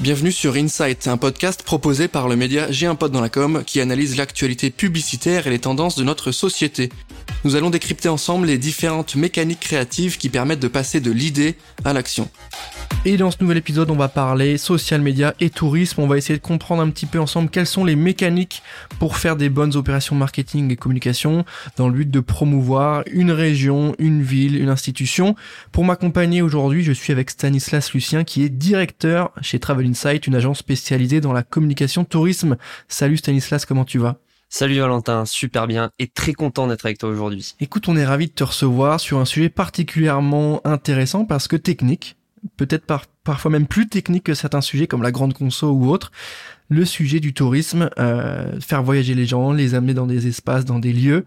Bienvenue 0.00 0.30
sur 0.30 0.54
Insight, 0.54 1.08
un 1.08 1.16
podcast 1.16 1.64
proposé 1.64 2.06
par 2.06 2.28
le 2.28 2.36
média 2.36 2.70
J'ai 2.70 2.86
un 2.86 2.94
pote 2.94 3.10
dans 3.10 3.20
la 3.20 3.28
com 3.28 3.64
qui 3.66 3.80
analyse 3.80 4.16
l'actualité 4.16 4.70
publicitaire 4.70 5.48
et 5.48 5.50
les 5.50 5.58
tendances 5.58 5.96
de 5.96 6.04
notre 6.04 6.30
société. 6.30 6.88
Nous 7.44 7.54
allons 7.54 7.70
décrypter 7.70 8.08
ensemble 8.08 8.48
les 8.48 8.58
différentes 8.58 9.14
mécaniques 9.14 9.60
créatives 9.60 10.18
qui 10.18 10.28
permettent 10.28 10.60
de 10.60 10.68
passer 10.68 11.00
de 11.00 11.12
l'idée 11.12 11.54
à 11.84 11.92
l'action. 11.92 12.28
Et 13.04 13.16
dans 13.16 13.30
ce 13.30 13.36
nouvel 13.40 13.58
épisode, 13.58 13.90
on 13.90 13.96
va 13.96 14.08
parler 14.08 14.58
social 14.58 15.00
media 15.00 15.32
et 15.38 15.48
tourisme. 15.48 16.00
On 16.00 16.08
va 16.08 16.18
essayer 16.18 16.36
de 16.36 16.42
comprendre 16.42 16.82
un 16.82 16.90
petit 16.90 17.06
peu 17.06 17.20
ensemble 17.20 17.48
quelles 17.48 17.66
sont 17.66 17.84
les 17.84 17.94
mécaniques 17.94 18.62
pour 18.98 19.16
faire 19.16 19.36
des 19.36 19.48
bonnes 19.48 19.76
opérations 19.76 20.16
marketing 20.16 20.72
et 20.72 20.76
communication 20.76 21.44
dans 21.76 21.88
le 21.88 21.94
but 21.94 22.10
de 22.10 22.20
promouvoir 22.20 23.04
une 23.10 23.30
région, 23.30 23.94
une 24.00 24.20
ville, 24.20 24.60
une 24.60 24.68
institution. 24.68 25.36
Pour 25.70 25.84
m'accompagner 25.84 26.42
aujourd'hui, 26.42 26.82
je 26.82 26.92
suis 26.92 27.12
avec 27.12 27.30
Stanislas 27.30 27.92
Lucien 27.92 28.24
qui 28.24 28.42
est 28.42 28.48
directeur 28.48 29.32
chez 29.42 29.60
Travel 29.60 29.86
Insight, 29.86 30.26
une 30.26 30.34
agence 30.34 30.58
spécialisée 30.58 31.20
dans 31.20 31.32
la 31.32 31.44
communication 31.44 32.04
tourisme. 32.04 32.56
Salut 32.88 33.16
Stanislas, 33.16 33.64
comment 33.64 33.84
tu 33.84 33.98
vas? 33.98 34.18
Salut 34.50 34.78
Valentin, 34.78 35.26
super 35.26 35.66
bien 35.66 35.90
et 35.98 36.06
très 36.06 36.32
content 36.32 36.66
d'être 36.66 36.86
avec 36.86 36.96
toi 36.96 37.10
aujourd'hui. 37.10 37.54
Écoute, 37.60 37.86
on 37.86 37.98
est 37.98 38.06
ravi 38.06 38.28
de 38.28 38.32
te 38.32 38.44
recevoir 38.44 38.98
sur 38.98 39.18
un 39.18 39.26
sujet 39.26 39.50
particulièrement 39.50 40.66
intéressant 40.66 41.26
parce 41.26 41.48
que 41.48 41.56
technique, 41.56 42.16
peut-être 42.56 42.86
parfois 43.24 43.50
même 43.50 43.66
plus 43.66 43.88
technique 43.88 44.24
que 44.24 44.32
certains 44.32 44.62
sujets 44.62 44.86
comme 44.86 45.02
la 45.02 45.12
grande 45.12 45.34
conso 45.34 45.70
ou 45.70 45.90
autre. 45.90 46.12
Le 46.70 46.86
sujet 46.86 47.20
du 47.20 47.34
tourisme, 47.34 47.90
euh, 47.98 48.58
faire 48.60 48.82
voyager 48.82 49.14
les 49.14 49.26
gens, 49.26 49.52
les 49.52 49.74
amener 49.74 49.92
dans 49.92 50.06
des 50.06 50.26
espaces, 50.26 50.64
dans 50.64 50.78
des 50.78 50.94
lieux. 50.94 51.26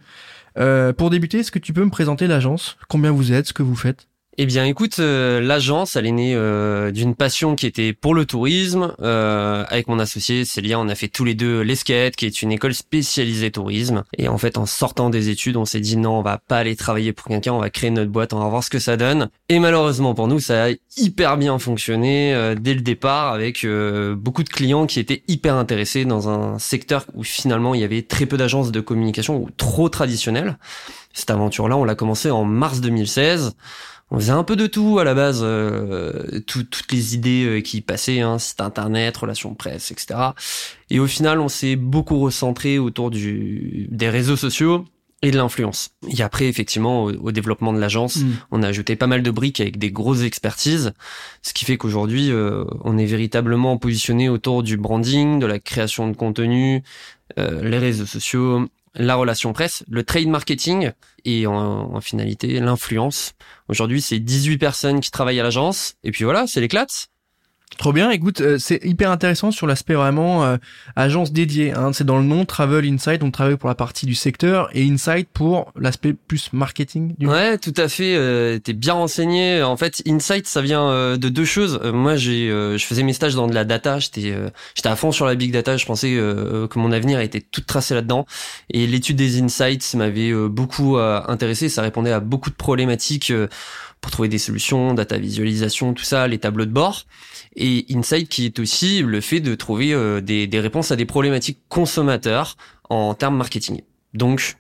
Euh, 0.57 0.91
pour 0.91 1.11
débuter, 1.11 1.39
est-ce 1.39 1.51
que 1.51 1.59
tu 1.59 1.73
peux 1.73 1.85
me 1.85 1.91
présenter 1.91 2.25
l'agence? 2.25 2.75
Combien 2.89 3.11
vous 3.11 3.33
êtes? 3.33 3.47
Ce 3.47 3.53
que 3.53 3.63
vous 3.63 3.75
faites? 3.75 4.07
Eh 4.43 4.47
bien, 4.47 4.65
écoute, 4.65 4.97
euh, 4.97 5.39
l'agence, 5.39 5.95
elle 5.95 6.07
est 6.07 6.11
née 6.11 6.33
euh, 6.33 6.89
d'une 6.89 7.13
passion 7.13 7.55
qui 7.55 7.67
était 7.67 7.93
pour 7.93 8.15
le 8.15 8.25
tourisme. 8.25 8.95
Euh, 8.99 9.63
avec 9.69 9.87
mon 9.87 9.99
associé 9.99 10.45
Célia, 10.45 10.79
on 10.79 10.87
a 10.89 10.95
fait 10.95 11.09
tous 11.09 11.23
les 11.23 11.35
deux 11.35 11.61
l'Esquette, 11.61 12.15
qui 12.15 12.25
est 12.25 12.41
une 12.41 12.51
école 12.51 12.73
spécialisée 12.73 13.51
tourisme. 13.51 14.03
Et 14.17 14.27
en 14.27 14.39
fait, 14.39 14.57
en 14.57 14.65
sortant 14.65 15.11
des 15.11 15.29
études, 15.29 15.57
on 15.57 15.65
s'est 15.65 15.79
dit 15.79 15.95
non, 15.95 16.17
on 16.17 16.21
va 16.23 16.39
pas 16.39 16.57
aller 16.57 16.75
travailler 16.75 17.13
pour 17.13 17.27
quelqu'un, 17.27 17.53
on 17.53 17.59
va 17.59 17.69
créer 17.69 17.91
notre 17.91 18.09
boîte, 18.09 18.33
on 18.33 18.39
va 18.39 18.47
voir 18.47 18.63
ce 18.63 18.71
que 18.71 18.79
ça 18.79 18.97
donne. 18.97 19.29
Et 19.47 19.59
malheureusement 19.59 20.15
pour 20.15 20.27
nous, 20.27 20.39
ça 20.39 20.65
a 20.65 20.69
hyper 20.97 21.37
bien 21.37 21.59
fonctionné 21.59 22.55
dès 22.59 22.73
le 22.73 22.81
départ, 22.81 23.33
avec 23.33 23.63
beaucoup 24.15 24.41
de 24.41 24.49
clients 24.49 24.87
qui 24.87 24.99
étaient 24.99 25.21
hyper 25.27 25.53
intéressés 25.53 26.03
dans 26.03 26.29
un 26.29 26.57
secteur 26.57 27.05
où 27.13 27.23
finalement 27.23 27.75
il 27.75 27.81
y 27.81 27.83
avait 27.83 28.01
très 28.01 28.25
peu 28.25 28.37
d'agences 28.37 28.71
de 28.71 28.81
communication 28.81 29.37
ou 29.37 29.49
trop 29.55 29.87
traditionnelles. 29.87 30.57
Cette 31.13 31.29
aventure-là, 31.29 31.77
on 31.77 31.83
l'a 31.83 31.95
commencé 31.95 32.31
en 32.31 32.45
mars 32.45 32.81
2016 32.81 33.53
on 34.11 34.19
faisait 34.19 34.31
un 34.33 34.43
peu 34.43 34.57
de 34.57 34.67
tout 34.67 34.99
à 34.99 35.05
la 35.05 35.13
base, 35.13 35.39
euh, 35.41 36.41
toutes 36.45 36.91
les 36.91 37.15
idées 37.15 37.45
euh, 37.45 37.61
qui 37.61 37.79
passaient, 37.79 38.19
hein, 38.19 38.37
site 38.39 38.59
internet, 38.59 39.15
relations 39.15 39.55
presse, 39.55 39.89
etc. 39.91 40.19
Et 40.89 40.99
au 40.99 41.07
final, 41.07 41.39
on 41.39 41.47
s'est 41.47 41.77
beaucoup 41.77 42.19
recentré 42.19 42.77
autour 42.77 43.09
du, 43.09 43.87
des 43.89 44.09
réseaux 44.09 44.35
sociaux 44.35 44.85
et 45.21 45.31
de 45.31 45.37
l'influence. 45.37 45.91
Et 46.09 46.21
après, 46.21 46.47
effectivement, 46.47 47.05
au, 47.05 47.31
développement 47.31 47.71
de 47.71 47.79
l'agence, 47.79 48.17
mm. 48.17 48.31
on 48.51 48.63
a 48.63 48.67
ajouté 48.67 48.97
pas 48.97 49.07
mal 49.07 49.23
de 49.23 49.31
briques 49.31 49.61
avec 49.61 49.77
des 49.77 49.91
grosses 49.91 50.23
expertises, 50.23 50.91
ce 51.41 51.53
qui 51.53 51.63
fait 51.63 51.77
qu'aujourd'hui, 51.77 52.31
euh, 52.31 52.65
on 52.83 52.97
est 52.97 53.05
véritablement 53.05 53.77
positionné 53.77 54.27
autour 54.27 54.61
du 54.61 54.75
branding, 54.75 55.39
de 55.39 55.45
la 55.45 55.59
création 55.59 56.09
de 56.09 56.17
contenu, 56.17 56.83
les 57.37 57.77
réseaux 57.77 58.05
sociaux, 58.05 58.67
la 58.95 59.15
relation 59.15 59.53
presse, 59.53 59.83
le 59.89 60.03
trade 60.03 60.27
marketing 60.27 60.91
et 61.23 61.47
en, 61.47 61.99
finalité 62.01 62.59
l'influence. 62.59 63.33
Aujourd'hui, 63.67 64.01
c'est 64.01 64.19
18 64.19 64.57
personnes 64.57 64.99
qui 64.99 65.11
travaillent 65.11 65.39
à 65.39 65.43
l'agence 65.43 65.95
et 66.03 66.11
puis 66.11 66.23
voilà, 66.23 66.47
c'est 66.47 66.61
l'éclate. 66.61 67.10
Trop 67.77 67.93
bien, 67.93 68.11
écoute, 68.11 68.41
euh, 68.41 68.57
c'est 68.59 68.79
hyper 68.83 69.09
intéressant 69.09 69.49
sur 69.49 69.65
l'aspect 69.65 69.95
vraiment 69.95 70.43
euh, 70.43 70.57
agence 70.95 71.31
dédiée. 71.31 71.71
Hein. 71.71 71.93
C'est 71.93 72.03
dans 72.03 72.17
le 72.17 72.23
nom 72.23 72.45
Travel 72.45 72.85
Insight, 72.85 73.23
on 73.23 73.31
travaille 73.31 73.55
pour 73.55 73.69
la 73.69 73.75
partie 73.75 74.05
du 74.05 74.13
secteur 74.13 74.69
et 74.73 74.87
Insight 74.87 75.27
pour 75.33 75.71
l'aspect 75.75 76.13
plus 76.13 76.53
marketing. 76.53 77.15
Du 77.17 77.27
ouais, 77.27 77.57
tout 77.57 77.73
à 77.77 77.87
fait. 77.87 78.15
Euh, 78.15 78.59
T'es 78.59 78.73
bien 78.73 78.93
renseigné. 78.93 79.63
En 79.63 79.77
fait, 79.77 80.03
Insight, 80.05 80.47
ça 80.47 80.61
vient 80.61 80.89
euh, 80.89 81.17
de 81.17 81.29
deux 81.29 81.45
choses. 81.45 81.79
moi, 81.93 82.15
j'ai, 82.15 82.49
je 82.49 82.85
faisais 82.85 83.03
mes 83.03 83.13
stages 83.13 83.35
dans 83.35 83.47
de 83.47 83.55
la 83.55 83.63
data. 83.63 83.99
J'étais, 83.99 84.35
j'étais 84.75 84.89
à 84.89 84.95
fond 84.95 85.11
sur 85.11 85.25
la 85.25 85.35
big 85.35 85.51
data. 85.51 85.77
Je 85.77 85.85
pensais 85.85 86.09
que 86.09 86.79
mon 86.79 86.91
avenir 86.91 87.19
était 87.19 87.41
tout 87.41 87.61
tracé 87.61 87.95
là-dedans. 87.95 88.25
Et 88.69 88.85
l'étude 88.85 89.15
des 89.15 89.41
Insights 89.41 89.95
m'avait 89.95 90.33
beaucoup 90.49 90.97
intéressé. 90.97 91.69
Ça 91.69 91.81
répondait 91.81 92.11
à 92.11 92.19
beaucoup 92.19 92.49
de 92.49 92.55
problématiques 92.55 93.33
pour 94.01 94.11
trouver 94.11 94.29
des 94.29 94.39
solutions, 94.39 94.93
data 94.93 95.17
visualisation, 95.17 95.93
tout 95.93 96.03
ça, 96.03 96.27
les 96.27 96.39
tableaux 96.39 96.65
de 96.65 96.71
bord. 96.71 97.05
Et 97.55 97.85
Insight 97.89 98.29
qui 98.29 98.45
est 98.45 98.59
aussi 98.59 99.01
le 99.01 99.21
fait 99.21 99.39
de 99.39 99.55
trouver 99.55 99.93
euh, 99.93 100.21
des, 100.21 100.47
des, 100.47 100.59
réponses 100.59 100.91
à 100.91 100.95
des 100.95 101.05
problématiques 101.05 101.59
consommateurs 101.69 102.55
en 102.89 103.13
termes 103.13 103.37
marketing. 103.37 103.81
Donc, 104.13 104.57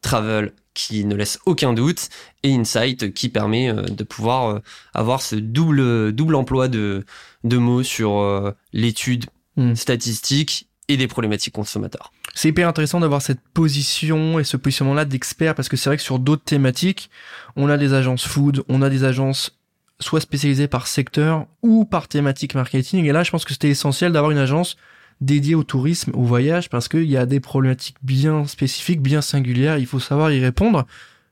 Travel 0.00 0.52
qui 0.72 1.04
ne 1.04 1.14
laisse 1.14 1.38
aucun 1.44 1.74
doute 1.74 2.08
et 2.42 2.54
Insight 2.54 3.12
qui 3.12 3.28
permet 3.28 3.68
euh, 3.68 3.82
de 3.82 4.04
pouvoir 4.04 4.48
euh, 4.48 4.58
avoir 4.94 5.20
ce 5.20 5.36
double 5.36 6.12
double 6.12 6.34
emploi 6.34 6.68
de 6.68 7.04
de 7.44 7.56
mots 7.58 7.82
sur 7.82 8.54
l'étude 8.72 9.26
hmm. 9.56 9.74
statistique 9.74 10.68
et 10.88 10.96
des 10.96 11.08
problématiques 11.08 11.54
consommateurs. 11.54 12.12
C'est 12.34 12.48
hyper 12.48 12.68
intéressant 12.68 13.00
d'avoir 13.00 13.22
cette 13.22 13.40
position 13.54 14.38
et 14.38 14.44
ce 14.44 14.56
positionnement-là 14.56 15.04
d'expert 15.04 15.54
parce 15.54 15.68
que 15.68 15.76
c'est 15.76 15.90
vrai 15.90 15.96
que 15.96 16.02
sur 16.02 16.18
d'autres 16.18 16.44
thématiques, 16.44 17.10
on 17.56 17.68
a 17.68 17.76
des 17.76 17.92
agences 17.92 18.26
food, 18.26 18.64
on 18.68 18.82
a 18.82 18.90
des 18.90 19.04
agences 19.04 19.59
soit 20.00 20.20
spécialisées 20.20 20.66
par 20.66 20.86
secteur 20.86 21.46
ou 21.62 21.84
par 21.84 22.08
thématique 22.08 22.54
marketing. 22.54 23.04
Et 23.04 23.12
là, 23.12 23.22
je 23.22 23.30
pense 23.30 23.44
que 23.44 23.52
c'était 23.52 23.68
essentiel 23.68 24.12
d'avoir 24.12 24.32
une 24.32 24.38
agence 24.38 24.76
dédiée 25.20 25.54
au 25.54 25.62
tourisme, 25.62 26.12
au 26.14 26.22
voyage, 26.22 26.70
parce 26.70 26.88
qu'il 26.88 27.04
y 27.04 27.16
a 27.16 27.26
des 27.26 27.40
problématiques 27.40 27.98
bien 28.02 28.46
spécifiques, 28.46 29.02
bien 29.02 29.20
singulières. 29.20 29.78
Il 29.78 29.86
faut 29.86 30.00
savoir 30.00 30.32
y 30.32 30.40
répondre. 30.40 30.86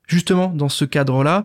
Justement, 0.06 0.48
dans 0.48 0.68
ce 0.68 0.84
cadre-là, 0.84 1.44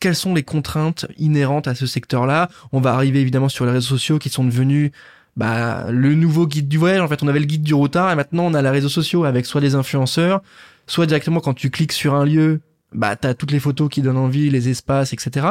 quelles 0.00 0.16
sont 0.16 0.34
les 0.34 0.42
contraintes 0.42 1.06
inhérentes 1.18 1.68
à 1.68 1.74
ce 1.74 1.86
secteur-là? 1.86 2.48
On 2.72 2.80
va 2.80 2.94
arriver 2.94 3.20
évidemment 3.20 3.48
sur 3.48 3.66
les 3.66 3.72
réseaux 3.72 3.96
sociaux 3.96 4.18
qui 4.18 4.30
sont 4.30 4.44
devenus 4.44 4.90
bah, 5.36 5.86
le 5.90 6.14
nouveau 6.14 6.46
guide 6.46 6.68
du 6.68 6.78
voyage. 6.78 7.00
En 7.00 7.08
fait, 7.08 7.22
on 7.22 7.28
avait 7.28 7.40
le 7.40 7.46
guide 7.46 7.62
du 7.62 7.74
routard 7.74 8.10
et 8.10 8.14
maintenant 8.14 8.44
on 8.44 8.54
a 8.54 8.62
les 8.62 8.70
réseaux 8.70 8.88
sociaux 8.88 9.24
avec 9.24 9.46
soit 9.46 9.60
des 9.60 9.74
influenceurs, 9.74 10.42
soit 10.86 11.06
directement 11.06 11.40
quand 11.40 11.54
tu 11.54 11.70
cliques 11.70 11.92
sur 11.92 12.14
un 12.14 12.24
lieu, 12.24 12.60
bah, 12.92 13.16
t'as 13.16 13.34
toutes 13.34 13.50
les 13.50 13.60
photos 13.60 13.88
qui 13.88 14.02
donnent 14.02 14.16
envie, 14.16 14.50
les 14.50 14.68
espaces, 14.68 15.12
etc. 15.12 15.48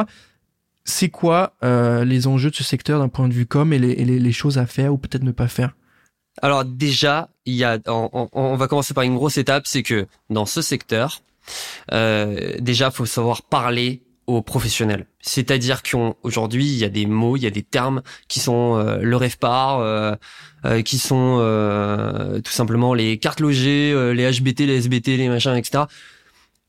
C'est 0.84 1.08
quoi 1.08 1.54
euh, 1.62 2.04
les 2.04 2.26
enjeux 2.26 2.50
de 2.50 2.56
ce 2.56 2.64
secteur 2.64 2.98
d'un 2.98 3.08
point 3.08 3.28
de 3.28 3.32
vue 3.32 3.46
com 3.46 3.72
et 3.72 3.78
les, 3.78 3.94
les, 3.94 4.32
choses 4.32 4.58
à 4.58 4.66
faire 4.66 4.92
ou 4.92 4.98
peut-être 4.98 5.22
ne 5.22 5.32
pas 5.32 5.48
faire? 5.48 5.74
Alors 6.42 6.64
déjà, 6.64 7.30
il 7.46 7.54
y 7.54 7.64
a, 7.64 7.78
on, 7.86 8.28
on, 8.32 8.56
va 8.56 8.68
commencer 8.68 8.92
par 8.92 9.04
une 9.04 9.14
grosse 9.14 9.38
étape, 9.38 9.66
c'est 9.66 9.82
que 9.82 10.06
dans 10.30 10.46
ce 10.46 10.62
secteur, 10.62 11.22
euh, 11.92 12.56
déjà, 12.58 12.90
faut 12.90 13.06
savoir 13.06 13.42
parler 13.42 14.02
aux 14.26 14.42
professionnels. 14.42 15.06
C'est-à-dire 15.20 15.82
qu'aujourd'hui, 15.82 16.66
il 16.66 16.78
y 16.78 16.84
a 16.84 16.88
des 16.88 17.06
mots, 17.06 17.36
il 17.36 17.42
y 17.42 17.46
a 17.46 17.50
des 17.50 17.62
termes 17.62 18.02
qui 18.28 18.40
sont 18.40 18.76
euh, 18.76 18.98
le 18.98 19.16
REFPAR, 19.16 19.80
euh, 19.80 20.14
euh, 20.64 20.82
qui 20.82 20.98
sont 20.98 21.38
euh, 21.40 22.40
tout 22.40 22.52
simplement 22.52 22.94
les 22.94 23.18
cartes 23.18 23.40
logées, 23.40 23.92
les 24.14 24.30
HBT, 24.30 24.60
les 24.60 24.76
SBT, 24.76 25.16
les 25.18 25.28
machins, 25.28 25.54
etc. 25.54 25.84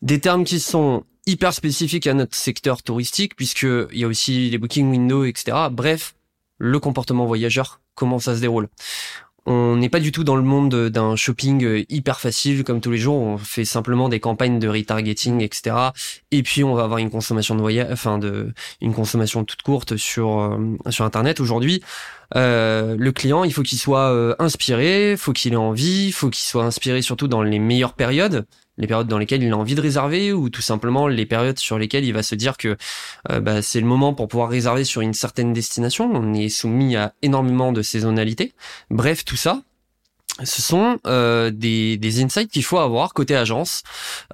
Des 0.02 0.20
termes 0.20 0.44
qui 0.44 0.60
sont 0.60 1.06
hyper 1.28 1.54
spécifiques 1.54 2.08
à 2.08 2.14
notre 2.14 2.36
secteur 2.36 2.84
touristique, 2.84 3.36
puisque 3.36 3.64
il 3.64 4.00
y 4.00 4.04
a 4.04 4.08
aussi 4.08 4.50
les 4.50 4.58
booking 4.58 4.90
windows, 4.90 5.26
etc. 5.26 5.58
Bref, 5.72 6.16
le 6.58 6.80
comportement 6.80 7.26
voyageur, 7.26 7.82
comment 7.96 8.20
ça 8.20 8.36
se 8.36 8.42
déroule 8.42 8.70
on 9.48 9.76
n'est 9.76 9.90
pas 9.90 10.00
du 10.00 10.12
tout 10.12 10.24
dans 10.24 10.36
le 10.36 10.42
monde 10.42 10.90
d'un 10.90 11.16
shopping 11.16 11.86
hyper 11.88 12.20
facile 12.20 12.64
comme 12.64 12.82
tous 12.82 12.90
les 12.90 12.98
jours. 12.98 13.16
On 13.16 13.38
fait 13.38 13.66
simplement 13.66 14.10
des 14.10 14.20
campagnes 14.20 14.58
de 14.58 14.68
retargeting, 14.68 15.42
etc. 15.42 15.76
Et 16.32 16.42
puis 16.42 16.64
on 16.64 16.74
va 16.74 16.84
avoir 16.84 16.98
une 16.98 17.12
consommation 17.12 17.54
de 17.54 17.62
voyage, 17.62 17.88
enfin 17.92 18.18
de 18.18 18.54
une 18.82 18.94
consommation 18.94 19.46
toute 19.46 19.62
courte 19.62 19.98
sur 19.98 20.40
euh, 20.40 20.58
sur 20.90 21.06
Internet. 21.06 21.40
Aujourd'hui, 21.40 21.84
euh, 22.36 22.96
le 22.98 23.12
client, 23.12 23.44
il 23.44 23.54
faut 23.54 23.62
qu'il 23.62 23.78
soit 23.78 24.12
euh, 24.12 24.36
inspiré, 24.40 25.16
faut 25.16 25.32
qu'il 25.32 25.54
ait 25.54 25.58
envie, 25.58 26.12
faut 26.12 26.32
qu'il 26.32 26.44
soit 26.44 26.64
inspiré 26.64 27.04
surtout 27.04 27.28
dans 27.28 27.44
les 27.44 27.60
meilleures 27.60 27.94
périodes 27.94 28.48
les 28.78 28.88
périodes 28.88 29.08
dans 29.08 29.18
lesquelles 29.18 29.44
il 29.44 29.52
a 29.52 29.58
envie 29.58 29.76
de 29.76 29.82
réserver 29.82 30.34
ou 30.34 30.50
tout 30.50 30.62
simplement 30.62 31.08
les 31.08 31.26
périodes 31.26 31.60
sur 31.60 31.78
lesquelles 31.78 32.06
il 32.06 32.14
va 32.14 32.24
se 32.24 32.36
dire 32.36 32.58
que 32.58 32.78
euh, 33.32 33.40
bah, 33.40 33.62
c'est 33.62 33.80
le 33.80 33.86
moment 33.86 34.14
pour 34.14 34.28
pouvoir 34.28 34.50
réserver 34.50 34.84
sur 34.84 35.02
une 35.02 35.14
certaine 35.14 35.54
destination. 35.54 36.10
On 36.14 36.34
est 36.34 36.50
soumis 36.50 36.96
à 36.96 37.14
énormément 37.22 37.72
de 37.72 37.82
saisonnalité. 37.82 38.54
Bref, 38.90 39.24
tout 39.24 39.38
ça, 39.38 39.62
ce 40.44 40.62
sont 40.62 41.00
euh, 41.08 41.50
des, 41.52 41.98
des, 41.98 42.22
insights 42.22 42.52
qu'il 42.52 42.64
faut 42.64 42.78
avoir 42.78 43.14
côté 43.14 43.36
agence 43.36 43.84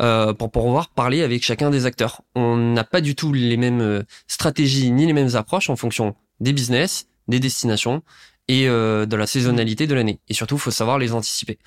euh, 0.01 0.33
pour 0.33 0.49
pouvoir 0.49 0.89
parler 0.89 1.21
avec 1.21 1.43
chacun 1.43 1.69
des 1.69 1.85
acteurs. 1.85 2.21
On 2.33 2.57
n'a 2.57 2.83
pas 2.83 3.01
du 3.01 3.15
tout 3.15 3.33
les 3.33 3.57
mêmes 3.57 4.03
stratégies 4.27 4.91
ni 4.91 5.05
les 5.05 5.13
mêmes 5.13 5.35
approches 5.35 5.69
en 5.69 5.75
fonction 5.75 6.15
des 6.39 6.53
business, 6.53 7.05
des 7.27 7.39
destinations 7.39 8.01
et 8.47 8.65
de 8.65 9.15
la 9.15 9.27
saisonnalité 9.27 9.87
de 9.87 9.93
l'année. 9.93 10.19
Et 10.27 10.33
surtout, 10.33 10.55
il 10.55 10.59
faut 10.59 10.71
savoir 10.71 10.97
les 10.97 11.13
anticiper. 11.13 11.59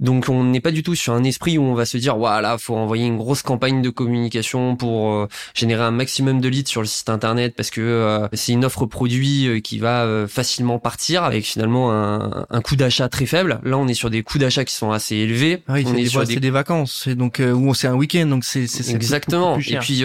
Donc 0.00 0.26
on 0.30 0.44
n'est 0.44 0.60
pas 0.60 0.70
du 0.70 0.82
tout 0.82 0.94
sur 0.94 1.12
un 1.12 1.24
esprit 1.24 1.58
où 1.58 1.62
on 1.62 1.74
va 1.74 1.84
se 1.84 1.98
dire 1.98 2.16
voilà 2.16 2.56
faut 2.56 2.74
envoyer 2.74 3.06
une 3.06 3.18
grosse 3.18 3.42
campagne 3.42 3.82
de 3.82 3.90
communication 3.90 4.74
pour 4.74 5.12
euh, 5.12 5.28
générer 5.54 5.82
un 5.82 5.90
maximum 5.90 6.40
de 6.40 6.48
leads 6.48 6.70
sur 6.70 6.80
le 6.80 6.86
site 6.86 7.10
internet 7.10 7.54
parce 7.54 7.70
que 7.70 7.82
euh, 7.82 8.26
c'est 8.32 8.52
une 8.52 8.64
offre 8.64 8.86
produit 8.86 9.46
euh, 9.46 9.60
qui 9.60 9.78
va 9.78 10.06
facilement 10.26 10.78
partir 10.78 11.22
avec 11.22 11.44
finalement 11.44 11.92
un, 11.92 12.46
un 12.48 12.60
coût 12.62 12.76
d'achat 12.76 13.08
très 13.10 13.26
faible. 13.26 13.60
Là 13.62 13.76
on 13.76 13.88
est 13.88 13.94
sur 13.94 14.08
des 14.08 14.22
coûts 14.22 14.38
d'achat 14.38 14.64
qui 14.64 14.74
sont 14.74 14.90
assez 14.90 15.16
élevés. 15.16 15.62
Ah 15.68 15.74
oui, 15.74 15.84
on 15.86 15.94
est, 15.94 16.06
sur 16.06 16.24
des... 16.24 16.36
des... 16.36 16.50
vacances, 16.50 17.02
c'est 17.04 17.14
donc 17.14 17.40
où 17.40 17.74
c'est 17.74 17.88
un 17.88 17.94
week-end 17.94 18.26
donc 18.26 18.44
c'est 18.44 18.64
exactement. 18.90 19.58
Et 19.58 19.76
puis 19.76 20.02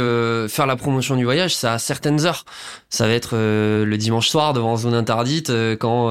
faire 0.49 0.67
la 0.67 0.75
promotion 0.75 1.15
du 1.15 1.23
voyage 1.23 1.55
ça 1.55 1.73
a 1.73 1.79
certaines 1.79 2.25
heures. 2.25 2.43
Ça 2.89 3.07
va 3.07 3.13
être 3.13 3.35
le 3.35 3.95
dimanche 3.95 4.27
soir 4.27 4.53
devant 4.53 4.75
zone 4.75 4.93
interdite 4.93 5.51
quand 5.79 6.09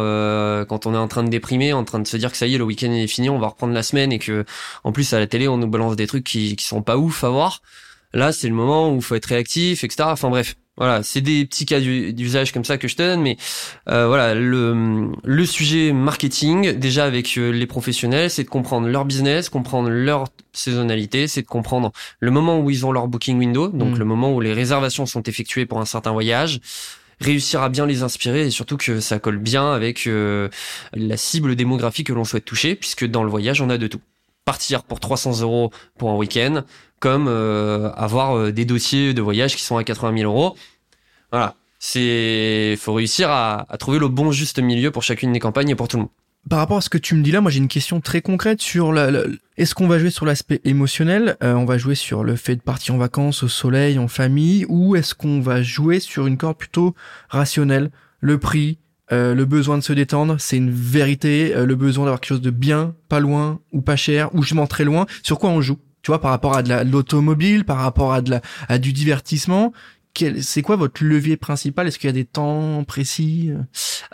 quand 0.69 0.87
on 0.87 0.95
est 0.95 0.99
en 0.99 1.09
train 1.09 1.23
de 1.23 1.29
déprimer, 1.29 1.75
en 1.75 1.85
train 1.85 1.99
de 1.99 2.07
se 2.07 2.17
dire 2.17 2.31
que 2.31 2.39
ça 2.39 2.47
y 2.47 2.55
est 2.55 2.59
le 2.59 2.65
week-end 2.65 2.91
est 2.91 3.07
fini, 3.07 3.29
on 3.29 3.39
va 3.39 3.49
reprendre 3.49 3.74
la 3.75 3.83
semaine 3.83 4.13
et 4.13 4.19
que 4.19 4.45
en 4.85 4.93
plus 4.93 5.13
à 5.13 5.19
la 5.19 5.27
télé 5.27 5.49
on 5.49 5.59
nous 5.59 5.67
balance 5.67 5.97
des 5.97 6.07
trucs 6.07 6.25
qui, 6.25 6.57
qui 6.57 6.65
sont 6.65 6.83
pas 6.83 6.97
ouf 6.97 7.25
à 7.25 7.29
voir. 7.29 7.63
Là, 8.15 8.31
c'est 8.31 8.49
le 8.49 8.55
moment 8.55 8.93
où 8.93 8.97
il 8.97 9.03
faut 9.03 9.17
être 9.17 9.27
réactif, 9.27 9.83
etc. 9.83 10.05
Enfin 10.13 10.31
bref, 10.31 10.55
voilà, 10.77 11.03
c'est 11.05 11.21
des 11.21 11.45
petits 11.47 11.67
cas 11.67 11.81
d'usage 11.81 12.53
comme 12.53 12.65
ça 12.65 12.79
que 12.79 12.89
je 12.89 12.97
te 12.97 13.03
donne, 13.03 13.23
mais 13.23 13.37
euh, 13.89 14.09
voilà, 14.09 14.35
le, 14.35 15.11
le 15.23 15.47
sujet 15.47 15.93
marketing, 15.93 16.73
déjà 16.73 17.05
avec 17.05 17.37
euh, 17.39 17.51
les 17.51 17.67
professionnels, 17.67 18.31
c'est 18.31 18.43
de 18.43 18.49
comprendre 18.49 18.89
leur 18.89 19.05
business, 19.05 19.49
comprendre 19.49 19.89
leur 19.89 20.27
saisonnalité, 20.53 21.29
c'est 21.29 21.43
de 21.43 21.47
comprendre 21.47 21.93
le 22.19 22.31
moment 22.33 22.59
où 22.59 22.71
ils 22.71 22.85
ont 22.87 22.91
leur 22.91 23.07
booking 23.07 23.39
window, 23.39 23.69
donc 23.69 23.95
mm. 23.95 23.99
le 23.99 24.05
moment 24.05 24.33
où 24.33 24.41
les 24.41 24.53
réservations 24.53 25.07
sont 25.07 25.23
effectuées 25.23 25.65
pour 25.65 25.81
un 25.81 25.85
certain 25.85 26.11
voyage, 26.11 26.61
réussir 27.25 27.63
à 27.63 27.69
bien 27.69 27.87
les 27.87 28.03
inspirer 28.03 28.47
et 28.47 28.51
surtout 28.51 28.77
que 28.77 29.01
ça 29.01 29.19
colle 29.19 29.39
bien 29.39 29.73
avec 29.73 30.07
euh, 30.07 30.49
la 30.93 31.17
cible 31.17 31.57
démographique 31.57 32.09
que 32.09 32.13
l'on 32.13 32.25
souhaite 32.25 32.45
toucher, 32.45 32.75
puisque 32.75 33.05
dans 33.05 33.23
le 33.23 33.31
voyage, 33.31 33.61
on 33.61 33.71
a 33.71 33.79
de 33.79 33.87
tout. 33.87 34.01
Partir 34.45 34.83
pour 34.83 35.01
300 35.01 35.41
euros 35.41 35.71
pour 35.97 36.11
un 36.11 36.17
week-end, 36.17 36.65
comme 37.01 37.29
euh, 37.29 37.91
avoir 37.93 38.37
euh, 38.37 38.53
des 38.53 38.67
dossiers 38.67 39.15
de 39.15 39.23
voyage 39.23 39.57
qui 39.57 39.63
sont 39.63 39.79
à 39.79 39.85
80 39.85 40.19
000 40.19 40.31
euros. 40.31 40.55
Voilà, 41.33 41.55
c'est 41.79 42.77
faut 42.79 42.93
réussir 42.93 43.31
à, 43.31 43.67
à 43.71 43.79
trouver 43.79 43.99
le 43.99 44.09
bon 44.09 44.33
juste 44.33 44.59
milieu 44.59 44.91
pour 44.91 45.03
chacune 45.03 45.33
des 45.33 45.41
campagnes 45.41 45.71
et 45.71 45.75
pour 45.75 45.89
tout 45.89 45.97
le 45.97 46.03
monde 46.03 46.11
par 46.49 46.59
rapport 46.59 46.79
à 46.79 46.81
ce 46.81 46.91
que 46.91 46.99
tu 46.99 47.15
me 47.15 47.23
dis 47.23 47.31
là, 47.31 47.41
moi 47.41 47.51
j'ai 47.51 47.59
une 47.59 47.69
question 47.69 48.01
très 48.01 48.21
concrète 48.21 48.61
sur 48.61 48.93
la, 48.93 49.11
est-ce 49.57 49.75
qu'on 49.75 49.89
va 49.89 49.99
jouer 49.99 50.11
sur 50.11 50.27
l'aspect 50.27 50.61
émotionnel, 50.65 51.37
euh, 51.43 51.55
on 51.55 51.65
va 51.65 51.79
jouer 51.79 51.95
sur 51.95 52.25
le 52.25 52.37
fait 52.37 52.57
de 52.57 52.61
partir 52.61 52.95
en 52.95 52.99
vacances 52.99 53.43
au 53.43 53.49
soleil, 53.49 53.99
en 53.99 54.09
famille, 54.09 54.67
ou 54.69 54.97
est-ce 54.97 55.15
qu'on 55.15 55.41
va 55.41 55.63
jouer 55.63 56.01
sur 56.01 56.27
une 56.27 56.37
corde 56.37 56.57
plutôt 56.57 56.95
rationnelle, 57.29 57.91
le 58.21 58.39
prix, 58.39 58.79
euh, 59.13 59.35
le 59.35 59.45
besoin 59.45 59.79
de 59.79 59.83
se 59.83 59.93
détendre, 59.93 60.37
c'est 60.39 60.57
une 60.57 60.71
vérité, 60.71 61.55
euh, 61.55 61.67
le 61.67 61.77
besoin 61.77 62.05
d'avoir 62.05 62.21
quelque 62.21 62.31
chose 62.31 62.41
de 62.41 62.51
bien, 62.51 62.95
pas 63.09 63.21
loin 63.21 63.61
ou 63.73 63.81
pas 63.81 63.97
cher, 63.97 64.35
ou 64.35 64.43
justement 64.43 64.67
très 64.67 64.85
loin, 64.85 65.07
sur 65.23 65.39
quoi 65.39 65.51
on 65.51 65.61
joue? 65.61 65.79
Tu 66.03 66.11
vois, 66.11 66.21
par 66.21 66.33
rapport 66.33 66.55
à 66.55 66.63
de 66.63 66.91
l'automobile, 66.91 67.65
par 67.65 67.79
rapport 67.79 68.13
à 68.13 68.21
à 68.69 68.79
du 68.79 68.93
divertissement, 68.93 69.73
c'est 70.41 70.63
quoi 70.63 70.77
votre 70.77 71.03
levier 71.03 71.37
principal? 71.37 71.87
Est-ce 71.89 71.99
qu'il 71.99 72.09
y 72.09 72.11
a 72.11 72.15
des 72.15 72.25
temps 72.25 72.85
précis? 72.85 73.51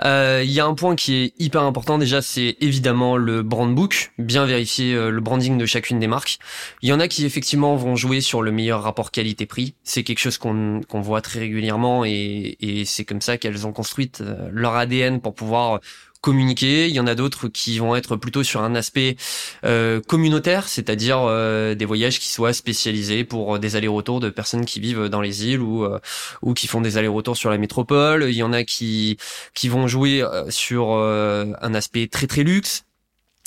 Euh, 0.04 0.42
Il 0.44 0.50
y 0.50 0.60
a 0.60 0.66
un 0.66 0.74
point 0.74 0.96
qui 0.96 1.14
est 1.16 1.34
hyper 1.38 1.62
important 1.62 1.98
déjà, 1.98 2.22
c'est 2.22 2.56
évidemment 2.60 3.16
le 3.16 3.42
brand 3.42 3.74
book, 3.74 4.12
bien 4.18 4.46
vérifier 4.46 4.94
euh, 4.94 5.10
le 5.10 5.20
branding 5.20 5.58
de 5.58 5.66
chacune 5.66 5.98
des 5.98 6.06
marques. 6.06 6.38
Il 6.82 6.88
y 6.88 6.92
en 6.92 7.00
a 7.00 7.08
qui 7.08 7.24
effectivement 7.26 7.76
vont 7.76 7.96
jouer 7.96 8.20
sur 8.20 8.42
le 8.42 8.50
meilleur 8.50 8.82
rapport 8.82 9.10
qualité-prix. 9.10 9.74
C'est 9.84 10.02
quelque 10.02 10.20
chose 10.20 10.38
qu'on 10.38 10.80
voit 10.94 11.20
très 11.20 11.40
régulièrement 11.40 12.04
et, 12.04 12.56
et 12.60 12.84
c'est 12.84 13.04
comme 13.04 13.20
ça 13.20 13.36
qu'elles 13.36 13.66
ont 13.66 13.72
construit 13.72 14.10
euh, 14.20 14.48
leur 14.52 14.74
ADN 14.74 15.20
pour 15.20 15.34
pouvoir 15.34 15.80
communiquer. 16.20 16.88
Il 16.88 16.94
y 16.94 17.00
en 17.00 17.06
a 17.06 17.14
d'autres 17.14 17.48
qui 17.48 17.78
vont 17.78 17.96
être 17.96 18.16
plutôt 18.16 18.42
sur 18.42 18.62
un 18.62 18.74
aspect 18.74 19.16
euh, 19.64 20.00
communautaire, 20.00 20.68
c'est-à-dire 20.68 21.20
euh, 21.22 21.74
des 21.74 21.84
voyages 21.84 22.18
qui 22.18 22.28
soient 22.28 22.52
spécialisés 22.52 23.24
pour 23.24 23.58
des 23.58 23.76
allers-retours 23.76 24.20
de 24.20 24.30
personnes 24.30 24.64
qui 24.64 24.80
vivent 24.80 25.08
dans 25.08 25.20
les 25.20 25.46
îles 25.46 25.60
ou 25.60 25.84
euh, 25.84 25.98
ou 26.42 26.54
qui 26.54 26.66
font 26.66 26.80
des 26.80 26.96
allers-retours 26.98 27.36
sur 27.36 27.50
la 27.50 27.58
métropole. 27.58 28.26
Il 28.28 28.36
y 28.36 28.42
en 28.42 28.52
a 28.52 28.64
qui 28.64 29.16
qui 29.54 29.68
vont 29.68 29.86
jouer 29.88 30.24
sur 30.50 30.92
un 30.92 31.74
aspect 31.74 32.06
très 32.08 32.26
très 32.26 32.42
luxe 32.42 32.84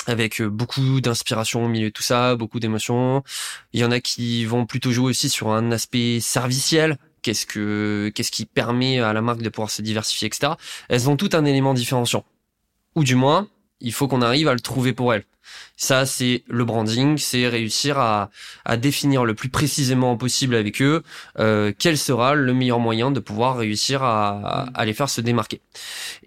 avec 0.07 0.41
beaucoup 0.41 0.99
d'inspiration 1.01 1.63
au 1.65 1.67
milieu 1.67 1.87
de 1.87 1.93
tout 1.93 2.03
ça, 2.03 2.35
beaucoup 2.35 2.59
d'émotions. 2.59 3.23
Il 3.73 3.79
y 3.79 3.85
en 3.85 3.91
a 3.91 3.99
qui 3.99 4.45
vont 4.45 4.65
plutôt 4.65 4.91
jouer 4.91 5.09
aussi 5.09 5.29
sur 5.29 5.49
un 5.51 5.71
aspect 5.71 6.19
serviciel, 6.19 6.97
qu'est-ce 7.21 7.45
que 7.45 8.11
qu'est-ce 8.13 8.31
qui 8.31 8.45
permet 8.45 8.99
à 8.99 9.13
la 9.13 9.21
marque 9.21 9.41
de 9.41 9.49
pouvoir 9.49 9.69
se 9.69 9.81
diversifier, 9.81 10.27
etc. 10.27 10.53
Elles 10.89 11.09
ont 11.09 11.17
tout 11.17 11.29
un 11.33 11.45
élément 11.45 11.73
différenciant 11.73 12.25
ou 12.95 13.03
du 13.03 13.15
moins, 13.15 13.47
il 13.81 13.93
faut 13.93 14.07
qu'on 14.07 14.21
arrive 14.21 14.47
à 14.47 14.53
le 14.53 14.59
trouver 14.59 14.93
pour 14.93 15.13
elle. 15.13 15.25
Ça, 15.75 16.05
c'est 16.05 16.43
le 16.47 16.63
branding, 16.63 17.17
c'est 17.17 17.47
réussir 17.47 17.99
à, 17.99 18.29
définir 18.77 19.25
le 19.25 19.33
plus 19.33 19.49
précisément 19.49 20.15
possible 20.17 20.55
avec 20.55 20.81
eux 20.81 21.03
euh, 21.39 21.73
quel 21.77 21.97
sera 21.97 22.33
le 22.35 22.53
meilleur 22.53 22.79
moyen 22.79 23.11
de 23.11 23.19
pouvoir 23.19 23.57
réussir 23.57 24.03
à, 24.03 24.69
à 24.73 24.85
les 24.85 24.93
faire 24.93 25.09
se 25.09 25.21
démarquer. 25.21 25.61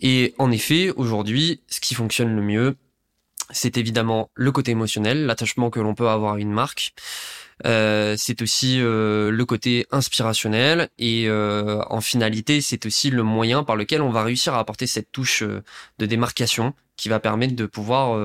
Et 0.01 0.35
en 0.39 0.51
effet, 0.51 0.91
aujourd'hui, 0.97 1.61
ce 1.69 1.81
qui 1.81 1.95
fonctionne 1.95 2.35
le 2.35 2.43
mieux, 2.43 2.77
c'est 3.51 3.77
évidemment 3.77 4.31
le 4.35 4.53
côté 4.53 4.73
émotionnel, 4.73 5.27
l'attachement 5.27 5.71
que 5.71 5.81
l'on 5.81 5.95
peut 5.95 6.09
avoir 6.09 6.35
à 6.35 6.39
une 6.39 6.53
marque. 6.53 6.93
Euh, 7.65 8.17
c'est 8.19 8.43
aussi 8.43 8.81
euh, 8.81 9.31
le 9.31 9.45
côté 9.47 9.87
inspirationnel 9.91 10.91
et 10.99 11.25
euh, 11.27 11.81
en 11.89 12.03
finalité 12.03 12.61
c'est 12.61 12.85
aussi 12.85 13.09
le 13.09 13.23
moyen 13.23 13.65
par 13.65 13.77
lequel 13.77 14.03
on 14.03 14.11
va 14.11 14.23
réussir 14.23 14.53
à 14.53 14.59
apporter 14.59 14.87
cette 14.87 15.11
touche 15.11 15.43
de 15.43 16.07
démarcation 16.07 16.75
qui 16.99 17.09
va 17.09 17.19
permettre 17.19 17.57
de 17.57 17.65
pouvoir 17.67 18.19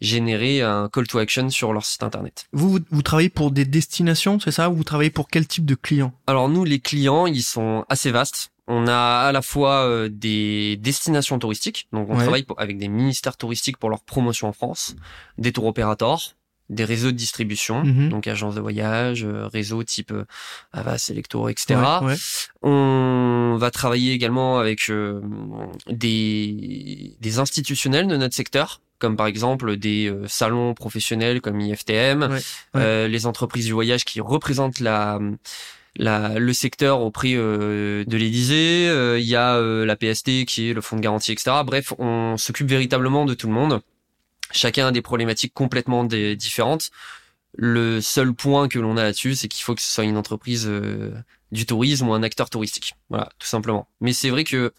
générer 0.00 0.62
un 0.62 0.88
call 0.88 1.08
to 1.08 1.18
action 1.18 1.50
sur 1.50 1.72
leur 1.72 1.84
site 1.84 2.04
internet. 2.04 2.46
Vous, 2.52 2.78
vous 2.90 3.02
travaillez 3.02 3.28
pour 3.28 3.50
des 3.50 3.64
destinations, 3.64 4.38
c'est 4.38 4.52
ça? 4.52 4.70
Ou 4.70 4.76
vous 4.76 4.84
travaillez 4.84 5.10
pour 5.10 5.28
quel 5.28 5.48
type 5.48 5.64
de 5.64 5.74
clients? 5.74 6.12
Alors 6.28 6.48
nous, 6.48 6.62
les 6.62 6.78
clients, 6.78 7.26
ils 7.26 7.42
sont 7.42 7.84
assez 7.88 8.12
vastes. 8.12 8.52
On 8.68 8.86
a 8.86 9.26
à 9.26 9.32
la 9.32 9.42
fois 9.42 10.08
des 10.08 10.76
destinations 10.76 11.40
touristiques, 11.40 11.88
donc 11.92 12.08
on 12.08 12.16
travaille 12.16 12.46
avec 12.56 12.78
des 12.78 12.86
ministères 12.86 13.36
touristiques 13.36 13.78
pour 13.78 13.90
leur 13.90 14.04
promotion 14.04 14.46
en 14.46 14.52
France, 14.52 14.94
des 15.36 15.50
tour 15.52 15.64
opérateurs, 15.64 16.36
des 16.70 16.84
réseaux 16.84 17.12
de 17.12 17.16
distribution, 17.16 17.84
mhm. 17.84 18.08
donc 18.08 18.26
agences 18.26 18.54
de 18.54 18.60
voyage, 18.60 19.24
euh, 19.24 19.46
réseaux 19.46 19.82
type 19.82 20.12
Avas, 20.72 21.08
Electro, 21.10 21.48
etc. 21.48 21.76
On 22.62 23.56
va 23.58 23.70
travailler 23.70 24.12
également 24.12 24.58
avec 24.58 24.88
euh, 24.90 25.20
des, 25.88 27.16
des 27.20 27.38
institutionnels 27.38 28.08
de 28.08 28.16
notre 28.16 28.34
secteur, 28.34 28.80
comme 28.98 29.16
par 29.16 29.26
exemple 29.26 29.76
des 29.76 30.08
euh, 30.08 30.26
salons 30.26 30.74
professionnels 30.74 31.40
comme 31.40 31.60
IFTM, 31.60 32.38
les 32.74 33.26
entreprises 33.26 33.66
du 33.66 33.72
voyage 33.72 34.04
qui 34.04 34.20
représentent 34.20 34.80
la 34.80 35.18
la, 35.96 36.40
le 36.40 36.52
secteur 36.52 37.02
auprès 37.02 37.34
euh, 37.36 38.04
de 38.04 38.16
l'Élysée, 38.16 38.86
il 39.16 39.24
y 39.24 39.36
a 39.36 39.60
la 39.60 39.94
PST 39.94 40.44
qui 40.44 40.70
est 40.70 40.72
le 40.72 40.80
fonds 40.80 40.96
de 40.96 41.00
garantie, 41.00 41.30
etc. 41.30 41.58
Bref, 41.64 41.92
on 42.00 42.36
s'occupe 42.36 42.68
véritablement 42.68 43.24
de 43.24 43.34
tout 43.34 43.46
le 43.46 43.52
monde. 43.52 43.80
Chacun 44.54 44.86
a 44.86 44.92
des 44.92 45.02
problématiques 45.02 45.52
complètement 45.52 46.04
différentes. 46.04 46.90
Le 47.56 48.00
seul 48.00 48.32
point 48.34 48.68
que 48.68 48.78
l'on 48.78 48.96
a 48.96 49.02
là-dessus, 49.02 49.34
c'est 49.34 49.48
qu'il 49.48 49.62
faut 49.62 49.74
que 49.74 49.82
ce 49.82 49.92
soit 49.92 50.04
une 50.04 50.16
entreprise 50.16 50.66
euh, 50.66 51.12
du 51.52 51.66
tourisme 51.66 52.08
ou 52.08 52.14
un 52.14 52.22
acteur 52.22 52.50
touristique. 52.50 52.94
Voilà, 53.10 53.28
tout 53.38 53.46
simplement. 53.46 53.88
Mais 54.00 54.12
c'est 54.12 54.30
vrai 54.30 54.44
que 54.44 54.72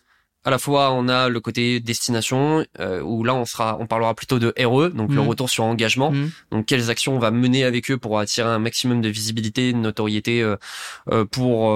à 0.46 0.52
la 0.52 0.60
fois 0.60 0.92
on 0.92 1.10
a 1.10 1.28
le 1.28 1.40
côté 1.40 1.80
destination 1.80 2.66
euh, 2.80 3.02
où 3.02 3.24
là 3.24 3.36
on 3.36 3.46
sera 3.46 3.78
on 3.80 3.88
parlera 3.88 4.14
plutôt 4.14 4.40
de 4.40 4.54
RE 4.58 4.90
donc 4.90 5.10
le 5.10 5.22
mmh. 5.22 5.28
retour 5.28 5.50
sur 5.50 5.64
engagement 5.64 6.12
mmh. 6.12 6.30
donc 6.52 6.66
quelles 6.68 6.90
actions 6.90 7.16
on 7.16 7.20
va 7.20 7.32
mener 7.32 7.64
avec 7.64 7.90
eux 7.92 7.98
pour 7.98 8.20
attirer 8.20 8.48
un 8.48 8.60
maximum 8.60 9.02
de 9.02 9.10
visibilité 9.10 9.74
de 9.74 9.78
notoriété 9.78 10.42
euh, 10.42 10.56
euh, 11.12 11.26
pour 11.26 11.76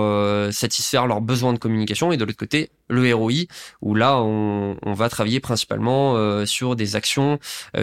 satisfaire 0.53 1.07
leurs 1.07 1.21
besoins 1.21 1.53
de 1.53 1.57
communication? 1.57 2.11
Et 2.11 2.17
de 2.17 2.23
l'autre 2.23 2.37
côté 2.37 2.69
le 2.87 3.13
ROI 3.13 3.45
où 3.81 3.95
là 3.95 4.17
on, 4.21 4.77
on 4.83 4.93
va 4.93 5.09
travailler 5.09 5.39
principalement 5.39 6.45
sur 6.45 6.75
des 6.75 6.95
actions 6.95 7.39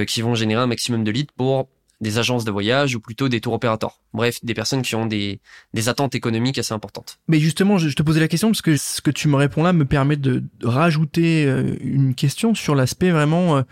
qui 0.07 0.23
vont 0.23 0.35
générer 0.35 0.63
un 0.63 0.67
maximum 0.67 1.03
de 1.05 1.11
leads 1.11 1.33
pour 1.37 1.69
des 2.01 2.19
agences 2.19 2.45
de 2.45 2.51
voyage 2.51 2.95
ou 2.95 3.01
plutôt 3.01 3.29
des 3.29 3.41
tours 3.41 3.55
opérateurs. 3.55 4.01
Bref, 4.13 4.39
des 4.43 4.55
personnes 4.55 4.83
qui 4.83 4.95
ont 4.95 5.07
des, 5.07 5.41
des 5.73 5.89
attentes 5.89 6.15
économiques 6.15 6.59
assez 6.59 6.75
importantes. 6.75 7.19
Mais 7.29 7.39
justement, 7.39 7.79
je, 7.79 7.89
te 7.95 8.03
posais 8.03 8.21
la 8.21 8.29
question 8.29 8.49
parce 8.49 8.63
que 8.63 8.77
ce 8.77 9.01
que 9.01 9.11
tu 9.11 9.29
me 9.29 9.37
réponds 9.37 9.63
là 9.63 9.73
me 9.73 9.85
permet 9.85 10.17
de, 10.17 10.43
rajouter 10.63 11.47
euh, 11.47 11.75
une 11.81 12.15
question 12.15 12.55
sur 12.55 12.75
l'aspect 12.75 13.11
vraiment 13.11 13.57
euh, 13.57 13.63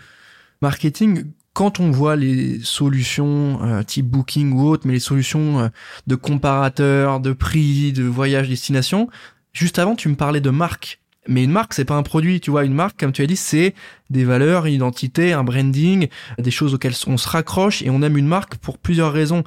marketing. 0.61 1.25
Quand 1.53 1.79
on 1.79 1.91
voit 1.91 2.15
les 2.15 2.59
solutions 2.63 3.63
euh, 3.63 3.83
type 3.83 4.07
Booking 4.07 4.53
ou 4.53 4.67
autre, 4.67 4.87
mais 4.87 4.93
les 4.93 4.99
solutions 4.99 5.69
de 6.07 6.15
comparateurs, 6.15 7.19
de 7.19 7.31
prix, 7.31 7.93
de 7.93 8.03
voyage 8.03 8.49
destination, 8.49 9.07
juste 9.53 9.79
avant 9.79 9.95
tu 9.95 10.09
me 10.09 10.15
parlais 10.15 10.41
de 10.41 10.49
marque 10.49 10.99
mais 11.27 11.43
une 11.43 11.51
marque, 11.51 11.73
c'est 11.73 11.85
pas 11.85 11.95
un 11.95 12.03
produit, 12.03 12.39
tu 12.39 12.51
vois. 12.51 12.65
Une 12.65 12.73
marque, 12.73 12.99
comme 12.99 13.11
tu 13.11 13.21
as 13.21 13.27
dit, 13.27 13.35
c'est 13.35 13.73
des 14.09 14.23
valeurs, 14.23 14.65
une 14.65 14.73
identité, 14.73 15.33
un 15.33 15.43
branding, 15.43 16.07
des 16.37 16.51
choses 16.51 16.73
auxquelles 16.73 16.93
on 17.07 17.17
se 17.17 17.27
raccroche 17.27 17.81
et 17.81 17.89
on 17.89 18.01
aime 18.01 18.17
une 18.17 18.27
marque 18.27 18.55
pour 18.57 18.77
plusieurs 18.77 19.11
raisons. 19.11 19.43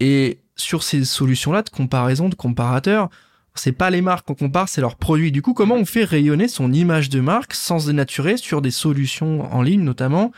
Et 0.00 0.40
sur 0.56 0.82
ces 0.82 1.04
solutions-là 1.04 1.62
de 1.62 1.70
comparaison, 1.70 2.28
de 2.28 2.34
comparateur, 2.34 3.08
c'est 3.54 3.72
pas 3.72 3.90
les 3.90 4.00
marques 4.00 4.26
qu'on 4.26 4.34
compare, 4.34 4.68
c'est 4.68 4.80
leurs 4.80 4.96
produits. 4.96 5.32
Du 5.32 5.42
coup, 5.42 5.54
comment 5.54 5.76
on 5.76 5.84
fait 5.84 6.04
rayonner 6.04 6.48
son 6.48 6.72
image 6.72 7.08
de 7.08 7.20
marque 7.20 7.54
sans 7.54 7.80
se 7.80 7.86
dénaturer 7.86 8.36
sur 8.36 8.60
des 8.60 8.70
solutions 8.70 9.52
en 9.52 9.62
ligne, 9.62 9.82
notamment? 9.82 10.32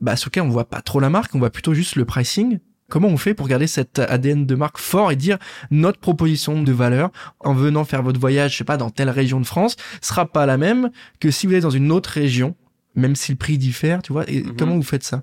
Bah, 0.00 0.16
sur 0.16 0.30
on 0.36 0.48
voit 0.48 0.68
pas 0.68 0.80
trop 0.80 1.00
la 1.00 1.10
marque, 1.10 1.34
on 1.34 1.38
voit 1.38 1.50
plutôt 1.50 1.74
juste 1.74 1.96
le 1.96 2.04
pricing. 2.04 2.58
Comment 2.90 3.08
on 3.08 3.16
fait 3.18 3.34
pour 3.34 3.48
garder 3.48 3.66
cet 3.66 3.98
ADN 3.98 4.46
de 4.46 4.54
marque 4.54 4.78
fort 4.78 5.12
et 5.12 5.16
dire 5.16 5.38
notre 5.70 5.98
proposition 6.00 6.62
de 6.62 6.72
valeur 6.72 7.10
en 7.40 7.52
venant 7.54 7.84
faire 7.84 8.02
votre 8.02 8.18
voyage, 8.18 8.52
je 8.52 8.56
sais 8.58 8.64
pas, 8.64 8.76
dans 8.78 8.90
telle 8.90 9.10
région 9.10 9.40
de 9.40 9.46
France, 9.46 9.76
sera 10.00 10.24
pas 10.26 10.46
la 10.46 10.56
même 10.56 10.90
que 11.20 11.30
si 11.30 11.46
vous 11.46 11.54
êtes 11.54 11.62
dans 11.62 11.70
une 11.70 11.92
autre 11.92 12.08
région, 12.10 12.56
même 12.94 13.14
si 13.14 13.30
le 13.32 13.36
prix 13.38 13.58
diffère, 13.58 14.00
tu 14.02 14.12
vois. 14.14 14.28
Et 14.28 14.42
Mhm. 14.42 14.56
comment 14.56 14.74
vous 14.74 14.82
faites 14.82 15.04
ça? 15.04 15.22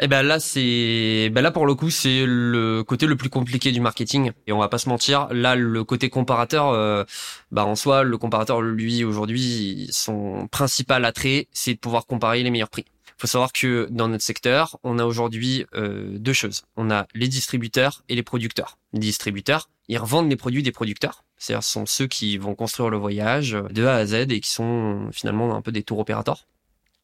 Eh 0.00 0.08
ben 0.08 0.22
là 0.22 0.40
c'est 0.40 1.30
ben 1.32 1.40
là 1.42 1.50
pour 1.52 1.66
le 1.66 1.74
coup 1.76 1.90
c'est 1.90 2.24
le 2.26 2.82
côté 2.82 3.06
le 3.06 3.14
plus 3.16 3.28
compliqué 3.28 3.70
du 3.72 3.80
marketing 3.80 4.32
et 4.48 4.52
on 4.52 4.58
va 4.58 4.68
pas 4.68 4.78
se 4.78 4.88
mentir 4.88 5.28
là 5.30 5.54
le 5.54 5.84
côté 5.84 6.08
comparateur 6.10 6.70
euh, 6.70 7.04
bah 7.52 7.64
en 7.64 7.76
soi 7.76 8.02
le 8.02 8.18
comparateur 8.18 8.60
lui 8.60 9.04
aujourd'hui 9.04 9.86
son 9.92 10.48
principal 10.50 11.04
attrait 11.04 11.46
c'est 11.52 11.74
de 11.74 11.78
pouvoir 11.78 12.06
comparer 12.06 12.42
les 12.42 12.50
meilleurs 12.50 12.70
prix. 12.70 12.84
Faut 13.18 13.26
savoir 13.26 13.52
que 13.52 13.88
dans 13.90 14.08
notre 14.08 14.24
secteur 14.24 14.78
on 14.82 14.98
a 14.98 15.04
aujourd'hui 15.04 15.66
euh, 15.74 16.18
deux 16.18 16.32
choses 16.32 16.62
on 16.76 16.90
a 16.90 17.06
les 17.14 17.28
distributeurs 17.28 18.02
et 18.08 18.14
les 18.14 18.22
producteurs. 18.22 18.78
Les 18.92 19.00
distributeurs 19.00 19.68
ils 19.88 19.98
revendent 19.98 20.30
les 20.30 20.36
produits 20.36 20.62
des 20.62 20.72
producteurs 20.72 21.24
c'est-à-dire 21.38 21.62
ce 21.62 21.72
sont 21.72 21.86
ceux 21.86 22.06
qui 22.06 22.38
vont 22.38 22.54
construire 22.54 22.90
le 22.90 22.96
voyage 22.96 23.56
de 23.70 23.84
A 23.84 23.96
à 23.96 24.06
Z 24.06 24.14
et 24.30 24.40
qui 24.40 24.50
sont 24.50 25.10
finalement 25.12 25.54
un 25.54 25.62
peu 25.62 25.72
des 25.72 25.82
tour 25.82 25.98
opérateurs. 25.98 26.46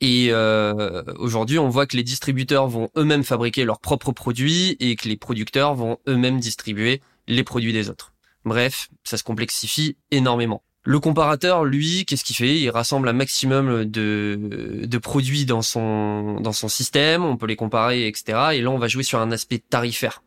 Et 0.00 0.28
euh, 0.30 1.02
aujourd'hui, 1.18 1.58
on 1.58 1.68
voit 1.68 1.86
que 1.86 1.96
les 1.96 2.02
distributeurs 2.02 2.68
vont 2.68 2.88
eux-mêmes 2.96 3.24
fabriquer 3.24 3.64
leurs 3.64 3.80
propres 3.80 4.12
produits 4.12 4.76
et 4.80 4.96
que 4.96 5.08
les 5.08 5.16
producteurs 5.16 5.74
vont 5.74 5.98
eux-mêmes 6.08 6.40
distribuer 6.40 7.02
les 7.28 7.44
produits 7.44 7.74
des 7.74 7.90
autres. 7.90 8.14
Bref, 8.46 8.88
ça 9.04 9.18
se 9.18 9.22
complexifie 9.22 9.98
énormément. 10.10 10.62
Le 10.90 10.98
comparateur, 10.98 11.64
lui, 11.64 12.04
qu'est-ce 12.04 12.24
qu'il 12.24 12.34
fait? 12.34 12.58
Il 12.58 12.68
rassemble 12.68 13.08
un 13.08 13.12
maximum 13.12 13.84
de, 13.84 14.98
produits 15.00 15.46
dans 15.46 15.62
son, 15.62 16.40
dans 16.40 16.52
son 16.52 16.66
système, 16.66 17.24
on 17.24 17.36
peut 17.36 17.46
les 17.46 17.54
comparer, 17.54 18.08
etc. 18.08 18.38
Et 18.54 18.60
là, 18.60 18.72
on 18.72 18.78
va 18.78 18.88
jouer 18.88 19.04
sur 19.04 19.20
un 19.20 19.30
aspect 19.30 19.58
tarifaire. 19.60 20.20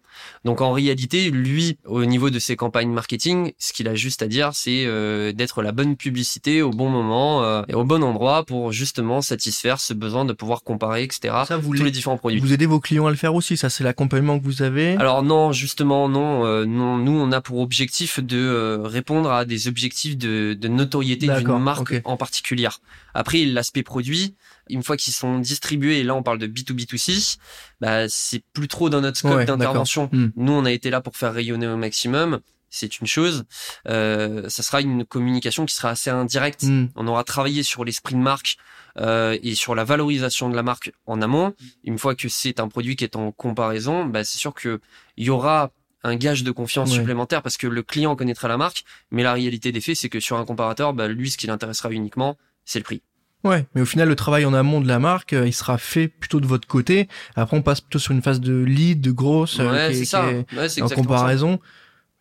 Donc 0.45 0.61
en 0.61 0.71
réalité, 0.71 1.29
lui, 1.31 1.77
au 1.85 2.05
niveau 2.05 2.29
de 2.29 2.39
ses 2.39 2.55
campagnes 2.55 2.91
marketing, 2.91 3.53
ce 3.59 3.73
qu'il 3.73 3.87
a 3.87 3.95
juste 3.95 4.21
à 4.21 4.27
dire, 4.27 4.51
c'est 4.53 4.83
euh, 4.85 5.31
d'être 5.31 5.61
la 5.61 5.71
bonne 5.71 5.95
publicité 5.95 6.61
au 6.61 6.71
bon 6.71 6.89
moment 6.89 7.43
euh, 7.43 7.63
et 7.67 7.73
au 7.73 7.83
bon 7.83 8.03
endroit 8.03 8.45
pour 8.45 8.71
justement 8.71 9.21
satisfaire 9.21 9.79
ce 9.79 9.93
besoin 9.93 10.25
de 10.25 10.33
pouvoir 10.33 10.63
comparer, 10.63 11.03
etc. 11.03 11.33
Ça, 11.47 11.57
vous, 11.57 11.75
tous 11.75 11.83
les- 11.83 11.91
différents 11.91 12.17
produits. 12.17 12.39
vous 12.39 12.53
aidez 12.53 12.65
vos 12.65 12.79
clients 12.79 13.07
à 13.07 13.09
le 13.11 13.15
faire 13.15 13.35
aussi. 13.35 13.57
Ça, 13.57 13.69
c'est 13.69 13.83
l'accompagnement 13.83 14.39
que 14.39 14.43
vous 14.43 14.61
avez. 14.61 14.95
Alors 14.97 15.23
non, 15.23 15.51
justement 15.51 16.09
non, 16.09 16.45
euh, 16.45 16.65
non. 16.65 16.97
Nous, 16.97 17.11
on 17.11 17.31
a 17.31 17.41
pour 17.41 17.59
objectif 17.59 18.19
de 18.19 18.37
euh, 18.37 18.79
répondre 18.83 19.31
à 19.31 19.45
des 19.45 19.67
objectifs 19.67 20.17
de, 20.17 20.53
de 20.59 20.67
notoriété 20.67 21.27
d'une 21.27 21.57
marque 21.59 22.01
en 22.05 22.17
particulier. 22.17 22.67
Après, 23.13 23.45
l'aspect 23.45 23.83
produit, 23.83 24.33
une 24.69 24.83
fois 24.83 24.97
qu'ils 24.97 25.13
sont 25.13 25.39
distribués, 25.39 25.99
et 25.99 26.03
là 26.03 26.15
on 26.15 26.23
parle 26.23 26.39
de 26.39 26.47
B2B2C, 26.47 27.37
bah, 27.81 28.07
c'est 28.09 28.43
plus 28.53 28.67
trop 28.67 28.89
dans 28.89 29.01
notre 29.01 29.17
scope 29.17 29.35
Ouais, 29.35 29.45
d'intervention. 29.45 30.09
Hmm. 30.11 30.29
Nous, 30.35 30.51
on 30.51 30.65
a 30.65 30.71
été 30.71 30.89
là 30.89 31.01
pour 31.01 31.17
faire 31.17 31.33
rayonner 31.33 31.67
au 31.67 31.77
maximum. 31.77 32.39
C'est 32.69 32.99
une 32.99 33.05
chose. 33.07 33.43
Euh, 33.87 34.49
ça 34.49 34.63
sera 34.63 34.81
une 34.81 35.05
communication 35.05 35.65
qui 35.65 35.75
sera 35.75 35.89
assez 35.89 36.09
indirecte. 36.09 36.63
Hmm. 36.63 36.87
On 36.95 37.07
aura 37.07 37.23
travaillé 37.23 37.61
sur 37.61 37.85
l'esprit 37.85 38.15
de 38.15 38.19
marque 38.19 38.57
euh, 38.99 39.37
et 39.43 39.53
sur 39.53 39.75
la 39.75 39.83
valorisation 39.83 40.49
de 40.49 40.55
la 40.55 40.63
marque 40.63 40.91
en 41.05 41.21
amont. 41.21 41.53
Une 41.83 41.99
fois 41.99 42.15
que 42.15 42.29
c'est 42.29 42.59
un 42.59 42.67
produit 42.67 42.95
qui 42.95 43.03
est 43.03 43.15
en 43.15 43.31
comparaison, 43.31 44.05
bah, 44.05 44.23
c'est 44.23 44.39
sûr 44.39 44.53
que 44.55 44.79
il 45.17 45.25
y 45.25 45.29
aura 45.29 45.71
un 46.03 46.15
gage 46.15 46.43
de 46.43 46.51
confiance 46.51 46.89
Ouais. 46.89 46.97
supplémentaire 46.97 47.41
parce 47.43 47.57
que 47.57 47.67
le 47.67 47.81
client 47.83 48.15
connaîtra 48.15 48.47
la 48.47 48.57
marque, 48.57 48.83
mais 49.11 49.23
la 49.23 49.33
réalité 49.33 49.71
des 49.71 49.79
faits, 49.79 49.95
c'est 49.95 50.09
que 50.09 50.19
sur 50.19 50.37
un 50.37 50.45
comparateur, 50.45 50.93
bah, 50.93 51.07
lui, 51.07 51.29
ce 51.31 51.37
qui 51.37 51.47
l'intéressera 51.47 51.91
uniquement, 51.91 52.37
c'est 52.65 52.79
le 52.79 52.83
prix. 52.83 53.01
Ouais, 53.43 53.65
mais 53.75 53.81
au 53.81 53.85
final, 53.85 54.07
le 54.07 54.15
travail 54.15 54.45
en 54.45 54.53
amont 54.53 54.79
de 54.79 54.87
la 54.87 54.99
marque, 54.99 55.33
euh, 55.33 55.45
il 55.47 55.53
sera 55.53 55.77
fait 55.77 56.07
plutôt 56.07 56.39
de 56.39 56.45
votre 56.47 56.67
côté. 56.67 57.09
Après, 57.35 57.57
on 57.57 57.61
passe 57.61 57.81
plutôt 57.81 57.99
sur 57.99 58.13
une 58.13 58.21
phase 58.21 58.39
de 58.39 58.53
lead, 58.63 59.01
de 59.01 59.11
grosse, 59.11 59.59
euh, 59.59 59.69
ouais, 59.69 59.87
qui 59.87 59.93
est- 59.95 59.99
c'est 59.99 60.05
ça. 60.05 60.29
qui 60.29 60.35
est 60.55 60.57
Ouais, 60.57 60.69
c'est 60.69 60.81
en 60.81 60.87
ça. 60.87 60.95
comparaison. 60.95 61.59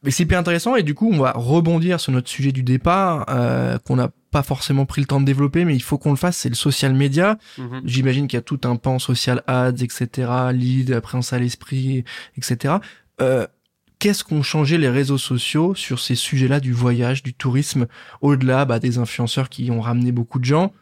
Mais 0.03 0.11
c'est 0.11 0.25
hyper 0.25 0.41
intéressant 0.41 0.75
et 0.75 0.83
du 0.83 0.95
coup, 0.95 1.09
on 1.13 1.19
va 1.21 1.31
rebondir 1.37 2.01
sur 2.01 2.11
notre 2.11 2.29
sujet 2.29 2.51
du 2.51 2.65
départ, 2.65 3.25
euh, 3.29 3.79
qu'on 3.79 3.95
n'a 3.95 4.11
pas 4.33 4.43
forcément 4.43 4.85
pris 4.85 5.01
le 5.01 5.07
temps 5.07 5.21
de 5.21 5.25
développer, 5.27 5.65
mais 5.65 5.77
il 5.77 5.83
faut 5.83 5.97
qu'on 5.97 6.11
le 6.11 6.17
fasse, 6.17 6.39
c'est 6.39 6.49
le 6.49 6.57
social 6.57 6.93
media. 6.93 7.39
Mhm. 7.57 7.83
J'imagine 7.85 8.27
qu'il 8.27 8.37
y 8.37 8.41
a 8.41 8.43
tout 8.43 8.59
un 8.65 8.75
pan 8.75 8.99
social 8.99 9.45
ads, 9.47 9.81
etc., 9.81 10.29
lead, 10.53 10.99
présence 11.01 11.33
à 11.33 11.39
l'esprit, 11.39 12.03
etc. 12.37 12.75
Euh, 13.21 13.47
Qu'est-ce 14.01 14.25
qu'ont 14.25 14.43
changé 14.43 14.79
les 14.79 14.89
réseaux 14.89 15.19
sociaux 15.19 15.77
sur 15.77 16.01
ces 16.01 16.17
sujets-là 16.17 16.59
du 16.59 16.73
voyage, 16.73 17.23
du 17.23 17.35
tourisme, 17.35 17.87
au-delà 18.21 18.65
bah, 18.65 18.81
des 18.81 18.99
influenceurs 18.99 19.49
qui 19.49 19.71
ont 19.71 19.81
ramené 19.81 20.11
beaucoup 20.11 20.41
de 20.41 20.45
gens? 20.45 20.73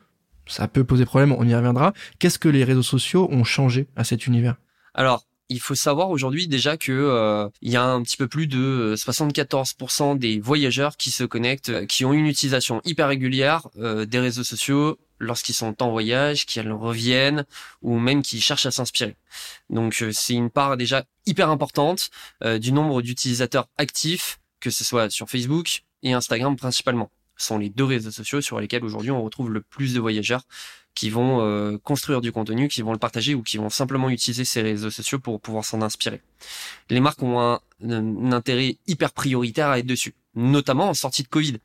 Ça 0.51 0.69
peut 0.69 0.85
poser 0.85 1.05
problème, 1.05 1.35
on 1.39 1.47
y 1.47 1.55
reviendra. 1.55 1.93
Qu'est-ce 2.19 2.39
que 2.39 2.49
les 2.49 2.65
réseaux 2.65 2.83
sociaux 2.83 3.29
ont 3.31 3.45
changé 3.45 3.87
à 3.97 4.05
cet 4.05 4.27
univers? 4.27 4.57
Alors, 4.95 5.25
il 5.49 5.61
faut 5.61 5.75
savoir 5.75 6.11
aujourd'hui 6.11 6.47
déjà 6.47 6.77
que 6.77 6.93
euh, 6.93 7.49
il 7.61 7.73
y 7.73 7.77
a 7.77 7.85
un 7.85 8.03
petit 8.03 8.17
peu 8.17 8.29
plus 8.29 8.47
de 8.47 8.59
euh, 8.59 8.95
74% 8.95 10.19
des 10.19 10.39
voyageurs 10.39 10.97
qui 10.97 11.11
se 11.11 11.25
connectent, 11.25 11.71
euh, 11.71 11.87
qui 11.87 12.05
ont 12.05 12.13
une 12.13 12.27
utilisation 12.27 12.81
hyper 12.85 13.09
régulière 13.09 13.69
euh, 13.79 14.07
des 14.07 14.21
réseaux 14.21 14.45
sociaux 14.45 14.99
lorsqu'ils 15.21 15.55
sont 15.55 15.81
en 15.83 15.91
voyage, 15.91 16.47
qu'ils 16.47 16.71
reviennent 16.73 17.45
ou 17.83 17.99
même 17.99 18.23
qui 18.23 18.41
cherchent 18.41 18.67
à 18.67 18.71
s'inspirer. 18.71 19.17
Donc 19.69 20.03
euh, 20.03 20.11
c'est 20.13 20.35
une 20.35 20.51
part 20.51 20.77
déjà 20.77 21.05
hyper 21.27 21.51
importante 21.51 22.11
euh, 22.43 22.59
du 22.59 22.73
nombre 22.73 23.03
d'utilisateurs 23.03 23.69
actifs, 23.77 24.41
que 24.59 24.71
ce 24.71 24.83
soit 24.83 25.11
sur 25.11 25.29
Facebook 25.29 25.83
et 26.03 26.13
Instagram 26.13 26.57
principalement. 26.57 27.11
Sont 27.41 27.59
les 27.59 27.71
deux 27.71 27.85
réseaux 27.85 28.11
sociaux 28.11 28.41
sur 28.43 28.61
lesquels 28.61 28.85
aujourd'hui 28.85 29.11
on 29.11 29.23
retrouve 29.23 29.51
le 29.51 29.63
plus 29.63 29.95
de 29.95 30.01
voyageurs 30.01 30.43
qui 30.95 31.09
vont 31.09 31.41
euh, 31.41 31.79
construire 31.79 32.21
du 32.21 32.33
contenu, 32.33 32.69
qui 32.69 32.83
vont 32.83 32.93
le 32.93 32.99
partager 32.99 33.35
ou 33.35 33.43
qui 33.43 33.57
vont 33.57 33.71
simplement 33.71 34.11
utiliser 34.11 34.45
ces 34.45 34.61
réseaux 34.61 34.91
sociaux 34.91 35.19
pour 35.19 35.41
pouvoir 35.41 35.65
s'en 35.65 35.81
inspirer. 35.81 36.21
Les 36.91 37.01
marques 37.01 37.23
ont 37.23 37.41
un 37.41 38.33
intérêt 38.33 38.77
hyper 38.87 39.13
prioritaire 39.13 39.69
à 39.69 39.79
être 39.79 39.87
dessus, 39.87 40.15
notamment 40.35 40.91
en 40.91 40.95
sortie 40.95 41.23
de 41.23 41.29
Covid. 41.29 41.59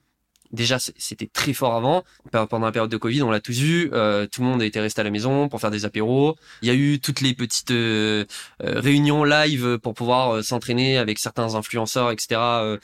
Déjà, 0.52 0.78
c'était 0.80 1.28
très 1.28 1.54
fort 1.54 1.74
avant. 1.76 2.04
Pe- 2.32 2.46
Pendant 2.48 2.66
la 2.68 2.72
période 2.72 2.92
de 2.92 2.98
Covid, 2.98 3.24
on 3.24 3.32
l'a 3.32 3.40
tous 3.42 3.58
vu. 3.60 3.90
euh, 3.94 4.26
tout 4.28 4.42
le 4.42 4.48
monde 4.48 4.62
a 4.62 4.66
été 4.66 4.80
resté 4.80 5.02
à 5.02 5.04
la 5.04 5.10
maison 5.10 5.50
pour 5.50 5.60
faire 5.60 5.72
des 5.72 5.86
apéros. 5.86 6.36
Il 6.62 6.68
y 6.68 6.72
a 6.72 6.76
eu 6.76 7.00
toutes 7.00 7.22
les 7.22 7.34
petites 7.34 7.72
euh, 7.72 8.26
euh, 8.64 8.80
réunions 8.80 9.24
live 9.24 9.80
pour 9.80 9.94
pouvoir 9.94 10.36
euh, 10.36 10.42
s'entraîner 10.42 10.98
avec 10.98 11.20
certains 11.20 11.56
influenceurs, 11.56 12.12
etc. 12.12 12.78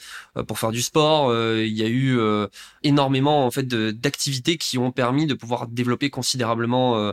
pour 0.46 0.58
faire 0.58 0.70
du 0.72 0.82
sport. 0.82 1.32
Il 1.56 1.72
y 1.72 1.82
a 1.82 1.88
eu 1.88 2.18
énormément 2.82 3.46
en 3.46 3.50
fait 3.50 3.66
d'activités 3.66 4.56
qui 4.56 4.78
ont 4.78 4.90
permis 4.92 5.26
de 5.26 5.34
pouvoir 5.34 5.66
développer 5.68 6.10
considérablement 6.10 7.12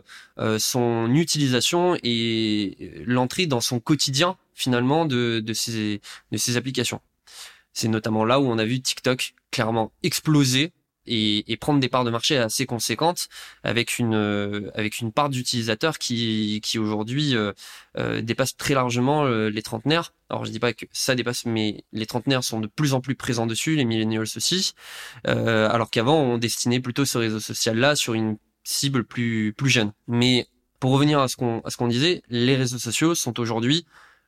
son 0.58 1.14
utilisation 1.14 1.96
et 2.04 3.04
l'entrée 3.06 3.46
dans 3.46 3.62
son 3.62 3.80
quotidien 3.80 4.38
finalement 4.56 5.06
de 5.06 5.44
ces 5.54 6.02
applications. 6.58 7.02
C'est 7.74 7.88
notamment 7.88 8.26
là 8.26 8.40
où 8.40 8.46
on 8.46 8.58
a 8.58 8.66
vu 8.66 8.82
TikTok 8.82 9.34
clairement 9.52 9.92
exploser 10.04 10.74
et, 11.06 11.52
et 11.52 11.58
prendre 11.58 11.80
des 11.80 11.90
parts 11.90 12.04
de 12.04 12.12
marché 12.12 12.38
assez 12.38 12.66
conséquentes 12.66 13.30
avec 13.64 13.98
une 13.98 14.14
euh, 14.14 14.70
avec 14.76 15.00
une 15.00 15.12
part 15.12 15.30
d'utilisateurs 15.30 15.98
qui 15.98 16.60
qui 16.62 16.78
aujourd'hui 16.78 17.36
euh, 17.36 17.52
euh, 17.98 18.22
dépasse 18.22 18.56
très 18.56 18.74
largement 18.76 19.26
euh, 19.26 19.50
les 19.50 19.64
trentenaires. 19.64 20.14
Alors 20.30 20.46
je 20.46 20.52
dis 20.52 20.60
pas 20.60 20.74
que 20.74 20.86
ça 20.92 21.16
dépasse, 21.16 21.46
mais 21.46 21.84
les 21.94 22.06
trentenaires 22.06 22.44
sont 22.44 22.60
de 22.60 22.68
plus 22.68 22.94
en 22.94 23.02
plus 23.02 23.16
présents 23.16 23.48
dessus, 23.48 23.76
les 23.76 23.86
millennials 23.86 24.28
aussi. 24.36 24.74
Euh, 25.28 25.68
alors 25.70 25.90
qu'avant 25.90 26.22
on 26.22 26.38
destinait 26.38 26.80
plutôt 26.80 27.06
ce 27.06 27.18
réseau 27.18 27.40
social 27.40 27.78
là 27.78 27.96
sur 27.96 28.14
une 28.14 28.38
cible 28.64 29.04
plus 29.04 29.54
plus 29.54 29.70
jeune. 29.70 29.94
Mais 30.08 30.48
pour 30.80 30.92
revenir 30.92 31.20
à 31.20 31.28
ce 31.28 31.38
qu'on 31.38 31.62
à 31.62 31.72
ce 31.72 31.78
qu'on 31.78 31.88
disait, 31.88 32.22
les 32.30 32.56
réseaux 32.56 32.78
sociaux 32.78 33.16
sont 33.16 33.40
aujourd'hui 33.40 33.86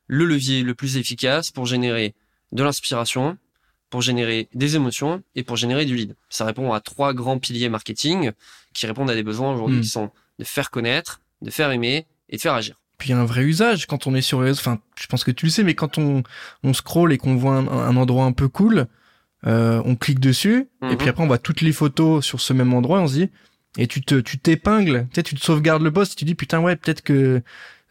le 0.08 0.24
levier 0.24 0.62
le 0.62 0.74
plus 0.74 0.96
efficace 0.96 1.52
pour 1.52 1.66
générer 1.66 2.14
de 2.52 2.62
l'inspiration, 2.62 3.36
pour 3.90 4.00
générer 4.00 4.48
des 4.54 4.74
émotions 4.76 5.22
et 5.34 5.42
pour 5.42 5.56
générer 5.56 5.84
du 5.84 5.94
lead. 5.96 6.16
Ça 6.30 6.44
répond 6.46 6.72
à 6.72 6.80
trois 6.80 7.12
grands 7.12 7.38
piliers 7.38 7.68
marketing 7.68 8.32
qui 8.72 8.86
répondent 8.86 9.10
à 9.10 9.14
des 9.14 9.22
besoins 9.22 9.52
aujourd'hui 9.52 9.78
Hmm. 9.78 9.82
qui 9.82 9.88
sont 9.88 10.10
de 10.38 10.44
faire 10.44 10.70
connaître, 10.70 11.20
de 11.42 11.50
faire 11.50 11.70
aimer 11.70 12.06
et 12.30 12.36
de 12.36 12.40
faire 12.40 12.54
agir. 12.54 12.78
Puis 12.96 13.10
il 13.10 13.12
y 13.12 13.14
a 13.14 13.20
un 13.20 13.26
vrai 13.26 13.42
usage 13.42 13.86
quand 13.86 14.06
on 14.06 14.14
est 14.14 14.22
sur 14.22 14.40
les 14.40 14.48
réseaux. 14.48 14.60
Enfin, 14.60 14.78
je 14.98 15.06
pense 15.08 15.24
que 15.24 15.30
tu 15.30 15.44
le 15.46 15.50
sais, 15.50 15.62
mais 15.62 15.74
quand 15.74 15.98
on, 15.98 16.22
on 16.62 16.72
scrolle 16.72 17.12
et 17.12 17.18
qu'on 17.18 17.36
voit 17.36 17.54
un, 17.56 17.66
un 17.68 17.96
endroit 17.96 18.24
un 18.24 18.32
peu 18.32 18.48
cool, 18.48 18.86
euh, 19.46 19.82
on 19.84 19.96
clique 19.96 20.20
dessus, 20.20 20.68
et 20.82 20.86
Mhm. 20.86 20.96
puis 20.96 21.08
après 21.08 21.22
on 21.24 21.26
voit 21.26 21.38
toutes 21.38 21.60
les 21.62 21.72
photos 21.72 22.24
sur 22.24 22.40
ce 22.40 22.52
même 22.52 22.72
endroit, 22.72 23.00
et 23.00 23.02
on 23.02 23.08
se 23.08 23.14
dit, 23.14 23.30
et 23.76 23.86
tu 23.88 24.02
te, 24.02 24.14
tu 24.20 24.38
t'épingles, 24.38 25.06
tu 25.10 25.16
sais, 25.16 25.22
tu 25.22 25.34
te 25.34 25.40
sauvegardes 25.44 25.82
le 25.82 25.92
post, 25.92 26.12
et 26.12 26.16
tu 26.16 26.24
dis 26.24 26.34
putain 26.36 26.60
ouais, 26.60 26.76
peut-être 26.76 27.02
que 27.02 27.42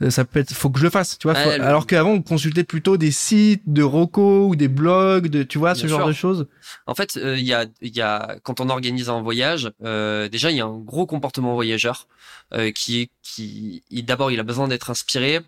ça 0.10 0.26
peut 0.26 0.40
être, 0.40 0.54
faut 0.54 0.70
que 0.70 0.80
je 0.80 0.84
le 0.86 0.90
fasse, 0.90 1.18
tu 1.18 1.28
vois. 1.28 1.36
faut- 1.36 1.50
Ouais, 1.50 1.58
le- 1.58 1.64
Alors 1.64 1.86
qu'avant 1.86 2.12
on 2.12 2.22
consultait 2.22 2.64
plutôt 2.64 2.98
des 2.98 3.12
sites 3.12 3.62
de 3.68 3.84
recos 3.84 4.50
ou 4.50 4.56
des 4.56 4.68
blogs, 4.68 5.28
de, 5.28 5.44
tu 5.44 5.58
vois, 5.58 5.76
ce 5.76 5.86
genre 5.88 6.00
sûr. 6.00 6.08
de 6.08 6.14
choses. 6.14 6.48
En 6.88 6.96
fait, 6.96 7.18
euh, 7.18 7.38
il 7.38 7.46
y 7.46 7.54
a, 7.54 7.66
il 7.82 7.96
y 7.96 8.02
a, 8.02 8.38
quand 8.44 8.60
on 8.60 8.70
organise 8.70 9.10
un 9.10 9.22
voyage, 9.22 9.72
euh, 9.84 10.28
déjà 10.30 10.50
il 10.52 10.58
y 10.58 10.62
a 10.62 10.66
un 10.66 10.78
gros 10.78 11.06
comportement 11.06 11.54
voyageur 11.54 12.08
euh, 12.54 12.72
qui 12.72 13.02
est, 13.02 13.10
qui, 13.22 13.84
d'abord 13.92 14.32
il 14.32 14.40
a 14.40 14.44
besoin 14.44 14.68
d'être 14.68 14.90
inspiré. 14.90 15.40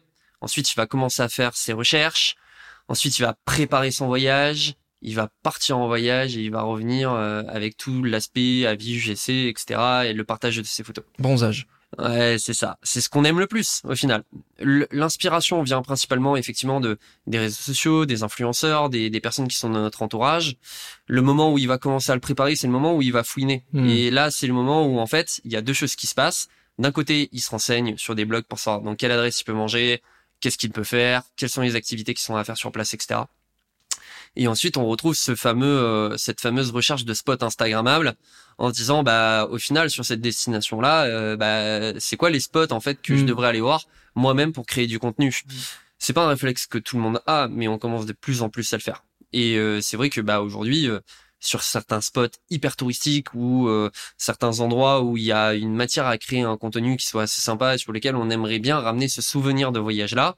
Ensuite, 0.41 0.71
il 0.71 0.75
va 0.75 0.85
commencer 0.87 1.21
à 1.21 1.29
faire 1.29 1.55
ses 1.55 1.73
recherches. 1.73 2.35
Ensuite, 2.89 3.17
il 3.17 3.21
va 3.21 3.35
préparer 3.45 3.91
son 3.91 4.07
voyage. 4.07 4.75
Il 5.01 5.15
va 5.15 5.29
partir 5.41 5.77
en 5.77 5.87
voyage 5.87 6.37
et 6.37 6.41
il 6.41 6.51
va 6.51 6.61
revenir 6.61 7.11
euh, 7.11 7.43
avec 7.49 7.75
tout 7.77 8.03
l'aspect 8.03 8.65
avis, 8.65 8.95
UGC, 8.95 9.47
etc. 9.49 9.79
et 10.05 10.13
le 10.13 10.23
partage 10.23 10.57
de 10.57 10.63
ses 10.63 10.83
photos. 10.83 11.03
Bronzage. 11.19 11.67
Ouais, 11.99 12.37
c'est 12.39 12.53
ça. 12.53 12.77
C'est 12.83 13.01
ce 13.01 13.09
qu'on 13.09 13.23
aime 13.23 13.39
le 13.39 13.47
plus 13.47 13.81
au 13.83 13.95
final. 13.95 14.23
L'inspiration 14.59 15.61
vient 15.63 15.81
principalement 15.81 16.35
effectivement 16.35 16.79
de 16.79 16.97
des 17.27 17.39
réseaux 17.39 17.61
sociaux, 17.61 18.05
des 18.05 18.23
influenceurs, 18.23 18.89
des, 18.89 19.09
des 19.09 19.19
personnes 19.19 19.47
qui 19.47 19.57
sont 19.57 19.69
dans 19.69 19.81
notre 19.81 20.01
entourage. 20.01 20.55
Le 21.07 21.21
moment 21.21 21.51
où 21.51 21.57
il 21.57 21.67
va 21.67 21.77
commencer 21.77 22.11
à 22.11 22.15
le 22.15 22.21
préparer, 22.21 22.55
c'est 22.55 22.67
le 22.67 22.73
moment 22.73 22.95
où 22.95 23.01
il 23.01 23.11
va 23.11 23.23
fouiner. 23.23 23.65
Hmm. 23.73 23.87
Et 23.87 24.11
là, 24.11 24.31
c'est 24.31 24.47
le 24.47 24.53
moment 24.53 24.85
où 24.85 24.99
en 24.99 25.07
fait, 25.07 25.41
il 25.43 25.51
y 25.51 25.55
a 25.55 25.61
deux 25.61 25.73
choses 25.73 25.95
qui 25.95 26.07
se 26.07 26.15
passent. 26.15 26.47
D'un 26.79 26.91
côté, 26.91 27.29
il 27.31 27.41
se 27.41 27.51
renseigne 27.51 27.97
sur 27.97 28.15
des 28.15 28.25
blogs 28.25 28.45
pour 28.45 28.59
savoir 28.59 28.81
dans 28.81 28.95
quelle 28.95 29.11
adresse 29.11 29.41
il 29.41 29.43
peut 29.43 29.53
manger, 29.53 30.01
qu'est-ce 30.39 30.57
qu'il 30.57 30.71
peut 30.71 30.83
faire, 30.83 31.23
quelles 31.35 31.49
sont 31.49 31.61
les 31.61 31.75
activités 31.75 32.13
qui 32.13 32.23
sont 32.23 32.35
à 32.35 32.43
faire 32.43 32.57
sur 32.57 32.71
place, 32.71 32.93
etc. 32.93 33.21
Et 34.35 34.47
ensuite, 34.47 34.77
on 34.77 34.85
retrouve 34.87 35.13
ce 35.15 35.35
fameux, 35.35 35.65
euh, 35.67 36.17
cette 36.17 36.41
fameuse 36.41 36.71
recherche 36.71 37.05
de 37.05 37.13
spots 37.13 37.43
Instagrammables 37.43 38.15
en 38.57 38.69
se 38.69 38.73
disant, 38.75 39.03
bah, 39.03 39.47
au 39.51 39.57
final, 39.57 39.89
sur 39.89 40.05
cette 40.05 40.21
destination-là, 40.21 41.03
euh, 41.05 41.35
bah, 41.37 41.99
c'est 41.99 42.17
quoi 42.17 42.29
les 42.29 42.39
spots 42.39 42.71
en 42.71 42.79
fait 42.79 43.01
que 43.01 43.15
je 43.15 43.23
Mm. 43.23 43.27
devrais 43.27 43.47
aller 43.49 43.61
voir 43.61 43.83
moi-même 44.15 44.51
pour 44.53 44.65
créer 44.65 44.87
du 44.87 44.99
contenu? 44.99 45.43
C'est 45.99 46.13
pas 46.13 46.25
un 46.25 46.29
réflexe 46.29 46.65
que 46.67 46.77
tout 46.77 46.97
le 46.97 47.01
monde 47.03 47.21
a, 47.27 47.47
mais 47.49 47.67
on 47.67 47.77
commence 47.77 48.05
de 48.05 48.13
plus 48.13 48.41
en 48.41 48.49
plus 48.49 48.73
à 48.73 48.77
le 48.77 48.81
faire. 48.81 49.03
Et 49.31 49.55
euh, 49.57 49.81
c'est 49.81 49.97
vrai 49.97 50.09
que 50.09 50.21
bah 50.21 50.41
aujourd'hui, 50.41 50.87
euh, 50.89 50.99
sur 51.43 51.61
certains 51.61 52.01
spots 52.01 52.37
hyper 52.49 52.75
touristiques 52.75 53.33
ou 53.33 53.67
euh, 53.67 53.89
certains 54.17 54.59
endroits 54.59 55.01
où 55.01 55.17
il 55.17 55.23
y 55.23 55.31
a 55.31 55.53
une 55.53 55.75
matière 55.75 56.07
à 56.07 56.17
créer 56.17 56.41
un 56.41 56.57
contenu 56.57 56.97
qui 56.97 57.05
soit 57.05 57.23
assez 57.23 57.41
sympa 57.41 57.75
et 57.75 57.77
sur 57.77 57.91
lequel 57.91 58.15
on 58.15 58.29
aimerait 58.29 58.59
bien 58.59 58.79
ramener 58.79 59.07
ce 59.07 59.21
souvenir 59.21 59.71
de 59.71 59.79
voyage-là, 59.79 60.35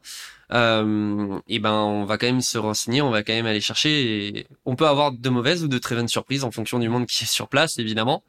euh, 0.52 1.40
et 1.48 1.60
ben 1.60 1.74
on 1.74 2.06
va 2.06 2.18
quand 2.18 2.28
même 2.28 2.42
se 2.42 2.58
renseigner, 2.58 3.02
on 3.02 3.12
va 3.12 3.24
quand 3.24 3.34
même 3.34 3.46
aller 3.46 3.62
chercher. 3.62 4.28
Et 4.28 4.48
on 4.66 4.76
peut 4.76 4.88
avoir 4.88 5.12
de 5.12 5.30
mauvaises 5.30 5.64
ou 5.64 5.68
de 5.68 5.78
très 5.78 5.96
bonnes 5.96 6.08
surprises 6.08 6.44
en 6.44 6.52
fonction 6.52 6.80
du 6.80 6.90
monde 6.90 7.06
qui 7.06 7.24
est 7.24 7.28
sur 7.28 7.48
place, 7.48 7.78
évidemment. 7.78 8.24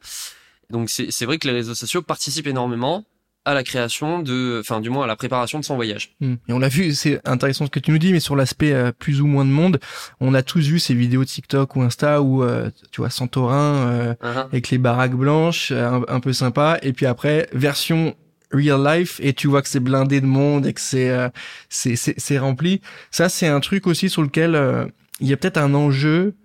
Donc 0.69 0.89
c'est 0.89 1.25
vrai 1.25 1.37
que 1.37 1.47
les 1.47 1.53
réseaux 1.53 1.75
sociaux 1.75 2.01
participent 2.01 2.47
énormément 2.47 3.05
à 3.47 3.53
la 3.53 3.63
création 3.63 4.19
de, 4.19 4.59
enfin 4.59 4.81
du 4.81 4.89
moins 4.89 5.05
à 5.05 5.07
la 5.07 5.15
préparation 5.15 5.59
de 5.59 5.65
son 5.65 5.75
voyage. 5.75 6.15
Hmm. 6.19 6.35
Et 6.47 6.53
on 6.53 6.59
l'a 6.59 6.69
vu, 6.69 6.93
c'est 6.93 7.19
intéressant 7.27 7.65
ce 7.65 7.71
que 7.71 7.79
tu 7.79 7.91
nous 7.91 7.97
dis, 7.97 8.11
mais 8.11 8.19
sur 8.19 8.35
l'aspect 8.35 8.73
euh, 8.73 8.91
plus 8.91 9.21
ou 9.21 9.27
moins 9.27 9.45
de 9.45 9.49
monde, 9.49 9.79
on 10.19 10.33
a 10.33 10.43
tous 10.43 10.67
vu 10.67 10.79
ces 10.79 10.93
vidéos 10.93 11.25
TikTok 11.25 11.75
ou 11.75 11.81
Insta 11.81 12.21
où 12.21 12.43
euh, 12.43 12.69
tu 12.91 13.01
vois 13.01 13.09
Santorin 13.09 13.75
euh, 13.87 14.07
Hein, 14.21 14.47
avec 14.51 14.69
les 14.69 14.77
baraques 14.77 15.15
blanches, 15.15 15.71
euh, 15.71 16.01
un, 16.07 16.15
un 16.15 16.19
peu 16.19 16.33
sympa, 16.33 16.79
et 16.81 16.93
puis 16.93 17.05
après 17.05 17.47
version 17.53 18.15
real 18.51 18.81
life 18.83 19.19
et 19.21 19.33
tu 19.33 19.47
vois 19.47 19.61
que 19.61 19.67
c'est 19.67 19.79
blindé 19.81 20.21
de 20.21 20.25
monde 20.25 20.65
et 20.65 20.73
que 20.73 20.81
c'est 20.81 21.09
euh, 21.09 21.29
c'est 21.69 21.95
c'est 21.95 22.15
c'est 22.17 22.37
rempli. 22.37 22.81
Ça 23.11 23.29
c'est 23.29 23.47
un 23.47 23.59
truc 23.59 23.87
aussi 23.87 24.09
sur 24.09 24.21
lequel 24.21 24.55
euh, 24.55 24.85
il 25.19 25.27
y 25.27 25.33
a 25.33 25.37
peut-être 25.37 25.57
un 25.57 25.73
enjeu 25.73 26.35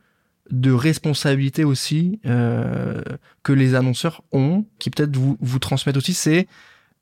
de 0.51 0.73
responsabilité 0.73 1.65
aussi 1.65 2.21
euh, 2.27 3.01
que 3.43 3.53
les 3.53 3.75
annonceurs 3.75 4.23
ont, 4.33 4.67
qui 4.79 4.91
peut-être 4.91 5.17
vous 5.17 5.39
vous 5.41 5.59
transmettent 5.59 5.97
aussi, 5.97 6.15
c'est 6.15 6.47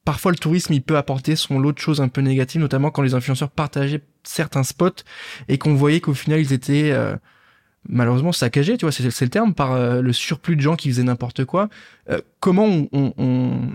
parfois 0.04 0.33
le 0.33 0.38
tourisme 0.38 0.73
il 0.73 0.83
peut 0.83 0.97
apporter 0.97 1.37
son 1.37 1.59
lot 1.59 1.73
de 1.73 1.78
choses 1.78 2.00
un 2.00 2.09
peu 2.09 2.21
négatives, 2.21 2.61
notamment 2.61 2.90
quand 2.90 3.02
les 3.02 3.14
influenceurs 3.14 3.50
partageaient 3.50 4.02
certains 4.25 4.62
spots 4.62 5.04
et 5.49 5.59
qu'on 5.59 5.75
voyait 5.75 6.00
qu'au 6.00 6.14
final 6.14 6.40
ils 6.40 6.52
étaient 6.52 6.90
euh, 6.92 7.16
malheureusement 7.88 8.33
saccagés, 8.33 8.76
tu 8.76 8.85
vois, 8.85 8.92
c'est 8.92 9.02
le 9.02 9.28
terme, 9.28 9.54
par 9.54 9.73
euh, 9.73 10.00
le 10.00 10.12
surplus 10.12 10.57
de 10.57 10.61
gens 10.61 10.76
qui 10.76 10.88
faisaient 10.88 11.02
n'importe 11.02 11.45
quoi. 11.45 11.69
Euh, 12.11 12.21
comment 12.40 12.66
on, 12.66 12.88
on, 12.92 13.71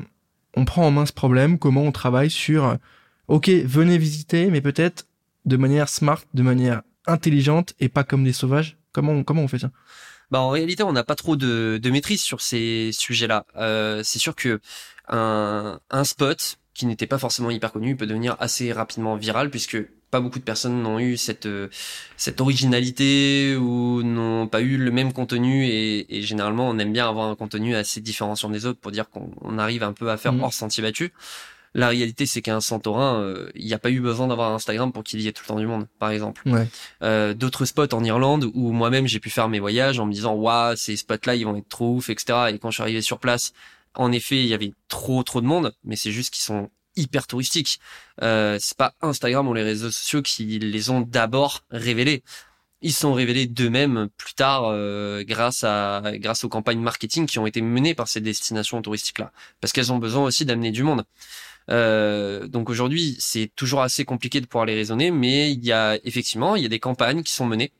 on, 0.55 0.65
prend 0.65 0.85
en 0.85 0.91
main 0.91 1.05
ce 1.05 1.13
problème? 1.13 1.57
Comment 1.57 1.83
on 1.83 1.91
travaille 1.91 2.29
sur, 2.29 2.65
euh, 2.65 2.75
ok, 3.27 3.49
venez 3.49 3.97
visiter, 3.97 4.47
mais 4.47 4.61
peut-être 4.61 5.07
de 5.45 5.57
manière 5.57 5.89
smart, 5.89 6.21
de 6.33 6.43
manière 6.43 6.81
intelligente 7.07 7.73
et 7.79 7.89
pas 7.89 8.03
comme 8.03 8.23
des 8.23 8.33
sauvages? 8.33 8.77
Comment 8.91 9.23
comment 9.23 9.41
on 9.41 9.47
fait 9.47 9.59
ça? 9.59 9.71
Bah 10.31 10.39
en 10.39 10.49
réalité, 10.49 10.83
on 10.83 10.91
n'a 10.93 11.03
pas 11.03 11.15
trop 11.15 11.35
de, 11.35 11.79
de 11.81 11.89
maîtrise 11.89 12.21
sur 12.21 12.41
ces 12.41 12.91
sujets-là. 12.93 13.45
Euh, 13.57 14.01
c'est 14.03 14.19
sûr 14.19 14.35
que 14.35 14.59
un, 15.07 15.79
un 15.91 16.03
spot 16.03 16.57
qui 16.73 16.85
n'était 16.85 17.07
pas 17.07 17.17
forcément 17.19 17.51
hyper 17.51 17.71
connu 17.71 17.95
peut 17.95 18.07
devenir 18.07 18.35
assez 18.39 18.73
rapidement 18.73 19.15
viral 19.15 19.49
puisque 19.49 19.77
pas 20.11 20.19
beaucoup 20.19 20.39
de 20.39 20.43
personnes 20.43 20.81
n'ont 20.81 20.99
eu 20.99 21.15
cette 21.17 21.45
euh, 21.45 21.69
cette 22.17 22.41
originalité 22.41 23.55
ou 23.55 24.01
n'ont 24.03 24.47
pas 24.47 24.61
eu 24.61 24.77
le 24.77 24.91
même 24.91 25.13
contenu 25.13 25.65
et, 25.65 26.17
et 26.17 26.21
généralement 26.21 26.67
on 26.69 26.77
aime 26.79 26.91
bien 26.93 27.07
avoir 27.07 27.27
un 27.29 27.35
contenu 27.35 27.75
assez 27.75 28.01
différenciant 28.01 28.49
des 28.49 28.65
autres 28.65 28.79
pour 28.79 28.91
dire 28.91 29.09
qu'on 29.09 29.31
on 29.41 29.57
arrive 29.57 29.83
un 29.83 29.93
peu 29.93 30.09
à 30.11 30.17
faire 30.17 30.33
Mhm. 30.33 30.43
hors 30.43 30.53
sentier 30.53 30.83
battu. 30.83 31.11
La 31.77 31.89
réalité, 31.89 32.25
c'est 32.25 32.41
qu'un 32.41 32.61
Santorin, 32.61 33.19
euh, 33.21 33.49
il 33.53 33.65
n'y 33.65 33.73
a 33.73 33.77
pas 33.79 33.91
eu 33.91 33.99
besoin 33.99 34.27
d'avoir 34.27 34.49
un 34.51 34.55
Instagram 34.55 34.91
pour 34.93 35.03
qu'il 35.03 35.19
y 35.21 35.27
ait 35.27 35.33
tout 35.33 35.43
le 35.43 35.47
temps 35.49 35.59
du 35.59 35.67
monde, 35.67 35.87
par 35.99 36.09
exemple 36.09 36.41
Ouais. 36.47 36.67
euh, 37.03 37.33
d'autres 37.33 37.65
spots 37.65 37.93
en 37.93 38.03
Irlande 38.03 38.49
où 38.53 38.71
moi-même 38.71 39.07
j'ai 39.07 39.19
pu 39.19 39.29
faire 39.29 39.49
mes 39.49 39.59
voyages 39.59 39.99
en 39.99 40.05
me 40.05 40.13
disant 40.13 40.33
waouh 40.33 40.75
ces 40.77 40.95
spots-là 40.95 41.35
ils 41.35 41.43
vont 41.45 41.57
être 41.57 41.67
trop 41.67 41.95
ouf 41.95 42.09
etc. 42.09 42.45
Et 42.53 42.59
quand 42.59 42.71
je 42.71 42.75
suis 42.75 42.81
arrivé 42.81 43.01
sur 43.01 43.19
place, 43.19 43.51
en 43.93 44.11
effet 44.13 44.39
il 44.39 44.47
y 44.47 44.53
avait 44.53 44.71
trop 44.87 45.21
trop 45.23 45.41
de 45.41 45.45
monde, 45.47 45.73
mais 45.83 45.95
c'est 45.97 46.11
juste 46.11 46.33
qu'ils 46.33 46.45
sont 46.45 46.69
hyper 46.95 47.27
touristiques. 47.27 47.81
Euh, 48.21 48.57
c'est 48.61 48.77
pas 48.77 48.93
Instagram 49.01 49.45
ou 49.49 49.53
les 49.53 49.63
réseaux 49.63 49.91
sociaux 49.91 50.21
qui 50.21 50.45
les 50.59 50.89
ont 50.89 51.01
d'abord 51.01 51.63
révélés. 51.71 52.23
Ils 52.81 52.93
sont 52.93 53.13
révélés 53.13 53.47
d'eux-mêmes 53.47 54.07
plus 54.15 54.33
tard 54.33 54.63
euh, 54.67 55.23
grâce 55.27 55.65
à 55.65 56.03
grâce 56.15 56.45
aux 56.45 56.49
campagnes 56.49 56.79
marketing 56.79 57.25
qui 57.25 57.37
ont 57.39 57.47
été 57.47 57.61
menées 57.61 57.95
par 57.95 58.07
ces 58.07 58.21
destinations 58.21 58.81
touristiques 58.81 59.19
là, 59.19 59.33
parce 59.59 59.73
qu'elles 59.73 59.91
ont 59.91 59.97
besoin 59.97 60.23
aussi 60.23 60.45
d'amener 60.45 60.71
du 60.71 60.83
monde. 60.83 61.03
Euh, 61.71 62.47
donc 62.47 62.69
aujourd'hui, 62.69 63.15
c'est 63.19 63.51
toujours 63.55 63.81
assez 63.81 64.05
compliqué 64.05 64.41
de 64.41 64.45
pouvoir 64.45 64.65
les 64.65 64.75
raisonner, 64.75 65.11
mais 65.11 65.51
il 65.51 65.65
y 65.65 65.71
a 65.71 65.97
effectivement, 66.03 66.55
il 66.55 66.63
y 66.63 66.65
a 66.65 66.69
des 66.69 66.79
campagnes 66.79 67.23
qui 67.23 67.31
sont 67.31 67.45
menées. 67.45 67.71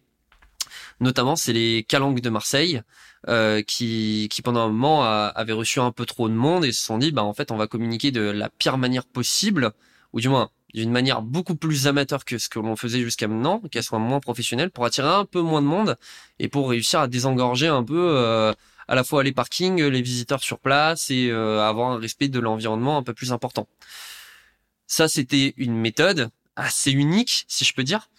Notamment, 0.99 1.35
c'est 1.35 1.53
les 1.53 1.83
Calanques 1.83 2.21
de 2.21 2.29
Marseille 2.29 2.81
euh, 3.27 3.61
qui, 3.61 4.27
qui 4.31 4.41
pendant 4.41 4.61
un 4.61 4.67
moment 4.67 5.03
a- 5.03 5.27
avaient 5.35 5.53
reçu 5.53 5.79
un 5.79 5.91
peu 5.91 6.05
trop 6.05 6.29
de 6.29 6.33
monde 6.33 6.65
et 6.65 6.71
se 6.71 6.83
sont 6.83 6.97
dit, 6.97 7.11
bah 7.11 7.23
en 7.23 7.33
fait, 7.33 7.51
on 7.51 7.57
va 7.57 7.67
communiquer 7.67 8.11
de 8.11 8.21
la 8.21 8.49
pire 8.49 8.77
manière 8.77 9.05
possible, 9.05 9.71
ou 10.13 10.21
du 10.21 10.29
moins 10.29 10.49
d'une 10.73 10.91
manière 10.91 11.21
beaucoup 11.21 11.55
plus 11.55 11.87
amateur 11.87 12.25
que 12.25 12.37
ce 12.37 12.49
que 12.49 12.59
l'on 12.59 12.75
faisait 12.75 13.01
jusqu'à 13.01 13.27
maintenant, 13.27 13.61
qu'elle 13.71 13.83
soit 13.83 13.99
moins 13.99 14.19
professionnelle, 14.19 14.71
pour 14.71 14.85
attirer 14.85 15.07
un 15.07 15.25
peu 15.25 15.41
moins 15.41 15.61
de 15.61 15.67
monde 15.67 15.97
et 16.39 16.49
pour 16.49 16.69
réussir 16.69 16.99
à 16.99 17.07
désengorger 17.07 17.67
un 17.67 17.83
peu 17.83 18.17
euh, 18.17 18.53
à 18.87 18.95
la 18.95 19.03
fois 19.03 19.23
les 19.23 19.31
parkings, 19.31 19.81
les 19.81 20.01
visiteurs 20.01 20.43
sur 20.43 20.59
place 20.59 21.09
et 21.09 21.29
euh, 21.29 21.61
avoir 21.61 21.91
un 21.91 21.99
respect 21.99 22.27
de 22.27 22.39
l'environnement 22.39 22.97
un 22.97 23.03
peu 23.03 23.13
plus 23.13 23.31
important. 23.31 23.67
Ça, 24.87 25.07
c'était 25.07 25.53
une 25.57 25.75
méthode 25.75 26.29
assez 26.55 26.91
unique, 26.91 27.45
si 27.47 27.65
je 27.65 27.73
peux 27.73 27.83
dire. 27.83 28.09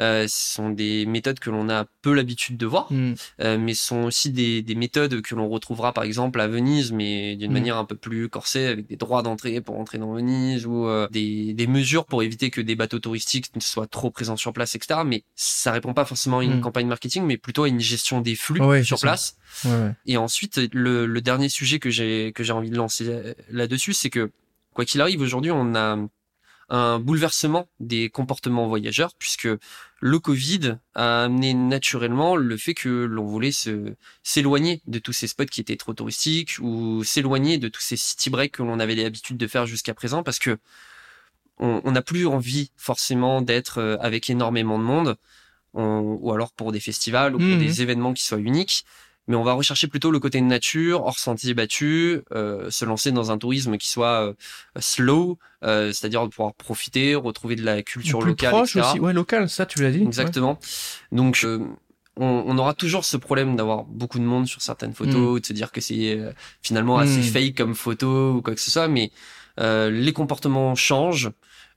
Euh, 0.00 0.28
ce 0.28 0.54
sont 0.54 0.70
des 0.70 1.06
méthodes 1.06 1.38
que 1.40 1.50
l'on 1.50 1.68
a 1.68 1.86
peu 2.02 2.12
l'habitude 2.12 2.56
de 2.56 2.66
voir, 2.66 2.92
Hmm. 2.92 3.14
euh, 3.40 3.58
mais 3.58 3.74
ce 3.74 3.84
sont 3.86 4.02
aussi 4.04 4.30
des, 4.30 4.62
des 4.62 4.74
méthodes 4.74 5.22
que 5.22 5.34
l'on 5.34 5.48
retrouvera 5.48 5.92
par 5.92 6.04
exemple 6.04 6.40
à 6.40 6.46
Venise, 6.46 6.92
mais 6.92 7.36
d'une 7.36 7.50
Mm. 7.50 7.54
manière 7.54 7.76
un 7.78 7.84
peu 7.84 7.96
plus 7.96 8.28
corsée, 8.28 8.66
avec 8.66 8.86
des 8.86 8.96
droits 8.96 9.22
d'entrée 9.22 9.60
pour 9.60 9.78
entrer 9.80 9.98
dans 9.98 10.12
Venise 10.12 10.66
ou 10.66 10.86
euh, 10.86 11.08
des, 11.10 11.54
des 11.54 11.66
mesures 11.66 12.04
pour 12.04 12.22
éviter 12.22 12.50
que 12.50 12.60
des 12.60 12.76
bateaux 12.76 12.98
touristiques 12.98 13.54
ne 13.56 13.60
soient 13.60 13.86
trop 13.86 14.10
présents 14.10 14.36
sur 14.36 14.52
place, 14.52 14.74
etc. 14.74 15.00
Mais 15.06 15.24
ça 15.34 15.72
répond 15.72 15.94
pas 15.94 16.04
forcément 16.04 16.38
à 16.40 16.44
une 16.44 16.58
Mm. 16.58 16.60
campagne 16.60 16.86
marketing, 16.86 17.24
mais 17.24 17.36
plutôt 17.38 17.64
à 17.64 17.68
une 17.68 17.80
gestion 17.80 18.20
des 18.20 18.34
flux 18.36 18.60
Ouais, 18.60 18.84
sur 18.84 19.00
place. 19.00 19.36
Ouais, 19.64 19.70
ouais. 19.70 19.92
Et 20.06 20.16
ensuite, 20.16 20.60
le, 20.72 21.06
le 21.06 21.20
dernier 21.22 21.48
sujet 21.48 21.78
que 21.78 21.90
j'ai 21.90 22.32
que 22.34 22.44
j'ai 22.44 22.52
envie 22.52 22.70
de 22.70 22.76
lancer 22.76 23.06
euh, 23.08 23.34
là-dessus, 23.50 23.94
c'est 23.94 24.10
que 24.10 24.30
quoi 24.74 24.84
qu'il 24.84 25.00
arrive, 25.00 25.20
aujourd'hui, 25.22 25.50
on 25.50 25.74
a 25.74 25.96
un 26.68 26.98
bouleversement 26.98 27.68
des 27.80 28.10
comportements 28.10 28.66
voyageurs, 28.66 29.12
puisque 29.18 29.48
le 30.00 30.18
Covid 30.18 30.78
a 30.94 31.24
amené 31.24 31.54
naturellement 31.54 32.36
le 32.36 32.56
fait 32.56 32.74
que 32.74 32.88
l'on 33.04 33.24
voulait 33.24 33.52
se 33.52 33.94
s'éloigner 34.22 34.82
de 34.86 34.98
tous 34.98 35.12
ces 35.12 35.28
spots 35.28 35.44
qui 35.46 35.60
étaient 35.60 35.76
trop 35.76 35.94
touristiques 35.94 36.56
ou 36.60 37.04
s'éloigner 37.04 37.58
de 37.58 37.68
tous 37.68 37.82
ces 37.82 37.96
city 37.96 38.30
breaks 38.30 38.52
que 38.52 38.62
l'on 38.62 38.80
avait 38.80 38.94
l'habitude 38.96 39.36
de 39.36 39.46
faire 39.46 39.66
jusqu'à 39.66 39.94
présent, 39.94 40.22
parce 40.22 40.38
que 40.38 40.58
on 41.58 41.90
n'a 41.90 42.02
plus 42.02 42.26
envie 42.26 42.70
forcément 42.76 43.40
d'être 43.40 43.78
euh, 43.78 43.96
avec 44.00 44.28
énormément 44.28 44.78
de 44.78 44.84
monde, 44.84 45.16
on- 45.72 46.18
ou 46.20 46.32
alors 46.32 46.52
pour 46.52 46.72
des 46.72 46.80
festivals 46.80 47.34
ou 47.34 47.38
pour 47.38 47.48
Mhm. 47.48 47.58
des 47.58 47.80
événements 47.82 48.12
qui 48.12 48.24
soient 48.24 48.38
uniques. 48.38 48.84
Mais 49.28 49.36
on 49.36 49.42
va 49.42 49.54
rechercher 49.54 49.88
plutôt 49.88 50.10
le 50.10 50.20
côté 50.20 50.40
nature, 50.40 51.02
hors 51.04 51.18
sentier 51.18 51.52
battu, 51.54 52.20
euh, 52.32 52.70
se 52.70 52.84
lancer 52.84 53.10
dans 53.12 53.30
un 53.30 53.38
tourisme 53.38 53.76
qui 53.76 53.88
soit 53.88 54.28
euh, 54.28 54.34
slow, 54.78 55.38
euh, 55.64 55.92
c'est-à-dire 55.92 56.22
de 56.22 56.28
pouvoir 56.28 56.54
profiter, 56.54 57.14
retrouver 57.14 57.56
de 57.56 57.64
la 57.64 57.82
culture 57.82 58.20
Plus 58.20 58.30
locale, 58.30 58.50
proche 58.50 58.76
etc. 58.76 58.90
aussi, 58.90 59.00
ouais, 59.00 59.12
local, 59.12 59.48
ça 59.48 59.66
tu 59.66 59.82
l'as 59.82 59.90
dit. 59.90 60.02
Exactement. 60.02 60.58
Donc, 61.10 61.40
euh, 61.44 61.58
on, 62.18 62.44
on 62.46 62.56
aura 62.58 62.72
toujours 62.74 63.04
ce 63.04 63.16
problème 63.16 63.56
d'avoir 63.56 63.84
beaucoup 63.84 64.18
de 64.18 64.24
monde 64.24 64.46
sur 64.46 64.62
certaines 64.62 64.94
photos, 64.94 65.40
de 65.40 65.46
se 65.46 65.52
dire 65.52 65.72
que 65.72 65.80
c'est 65.80 66.18
euh, 66.18 66.32
finalement 66.62 66.98
assez 66.98 67.18
Mm. 67.18 67.22
fake 67.22 67.54
comme 67.56 67.74
photo 67.74 68.32
ou 68.34 68.42
quoi 68.42 68.54
que 68.54 68.60
ce 68.60 68.70
soit, 68.70 68.88
mais 68.88 69.10
euh, 69.60 69.90
les 69.90 70.12
comportements 70.12 70.74
changent. 70.74 71.30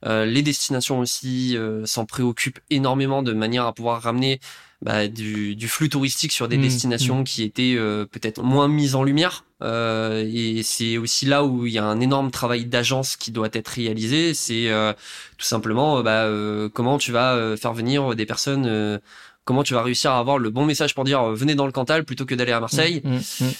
Euh, 0.06 0.24
les 0.24 0.40
destinations 0.40 0.98
aussi 1.00 1.58
euh, 1.58 1.84
s'en 1.84 2.06
préoccupent 2.06 2.60
énormément 2.70 3.22
de 3.22 3.34
manière 3.34 3.66
à 3.66 3.74
pouvoir 3.74 4.00
ramener 4.00 4.40
bah, 4.82 5.08
du, 5.08 5.56
du 5.56 5.68
flux 5.68 5.88
touristique 5.90 6.32
sur 6.32 6.48
des 6.48 6.56
Mm, 6.56 6.62
destinations 6.62 7.24
qui 7.24 7.42
étaient 7.42 7.74
euh, 7.76 8.06
peut-être 8.06 8.42
moins 8.42 8.68
mises 8.68 8.94
en 8.94 9.02
lumière. 9.02 9.44
Euh, 9.62 10.26
et 10.32 10.62
c'est 10.62 10.96
aussi 10.96 11.26
là 11.26 11.44
où 11.44 11.66
il 11.66 11.72
y 11.72 11.78
a 11.78 11.84
un 11.84 12.00
énorme 12.00 12.30
travail 12.30 12.64
d'agence 12.64 13.16
qui 13.16 13.30
doit 13.30 13.50
être 13.52 13.68
réalisé. 13.68 14.32
C'est 14.32 14.70
euh, 14.70 14.94
tout 15.36 15.44
simplement 15.44 15.98
euh, 15.98 16.02
bah, 16.02 16.24
euh, 16.24 16.68
comment 16.72 16.96
tu 16.96 17.12
vas 17.12 17.34
euh, 17.34 17.56
faire 17.58 17.74
venir 17.74 18.14
des 18.14 18.24
personnes, 18.24 18.64
euh, 18.66 18.98
comment 19.44 19.62
tu 19.62 19.74
vas 19.74 19.82
réussir 19.82 20.12
à 20.12 20.18
avoir 20.18 20.38
le 20.38 20.48
bon 20.48 20.64
message 20.64 20.94
pour 20.94 21.04
dire 21.04 21.22
venez 21.24 21.54
dans 21.54 21.66
le 21.66 21.72
Cantal 21.72 22.04
plutôt 22.04 22.24
que 22.24 22.34
d'aller 22.34 22.52
à 22.52 22.60
Marseille. 22.60 23.02
Mm, 23.04 23.16
mm, 23.16 23.18
mm. 23.40 23.50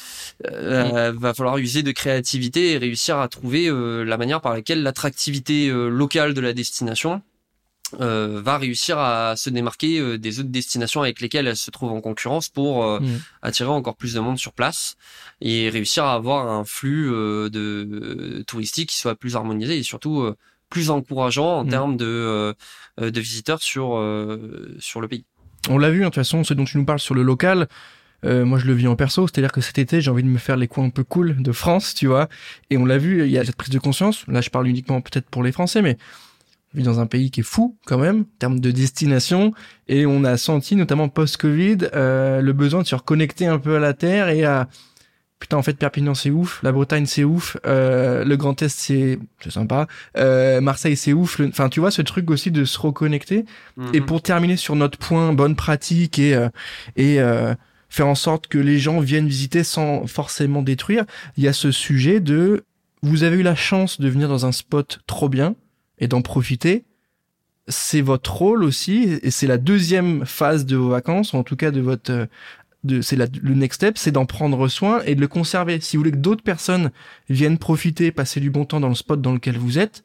euh, 0.53 1.13
va 1.15 1.35
falloir 1.35 1.59
user 1.59 1.83
de 1.83 1.93
créativité 1.93 2.73
et 2.73 2.79
réussir 2.79 3.19
à 3.19 3.29
trouver 3.29 3.67
euh, 3.69 4.05
la 4.05 4.17
manière 4.17 4.41
par 4.41 4.55
laquelle 4.55 4.83
l'attractivité 4.83 5.69
euh, 5.69 5.89
locale 5.89 6.33
de 6.33 6.41
la 6.41 6.55
destination 6.55 7.21
euh, 8.01 8.41
va 8.45 8.59
réussir 8.59 8.99
à 8.99 9.35
se 9.37 9.51
démarquer 9.51 10.19
des 10.19 10.39
autres 10.41 10.49
destinations 10.51 11.03
avec 11.03 11.21
lesquelles 11.21 11.47
elle 11.47 11.57
se 11.57 11.71
trouve 11.71 11.91
en 11.93 12.01
concurrence 12.01 12.49
pour 12.49 12.85
Mm. 13.01 13.07
attirer 13.43 13.71
encore 13.71 13.97
plus 13.97 14.15
de 14.15 14.21
monde 14.21 14.39
sur 14.39 14.53
place 14.53 14.97
et 15.41 15.69
réussir 15.71 16.05
à 16.05 16.15
avoir 16.15 16.47
un 16.49 16.65
flux 16.65 17.09
de 17.11 18.43
touristique 18.47 18.91
qui 18.91 18.97
soit 18.97 19.15
plus 19.15 19.37
harmonisé 19.37 19.79
et 19.79 19.83
surtout 19.83 20.33
plus 20.69 20.91
encourageant 20.91 21.59
en 21.61 21.65
Mm. 21.65 21.69
termes 21.69 21.97
de 21.97 22.55
de 23.01 23.21
visiteurs 23.21 23.63
sur 23.63 23.87
sur 24.79 25.01
le 25.01 25.09
pays. 25.09 25.25
On 25.69 25.79
l'a 25.79 25.91
vu, 25.91 25.99
hein, 26.01 26.05
de 26.05 26.09
toute 26.11 26.15
façon, 26.17 26.45
ce 26.45 26.55
dont 26.55 26.65
tu 26.65 26.79
nous 26.79 26.85
parles 26.87 27.01
sur 27.01 27.15
le 27.15 27.23
local, 27.23 27.69
euh, 28.25 28.45
moi 28.45 28.59
je 28.59 28.67
le 28.67 28.73
vis 28.73 28.87
en 28.87 28.97
perso, 28.97 29.27
c'est-à-dire 29.27 29.53
que 29.53 29.61
cet 29.61 29.79
été 29.79 30.01
j'ai 30.01 30.11
envie 30.11 30.23
de 30.23 30.29
me 30.29 30.39
faire 30.39 30.57
les 30.57 30.69
coins 30.69 30.85
un 30.85 30.91
peu 30.91 31.05
cool 31.05 31.43
de 31.43 31.53
France, 31.53 31.95
tu 31.95 32.07
vois, 32.07 32.29
et 32.71 32.77
on 32.79 32.85
l'a 32.87 32.99
vu, 32.99 33.25
il 33.25 33.31
y 33.31 33.39
a 33.39 33.45
cette 33.45 33.57
prise 33.57 33.71
de 33.71 33.79
conscience, 33.79 34.25
là 34.27 34.41
je 34.41 34.49
parle 34.51 34.69
uniquement 34.69 35.01
peut-être 35.01 35.29
pour 35.29 35.43
les 35.43 35.53
Français, 35.53 35.83
mais 35.83 35.97
vit 36.75 36.83
dans 36.85 37.01
un 37.01 37.07
pays 37.07 37.31
qui 37.31 37.41
est 37.41 37.45
fou 37.45 37.77
quand 37.87 37.99
même, 37.99 38.21
en 38.21 38.39
termes 38.39 38.61
de 38.61 38.71
destination, 38.71 39.53
et 39.89 40.07
on 40.07 40.23
a 40.25 40.37
senti, 40.37 40.77
notamment 40.77 41.09
post-Covid, 41.09 41.79
euh, 41.95 42.41
le 42.41 42.53
besoin 42.53 42.83
de 42.83 42.87
se 42.87 42.95
reconnecter 42.95 43.47
un 43.47 43.59
peu 43.59 43.77
à 43.77 43.81
la 43.81 43.93
Terre 43.95 44.29
et 44.29 44.45
à... 44.45 44.69
Putain, 45.41 45.57
en 45.57 45.63
fait, 45.63 45.73
Perpignan, 45.73 46.15
c'est 46.15 46.29
ouf. 46.29 46.61
La 46.63 46.71
Bretagne, 46.71 47.07
c'est 47.07 47.25
ouf. 47.25 47.57
Euh, 47.67 48.25
le 48.27 48.37
Grand 48.37 48.61
Est, 48.61 48.69
c'est 48.69 49.19
c'est 49.43 49.51
sympa. 49.51 49.87
Euh, 50.19 50.61
Marseille, 50.61 50.99
c'est 50.99 51.15
ouf. 51.15 51.39
Le- 51.39 51.49
Enfin, 51.49 51.71
tu 51.71 51.81
vois, 51.81 51.91
ce 51.91 52.03
truc 52.03 52.31
aussi 52.31 52.51
de 52.51 52.67
se 52.67 52.79
reconnecter. 52.79 53.47
Et 53.95 54.01
Mhm. 54.01 54.07
pour 54.07 54.21
terminer 54.21 54.59
sur 54.59 54.77
notre 54.77 54.99
point 54.99 55.33
bonne 55.33 55.57
pratique 55.57 56.19
et 56.19 56.35
euh, 56.35 56.51
et 56.95 57.23
euh, 57.23 57.55
faire 57.89 58.07
en 58.07 58.15
sorte 58.15 58.49
que 58.49 58.59
les 58.59 58.79
gens 58.79 59.01
viennent 59.01 59.29
visiter 59.29 59.65
sans 59.65 60.07
forcément 60.07 60.61
détruire, 60.61 61.07
il 61.39 61.45
y 61.45 61.49
a 61.49 61.55
ce 61.55 61.71
sujet 61.71 62.21
de 62.21 62.65
vous 63.03 63.23
avez 63.23 63.39
eu 63.39 63.43
la 63.43 63.55
chance 63.55 63.99
de 63.99 64.11
venir 64.11 64.29
dans 64.29 64.45
un 64.45 64.53
spot 64.53 65.01
trop 65.07 65.31
bien 65.31 65.55
et 66.01 66.09
d'en 66.09 66.23
profiter. 66.23 66.85
C'est 67.69 68.01
votre 68.01 68.35
rôle 68.35 68.65
aussi 68.65 69.19
et 69.23 69.31
c'est 69.31 69.47
la 69.47 69.59
deuxième 69.59 70.27
phase 70.27 70.67
de 70.67 70.77
vos 70.77 70.89
vacances, 70.89 71.33
ou 71.33 71.37
en 71.37 71.45
tout 71.45 71.57
cas 71.57 71.71
de 71.71 71.81
votre 71.81 72.11
euh, 72.11 72.27
de 72.83 73.03
c'est 73.03 73.17
le 73.17 73.55
next 73.55 73.77
step, 73.77 73.99
c'est 73.99 74.11
d'en 74.11 74.25
prendre 74.25 74.67
soin 74.69 75.03
et 75.05 75.15
de 75.15 75.21
le 75.21 75.29
conserver. 75.29 75.81
Si 75.81 75.97
vous 75.97 76.01
voulez 76.01 76.13
que 76.13 76.17
d'autres 76.17 76.43
personnes 76.43 76.91
viennent 77.29 77.59
profiter, 77.59 78.11
passer 78.11 78.41
du 78.41 78.51
bon 78.51 78.65
temps 78.65 78.81
dans 78.81 78.89
le 78.89 78.95
spot 78.95 79.21
dans 79.21 79.35
lequel 79.35 79.59
vous 79.59 79.79
êtes, 79.79 80.03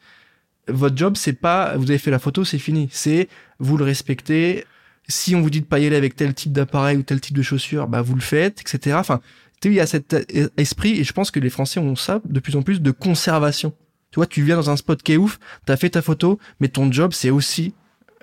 votre 0.68 0.98
job 0.98 1.16
c'est 1.16 1.40
pas 1.40 1.78
vous 1.78 1.90
avez 1.90 1.98
fait 1.98 2.12
la 2.12 2.20
photo, 2.20 2.44
c'est 2.44 2.60
fini. 2.60 2.90
C'est 2.92 3.30
vous 3.60 3.78
le 3.78 3.86
respectez. 3.86 4.66
Si 5.08 5.36
on 5.36 5.42
vous 5.42 5.50
dit 5.50 5.62
de 5.62 5.66
pas 5.66 5.80
y 5.80 5.86
aller 5.86 5.96
avec 5.96 6.16
tel 6.16 6.34
type 6.34 6.52
d'appareil 6.52 6.98
ou 6.98 7.04
tel 7.04 7.22
type 7.22 7.38
de 7.38 7.44
chaussures, 7.44 7.88
bah 7.88 8.02
vous 8.02 8.16
le 8.16 8.22
faites, 8.22 8.60
etc. 8.62 8.98
Enfin, 9.00 9.22
il 9.64 9.74
y 9.74 9.80
a 9.80 9.88
cet 9.88 10.14
euh, 10.14 10.50
esprit 10.58 11.00
et 11.00 11.04
je 11.04 11.14
pense 11.14 11.32
que 11.32 11.40
les 11.40 11.50
Français 11.50 11.80
ont 11.80 11.96
ça 11.96 12.22
de 12.26 12.40
plus 12.40 12.56
en 12.56 12.62
plus 12.62 12.82
de 12.82 12.92
conservation. 12.92 13.74
Tu 14.16 14.20
vois, 14.20 14.28
tu 14.28 14.44
viens 14.44 14.56
dans 14.56 14.70
un 14.70 14.78
spot 14.78 15.04
qui 15.04 15.12
est 15.12 15.18
ouf, 15.18 15.40
t'as 15.66 15.76
fait 15.76 15.90
ta 15.90 16.02
photo, 16.02 16.40
mais 16.62 16.70
ton 16.70 16.90
job 16.90 17.12
c'est 17.12 17.32
aussi 17.32 17.74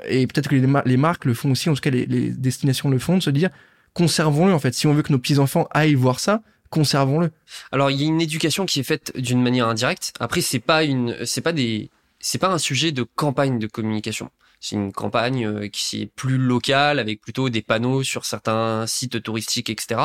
et 0.09 0.27
peut-être 0.27 0.49
que 0.49 0.55
les, 0.55 0.67
mar- 0.67 0.83
les 0.87 0.97
marques 0.97 1.27
le 1.27 1.35
font 1.35 1.51
aussi, 1.51 1.69
en 1.69 1.75
tout 1.75 1.83
cas 1.83 1.91
les, 1.91 2.07
les 2.07 2.31
destinations 2.31 2.89
le 2.89 2.99
font, 2.99 3.19
de 3.19 3.23
se 3.23 3.29
dire 3.29 3.51
conservons-le 3.93 4.55
en 4.55 4.59
fait. 4.59 4.73
Si 4.73 4.87
on 4.87 4.95
veut 4.95 5.03
que 5.03 5.13
nos 5.13 5.19
petits 5.19 5.39
enfants 5.39 5.69
aillent 5.71 5.93
voir 5.93 6.19
ça, 6.19 6.41
conservons-le. 6.71 7.31
Alors 7.73 7.91
il 7.91 8.01
y 8.01 8.05
a 8.05 8.07
une 8.07 8.23
éducation 8.23 8.65
qui 8.65 8.81
est 8.81 8.85
faite 8.85 9.13
d'une 9.19 9.43
manière 9.43 9.69
indirecte. 9.69 10.15
Après 10.19 10.41
c'est 10.41 10.61
pas 10.61 10.83
une 10.83 11.15
c'est 11.27 11.43
pas 11.43 11.53
des 11.53 11.91
c'est 12.21 12.39
pas 12.39 12.49
un 12.49 12.57
sujet 12.59 12.91
de 12.91 13.03
campagne 13.03 13.59
de 13.59 13.67
communication. 13.67 14.31
C'est 14.62 14.77
une 14.77 14.92
campagne 14.92 15.44
euh, 15.44 15.68
qui 15.68 16.03
est 16.03 16.07
plus 16.07 16.38
locale 16.38 17.01
avec 17.01 17.20
plutôt 17.20 17.48
des 17.51 17.62
panneaux 17.62 18.05
sur 18.05 18.25
certains 18.25 18.87
sites 18.87 19.20
touristiques 19.20 19.68
etc. 19.68 20.01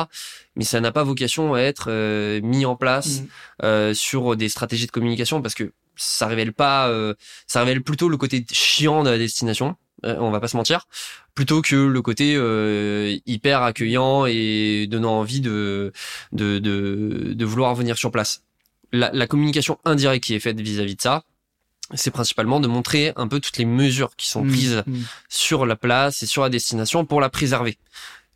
Mais 0.56 0.64
ça 0.64 0.80
n'a 0.80 0.90
pas 0.90 1.04
vocation 1.04 1.54
à 1.54 1.60
être 1.60 1.86
euh, 1.90 2.40
mis 2.42 2.66
en 2.66 2.74
place 2.74 3.22
euh, 3.62 3.94
sur 3.94 4.36
des 4.36 4.48
stratégies 4.48 4.86
de 4.86 4.90
communication 4.90 5.40
parce 5.40 5.54
que 5.54 5.72
ça 5.94 6.26
révèle 6.26 6.52
pas 6.52 6.88
euh, 6.88 7.14
ça 7.46 7.60
révèle 7.60 7.82
plutôt 7.82 8.08
le 8.08 8.16
côté 8.16 8.44
chiant 8.52 9.04
de 9.04 9.10
la 9.10 9.18
destination. 9.18 9.76
Euh, 10.04 10.16
on 10.18 10.30
va 10.30 10.40
pas 10.40 10.48
se 10.48 10.56
mentir 10.56 10.86
plutôt 11.34 11.62
que 11.62 11.76
le 11.76 12.02
côté 12.02 12.34
euh, 12.36 13.16
hyper 13.26 13.62
accueillant 13.62 14.26
et 14.26 14.88
donnant 14.88 15.20
envie 15.20 15.40
de 15.40 15.92
de, 16.32 16.58
de, 16.58 17.32
de 17.32 17.44
vouloir 17.44 17.76
venir 17.76 17.96
sur 17.96 18.10
place. 18.10 18.42
La, 18.90 19.10
la 19.12 19.26
communication 19.28 19.78
indirecte 19.84 20.24
qui 20.24 20.34
est 20.34 20.40
faite 20.40 20.60
vis-à-vis 20.60 20.96
de 20.96 21.00
ça, 21.00 21.22
c'est 21.94 22.10
principalement 22.10 22.60
de 22.60 22.68
montrer 22.68 23.12
un 23.16 23.28
peu 23.28 23.40
toutes 23.40 23.58
les 23.58 23.64
mesures 23.64 24.14
qui 24.16 24.28
sont 24.28 24.44
prises 24.44 24.82
Mm. 24.86 24.98
sur 25.28 25.66
la 25.66 25.76
place 25.76 26.22
et 26.22 26.26
sur 26.26 26.42
la 26.42 26.48
destination 26.50 27.04
pour 27.04 27.20
la 27.20 27.28
préserver. 27.30 27.78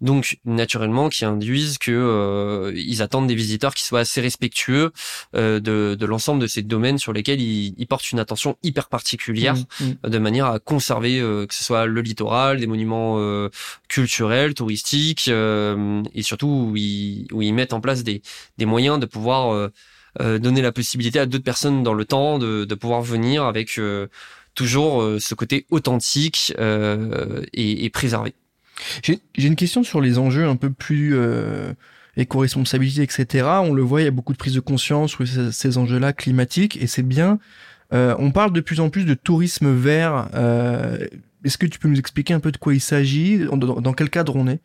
Donc 0.00 0.38
naturellement, 0.44 1.08
qui 1.08 1.24
induisent 1.24 1.78
que 1.78 1.92
euh, 1.92 2.72
ils 2.74 3.02
attendent 3.02 3.28
des 3.28 3.36
visiteurs 3.36 3.72
qui 3.72 3.84
soient 3.84 4.00
assez 4.00 4.20
respectueux 4.20 4.90
euh, 5.36 5.60
de, 5.60 5.94
de 5.96 6.06
l'ensemble 6.06 6.40
de 6.42 6.48
ces 6.48 6.62
domaines 6.62 6.98
sur 6.98 7.12
lesquels 7.12 7.40
ils, 7.40 7.72
ils 7.78 7.86
portent 7.86 8.10
une 8.10 8.18
attention 8.18 8.56
hyper 8.64 8.88
particulière 8.88 9.54
Mm, 9.54 9.84
mm. 10.06 10.10
de 10.10 10.18
manière 10.18 10.46
à 10.46 10.58
conserver 10.58 11.20
euh, 11.20 11.46
que 11.46 11.54
ce 11.54 11.62
soit 11.62 11.86
le 11.86 12.00
littoral, 12.00 12.58
des 12.58 12.66
monuments 12.66 13.14
euh, 13.20 13.48
culturels, 13.88 14.54
touristiques, 14.54 15.28
euh, 15.28 16.02
et 16.14 16.22
surtout 16.22 16.48
où 16.48 16.76
ils, 16.76 17.28
où 17.32 17.40
ils 17.42 17.54
mettent 17.54 17.72
en 17.72 17.80
place 17.80 18.02
des, 18.02 18.22
des 18.58 18.66
moyens 18.66 18.98
de 18.98 19.06
pouvoir 19.06 19.52
euh, 19.54 19.68
euh, 19.68 19.70
donner 20.20 20.62
la 20.62 20.72
possibilité 20.72 21.18
à 21.18 21.26
d'autres 21.26 21.44
personnes 21.44 21.82
dans 21.82 21.94
le 21.94 22.04
temps 22.04 22.38
de, 22.38 22.64
de 22.64 22.74
pouvoir 22.74 23.02
venir 23.02 23.44
avec 23.44 23.78
euh, 23.78 24.08
toujours 24.54 25.02
euh, 25.02 25.18
ce 25.18 25.34
côté 25.34 25.66
authentique 25.70 26.54
euh, 26.58 27.42
et, 27.52 27.84
et 27.84 27.90
préservé. 27.90 28.34
J'ai 29.02 29.20
une 29.36 29.56
question 29.56 29.82
sur 29.82 30.00
les 30.00 30.18
enjeux 30.18 30.46
un 30.46 30.56
peu 30.56 30.70
plus 30.70 31.14
euh, 31.14 31.72
éco-responsabilité, 32.16 33.02
etc. 33.02 33.46
On 33.62 33.72
le 33.72 33.82
voit, 33.82 34.00
il 34.00 34.04
y 34.04 34.08
a 34.08 34.12
beaucoup 34.12 34.32
de 34.32 34.38
prise 34.38 34.54
de 34.54 34.60
conscience 34.60 35.12
sur 35.12 35.26
ces, 35.52 35.78
enjeux-là 35.78 36.12
climatiques, 36.12 36.80
et 36.82 36.86
c'est 36.86 37.02
bien. 37.02 37.38
Euh, 37.92 38.14
on 38.18 38.30
parle 38.30 38.52
de 38.52 38.60
plus 38.60 38.80
en 38.80 38.90
plus 38.90 39.04
de 39.04 39.14
tourisme 39.14 39.72
vert. 39.72 40.28
Euh, 40.34 41.06
Est-ce 41.44 41.58
que 41.58 41.66
tu 41.66 41.78
peux 41.78 41.88
nous 41.88 41.98
expliquer 41.98 42.34
un 42.34 42.40
peu 42.40 42.50
de 42.50 42.56
quoi 42.56 42.74
il 42.74 42.80
s'agit? 42.80 43.38
Dans 43.38 43.92
quel 43.92 44.10
cadre 44.10 44.36
on 44.36 44.48
est? 44.48 44.60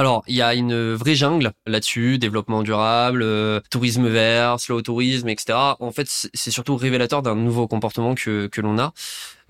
Alors, 0.00 0.24
il 0.26 0.34
y 0.34 0.40
a 0.40 0.54
une 0.54 0.94
vraie 0.94 1.14
jungle 1.14 1.52
là-dessus, 1.66 2.16
développement 2.16 2.62
durable, 2.62 3.20
euh, 3.22 3.60
tourisme 3.68 4.08
vert, 4.08 4.58
slow 4.58 4.80
tourisme, 4.80 5.28
etc. 5.28 5.58
En 5.78 5.92
fait, 5.92 6.06
c'est 6.08 6.50
surtout 6.50 6.74
révélateur 6.76 7.20
d'un 7.20 7.34
nouveau 7.34 7.68
comportement 7.68 8.14
que, 8.14 8.46
que 8.46 8.62
l'on 8.62 8.78
a, 8.78 8.94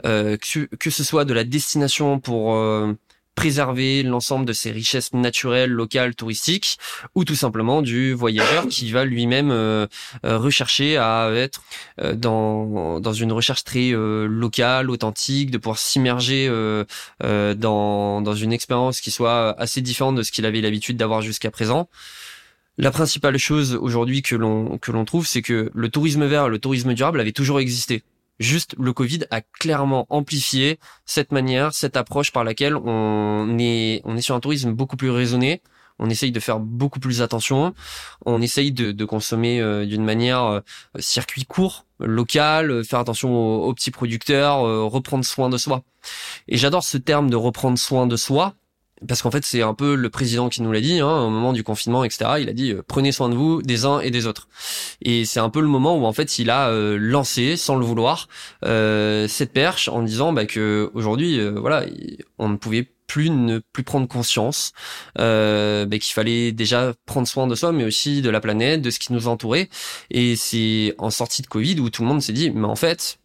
euh, 0.07 0.37
que, 0.37 0.65
que 0.75 0.91
ce 0.91 1.05
soit 1.05 1.25
de 1.25 1.35
la 1.35 1.45
destination 1.45 2.19
pour 2.19 2.57
euh, 2.57 2.95
préserver 3.41 4.03
l'ensemble 4.03 4.45
de 4.45 4.53
ses 4.53 4.71
richesses 4.71 5.15
naturelles, 5.15 5.71
locales, 5.71 6.15
touristiques, 6.15 6.77
ou 7.15 7.25
tout 7.25 7.35
simplement 7.35 7.81
du 7.81 8.13
voyageur 8.13 8.69
qui 8.69 8.93
va 8.93 9.07
lui-même 9.07 9.51
euh, 9.51 9.87
euh, 10.27 10.37
rechercher 10.37 10.99
à 10.99 11.31
être 11.35 11.63
euh, 12.03 12.15
dans, 12.15 13.01
dans 13.01 13.15
une 13.15 13.33
recherche 13.33 13.65
très 13.65 13.93
euh, 13.93 14.27
locale, 14.27 14.91
authentique, 14.91 15.51
de 15.51 15.57
pouvoir 15.57 15.79
s'immerger 15.79 16.49
euh, 16.51 16.85
euh, 17.25 17.55
dans, 17.55 18.21
dans 18.21 18.35
une 18.35 18.53
expérience 18.53 19.01
qui 19.01 19.11
soit 19.11 19.59
assez 19.59 19.81
différente 19.81 20.17
de 20.17 20.23
ce 20.23 20.33
qu'il 20.33 20.45
avait 20.45 20.61
l'habitude 20.61 20.99
d'avoir 20.99 21.23
jusqu'à 21.23 21.51
présent. 21.51 21.89
La 22.77 22.91
principale 22.91 23.39
chose 23.39 23.75
aujourd'hui 23.75 24.21
que 24.21 24.37
l'on 24.37 24.77
que 24.77 24.93
l'on 24.93 25.07
trouve, 25.07 25.27
c'est 25.27 25.41
que 25.41 25.71
le 25.75 25.89
tourisme 25.89 26.27
vert, 26.27 26.51
le 26.51 26.59
tourisme 26.59 26.93
durable 26.93 27.19
avait 27.21 27.33
toujours 27.33 27.59
existé. 27.59 28.03
Juste, 28.41 28.75
le 28.79 28.95
Covid 28.95 29.21
a 29.31 29.43
clairement 29.43 30.07
amplifié 30.09 30.81
cette 31.05 31.31
manière, 31.31 31.75
cette 31.75 31.97
approche 31.97 32.33
par 32.33 32.43
laquelle 32.43 32.75
on 32.75 33.59
est 33.59 34.01
on 34.05 34.17
est 34.17 34.23
sur 34.23 34.35
un 34.35 34.41
tourisme 34.41 34.73
beaucoup 34.73 34.97
plus 34.97 35.11
raisonné. 35.11 35.63
On 35.99 36.09
essaye 36.09 36.33
de 36.33 36.41
faire 36.41 36.59
beaucoup 36.59 36.99
plus 36.99 37.21
attention. 37.21 37.75
On 38.25 38.41
essaye 38.41 38.73
de, 38.73 38.93
de 38.93 39.05
consommer 39.05 39.61
euh, 39.61 39.85
d'une 39.85 40.03
manière 40.03 40.45
euh, 40.45 40.61
circuit 40.99 41.45
court, 41.45 41.85
local, 41.99 42.71
euh, 42.71 42.83
faire 42.83 43.01
attention 43.01 43.31
aux, 43.35 43.67
aux 43.67 43.75
petits 43.75 43.91
producteurs, 43.91 44.67
euh, 44.67 44.85
reprendre 44.85 45.27
soin 45.27 45.51
de 45.51 45.59
soi. 45.59 45.83
Et 46.49 46.57
j'adore 46.57 46.85
ce 46.85 46.97
terme 46.97 47.29
de 47.29 47.37
reprendre 47.37 47.79
soin 47.79 48.07
de 48.07 48.17
soi 48.17 48.55
parce 49.09 49.23
qu'en 49.23 49.31
fait 49.31 49.45
c'est 49.45 49.63
un 49.63 49.75
peu 49.75 49.95
le 49.95 50.11
président 50.11 50.49
qui 50.49 50.63
nous 50.63 50.73
l'a 50.73 50.81
dit 50.81 51.01
hein, 51.01 51.23
au 51.23 51.31
moment 51.31 51.53
du 51.53 51.63
confinement 51.65 52.05
etc 52.05 52.33
il 52.41 52.49
a 52.49 52.53
dit 52.53 52.73
euh, 52.73 52.83
prenez 52.87 53.13
soin 53.13 53.29
de 53.29 53.35
vous 53.35 53.63
des 53.63 53.85
uns 53.87 54.01
et 54.01 54.11
des 54.11 54.27
autres. 54.27 54.49
Et 55.03 55.25
c'est 55.25 55.41
un 55.41 55.51
peu 55.51 55.61
le 55.61 55.69
moment 55.69 55.97
où 55.97 56.05
en 56.05 56.13
fait 56.13 56.39
il 56.39 56.51
a 56.51 56.69
euh, 56.71 56.97
lancé 56.99 57.57
sans 57.57 57.77
le 57.77 57.85
vouloir 57.85 58.29
euh, 58.65 59.27
cette 59.29 59.53
perche 59.53 59.89
en 59.89 60.03
disant 60.03 60.33
bah, 60.33 60.47
que 60.47 60.91
aujourd'hui 60.95 61.41
voilà 61.57 61.87
il- 61.87 62.19
on 62.39 62.49
ne 62.49 62.57
pouvait 62.57 62.89
plus 63.07 63.31
ne 63.31 63.61
plus 63.73 63.83
prendre 63.83 64.07
conscience 64.07 64.73
bah, 65.17 65.87
qu'il 65.91 66.13
fallait 66.15 66.53
déjà 66.53 66.93
prendre 67.07 67.27
soin 67.27 67.47
de 67.47 67.55
soi 67.55 67.73
mais 67.73 67.85
aussi 67.85 68.23
de 68.23 68.31
la 68.31 68.41
planète 68.41 68.83
de 68.83 68.91
ce 68.91 68.99
qui 68.99 69.13
nous 69.13 69.29
entourait. 69.29 69.69
Et 70.11 70.37
c'est 70.37 70.95
en 70.99 71.11
sortie 71.11 71.43
de 71.43 71.47
Covid 71.47 71.81
où 71.81 71.91
tout 71.91 72.03
le 72.03 72.09
monde 72.09 72.23
s'est 72.23 72.33
dit 72.33 72.51
mais 72.51 72.67
en 72.67 72.77
fait 72.77 73.20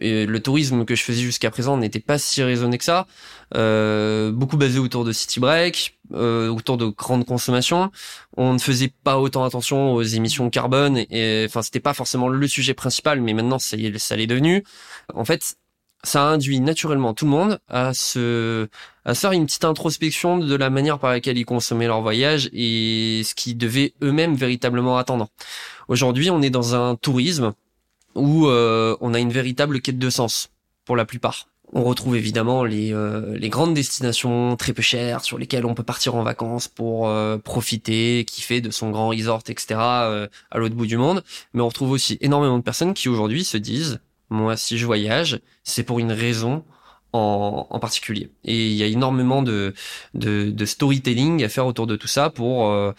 et 0.00 0.26
le 0.26 0.40
tourisme 0.40 0.84
que 0.84 0.94
je 0.94 1.02
faisais 1.02 1.22
jusqu'à 1.22 1.50
présent 1.50 1.76
n'était 1.76 2.00
pas 2.00 2.18
si 2.18 2.42
raisonné 2.42 2.78
que 2.78 2.84
ça, 2.84 3.06
euh, 3.54 4.30
beaucoup 4.32 4.56
basé 4.56 4.78
autour 4.78 5.04
de 5.04 5.12
city 5.12 5.40
break, 5.40 5.98
euh, 6.12 6.48
autour 6.48 6.76
de 6.76 6.86
grandes 6.86 7.24
consommations. 7.24 7.90
On 8.36 8.52
ne 8.52 8.58
faisait 8.58 8.92
pas 9.04 9.18
autant 9.18 9.44
attention 9.44 9.92
aux 9.94 10.02
émissions 10.02 10.50
carbone 10.50 10.98
et 11.10 11.44
enfin 11.46 11.62
c'était 11.62 11.80
pas 11.80 11.94
forcément 11.94 12.28
le 12.28 12.48
sujet 12.48 12.74
principal, 12.74 13.20
mais 13.20 13.32
maintenant 13.32 13.58
ça, 13.58 13.76
y 13.76 13.98
ça 13.98 14.16
l'est 14.16 14.26
devenu. 14.26 14.64
En 15.14 15.24
fait, 15.24 15.56
ça 16.04 16.22
induit 16.22 16.60
naturellement 16.60 17.12
tout 17.14 17.24
le 17.24 17.30
monde 17.32 17.58
à 17.68 17.92
se 17.92 18.68
à 19.04 19.14
faire 19.14 19.32
une 19.32 19.46
petite 19.46 19.64
introspection 19.64 20.38
de 20.38 20.54
la 20.54 20.70
manière 20.70 20.98
par 20.98 21.10
laquelle 21.10 21.38
ils 21.38 21.46
consommaient 21.46 21.86
leur 21.86 22.02
voyage 22.02 22.50
et 22.52 23.22
ce 23.24 23.34
qu'ils 23.34 23.56
devaient 23.56 23.94
eux-mêmes 24.02 24.34
véritablement 24.34 24.98
attendre. 24.98 25.28
Aujourd'hui, 25.88 26.30
on 26.30 26.42
est 26.42 26.50
dans 26.50 26.74
un 26.74 26.94
tourisme 26.94 27.54
où 28.14 28.46
euh, 28.46 28.96
on 29.00 29.14
a 29.14 29.18
une 29.18 29.32
véritable 29.32 29.80
quête 29.80 29.98
de 29.98 30.10
sens 30.10 30.50
pour 30.84 30.96
la 30.96 31.04
plupart. 31.04 31.48
On 31.74 31.84
retrouve 31.84 32.16
évidemment 32.16 32.64
les, 32.64 32.94
euh, 32.94 33.36
les 33.36 33.50
grandes 33.50 33.74
destinations 33.74 34.56
très 34.56 34.72
peu 34.72 34.80
chères 34.80 35.22
sur 35.22 35.36
lesquelles 35.36 35.66
on 35.66 35.74
peut 35.74 35.82
partir 35.82 36.14
en 36.14 36.22
vacances 36.22 36.66
pour 36.66 37.08
euh, 37.08 37.36
profiter, 37.36 38.24
kiffer 38.26 38.62
de 38.62 38.70
son 38.70 38.90
grand 38.90 39.08
resort, 39.08 39.42
etc. 39.48 39.74
à 39.78 40.28
l'autre 40.54 40.74
bout 40.74 40.86
du 40.86 40.96
monde. 40.96 41.22
Mais 41.52 41.60
on 41.60 41.68
retrouve 41.68 41.90
aussi 41.90 42.16
énormément 42.22 42.56
de 42.56 42.62
personnes 42.62 42.94
qui 42.94 43.10
aujourd'hui 43.10 43.44
se 43.44 43.58
disent 43.58 44.00
moi, 44.30 44.56
si 44.56 44.76
je 44.76 44.86
voyage, 44.86 45.40
c'est 45.64 45.82
pour 45.82 45.98
une 45.98 46.12
raison 46.12 46.64
en, 47.12 47.66
en, 47.70 47.78
particulier. 47.78 48.30
Et 48.44 48.66
il 48.66 48.74
y 48.74 48.82
a 48.82 48.86
énormément 48.86 49.42
de, 49.42 49.74
de, 50.14 50.50
de, 50.50 50.64
storytelling 50.64 51.42
à 51.44 51.48
faire 51.48 51.66
autour 51.66 51.86
de 51.86 51.96
tout 51.96 52.06
ça 52.06 52.30
pour, 52.30 52.68
euh, 52.68 52.92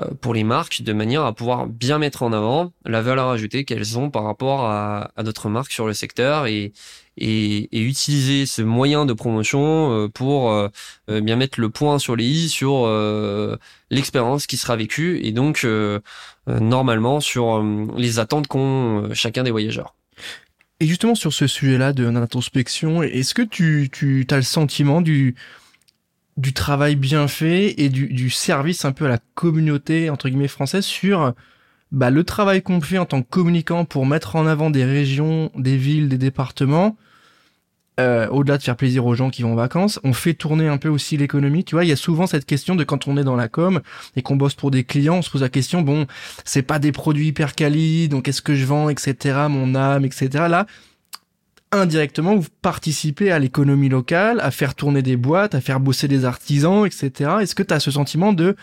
euh, 0.00 0.10
pour 0.20 0.34
les 0.34 0.44
marques, 0.44 0.82
de 0.82 0.92
manière 0.92 1.24
à 1.24 1.32
pouvoir 1.32 1.66
bien 1.66 1.98
mettre 1.98 2.22
en 2.22 2.32
avant 2.32 2.72
la 2.84 3.00
valeur 3.00 3.28
ajoutée 3.30 3.64
qu'elles 3.64 3.98
ont 3.98 4.10
par 4.10 4.24
rapport 4.24 4.64
à, 4.64 5.10
à 5.16 5.22
notre 5.22 5.48
marque 5.48 5.72
sur 5.72 5.86
le 5.86 5.94
secteur 5.94 6.46
et, 6.46 6.72
et, 7.16 7.68
et 7.76 7.80
utiliser 7.80 8.44
ce 8.44 8.60
moyen 8.60 9.06
de 9.06 9.14
promotion 9.14 9.92
euh, 9.92 10.08
pour 10.08 10.52
bien 11.08 11.36
mettre 11.36 11.60
le 11.60 11.70
point 11.70 11.98
sur 11.98 12.16
les 12.16 12.24
i 12.24 12.48
sur 12.48 12.86
l'expérience 13.90 14.46
qui 14.46 14.56
sera 14.56 14.76
vécue 14.76 15.20
et 15.22 15.32
donc 15.32 15.66
normalement 16.46 17.20
sur 17.20 17.62
les 17.96 18.18
attentes 18.18 18.46
qu'ont 18.46 19.10
chacun 19.12 19.42
des 19.42 19.50
voyageurs. 19.50 19.94
Et 20.84 20.86
justement 20.86 21.14
sur 21.14 21.32
ce 21.32 21.46
sujet-là 21.46 21.94
de 21.94 22.04
l'introspection, 22.06 23.02
est-ce 23.02 23.32
que 23.32 23.40
tu, 23.40 23.88
tu 23.90 24.26
as 24.28 24.36
le 24.36 24.42
sentiment 24.42 25.00
du, 25.00 25.34
du 26.36 26.52
travail 26.52 26.94
bien 26.94 27.26
fait 27.26 27.80
et 27.80 27.88
du, 27.88 28.08
du 28.08 28.28
service 28.28 28.84
un 28.84 28.92
peu 28.92 29.06
à 29.06 29.08
la 29.08 29.18
communauté 29.32 30.10
entre 30.10 30.28
guillemets 30.28 30.46
française 30.46 30.84
sur 30.84 31.32
bah, 31.90 32.10
le 32.10 32.22
travail 32.22 32.60
qu'on 32.60 32.82
fait 32.82 32.98
en 32.98 33.06
tant 33.06 33.22
que 33.22 33.30
communicant 33.30 33.86
pour 33.86 34.04
mettre 34.04 34.36
en 34.36 34.46
avant 34.46 34.68
des 34.68 34.84
régions, 34.84 35.50
des 35.56 35.78
villes, 35.78 36.10
des 36.10 36.18
départements 36.18 36.98
euh, 38.00 38.26
au-delà 38.28 38.58
de 38.58 38.62
faire 38.62 38.76
plaisir 38.76 39.06
aux 39.06 39.14
gens 39.14 39.30
qui 39.30 39.42
vont 39.42 39.52
en 39.52 39.56
vacances, 39.56 40.00
on 40.02 40.12
fait 40.12 40.34
tourner 40.34 40.66
un 40.66 40.78
peu 40.78 40.88
aussi 40.88 41.16
l'économie. 41.16 41.64
Tu 41.64 41.76
vois, 41.76 41.84
il 41.84 41.88
y 41.88 41.92
a 41.92 41.96
souvent 41.96 42.26
cette 42.26 42.44
question 42.44 42.74
de 42.74 42.82
quand 42.82 43.06
on 43.06 43.16
est 43.16 43.24
dans 43.24 43.36
la 43.36 43.48
com 43.48 43.80
et 44.16 44.22
qu'on 44.22 44.36
bosse 44.36 44.54
pour 44.54 44.70
des 44.70 44.82
clients, 44.82 45.16
on 45.16 45.22
se 45.22 45.30
pose 45.30 45.42
la 45.42 45.48
question, 45.48 45.82
bon, 45.82 46.06
c'est 46.44 46.62
pas 46.62 46.78
des 46.78 46.90
produits 46.90 47.28
hyper 47.28 47.54
quali, 47.54 48.08
donc 48.08 48.26
est-ce 48.26 48.42
que 48.42 48.54
je 48.54 48.64
vends, 48.64 48.88
etc., 48.88 49.46
mon 49.48 49.74
âme, 49.76 50.04
etc. 50.04 50.28
Là, 50.48 50.66
indirectement, 51.70 52.36
vous 52.36 52.48
participez 52.62 53.30
à 53.30 53.38
l'économie 53.38 53.88
locale, 53.88 54.40
à 54.40 54.50
faire 54.50 54.74
tourner 54.74 55.02
des 55.02 55.16
boîtes, 55.16 55.54
à 55.54 55.60
faire 55.60 55.78
bosser 55.80 56.08
des 56.08 56.24
artisans, 56.24 56.86
etc. 56.86 57.30
Est-ce 57.42 57.54
que 57.54 57.62
tu 57.62 57.74
as 57.74 57.80
ce 57.80 57.92
sentiment 57.92 58.32
de, 58.32 58.56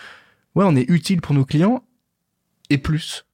ouais, 0.55 0.65
on 0.67 0.75
est 0.75 0.89
utile 0.89 1.21
pour 1.21 1.35
nos 1.35 1.45
clients 1.45 1.83
et 2.69 2.77
plus? 2.77 3.25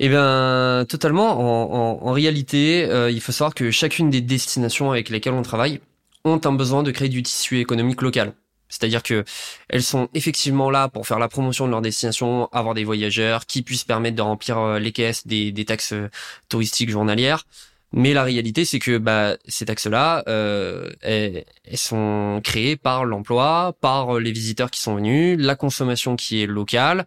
Eh 0.00 0.08
bien, 0.08 0.84
totalement. 0.88 1.38
En, 1.38 2.06
en, 2.06 2.12
réalité, 2.12 2.84
euh, 2.84 3.10
il 3.10 3.20
faut 3.20 3.32
savoir 3.32 3.54
que 3.54 3.70
chacune 3.70 4.10
des 4.10 4.20
destinations 4.20 4.90
avec 4.90 5.08
lesquelles 5.08 5.34
on 5.34 5.42
travaille 5.42 5.80
ont 6.24 6.40
un 6.44 6.52
besoin 6.52 6.82
de 6.82 6.90
créer 6.90 7.08
du 7.08 7.22
tissu 7.22 7.60
économique 7.60 8.02
local. 8.02 8.34
C'est-à-dire 8.68 9.02
que 9.02 9.24
elles 9.68 9.82
sont 9.82 10.08
effectivement 10.14 10.70
là 10.70 10.88
pour 10.88 11.06
faire 11.06 11.18
la 11.18 11.28
promotion 11.28 11.66
de 11.66 11.70
leur 11.70 11.82
destination, 11.82 12.48
avoir 12.52 12.74
des 12.74 12.84
voyageurs 12.84 13.46
qui 13.46 13.62
puissent 13.62 13.84
permettre 13.84 14.16
de 14.16 14.22
remplir 14.22 14.58
euh, 14.58 14.78
les 14.78 14.90
caisses 14.90 15.26
des, 15.26 15.52
des 15.52 15.64
taxes 15.64 15.92
euh, 15.92 16.08
touristiques 16.48 16.90
journalières. 16.90 17.46
Mais 17.92 18.12
la 18.12 18.24
réalité, 18.24 18.64
c'est 18.64 18.80
que 18.80 18.98
bah, 18.98 19.36
ces 19.46 19.66
taxes-là, 19.66 20.24
euh, 20.26 20.90
elles, 21.02 21.44
elles, 21.64 21.78
sont 21.78 22.40
créées 22.42 22.74
par 22.76 23.04
l'emploi, 23.04 23.76
par 23.80 24.18
les 24.18 24.32
visiteurs 24.32 24.72
qui 24.72 24.80
sont 24.80 24.96
venus, 24.96 25.38
la 25.38 25.54
consommation 25.54 26.16
qui 26.16 26.42
est 26.42 26.46
locale, 26.46 27.06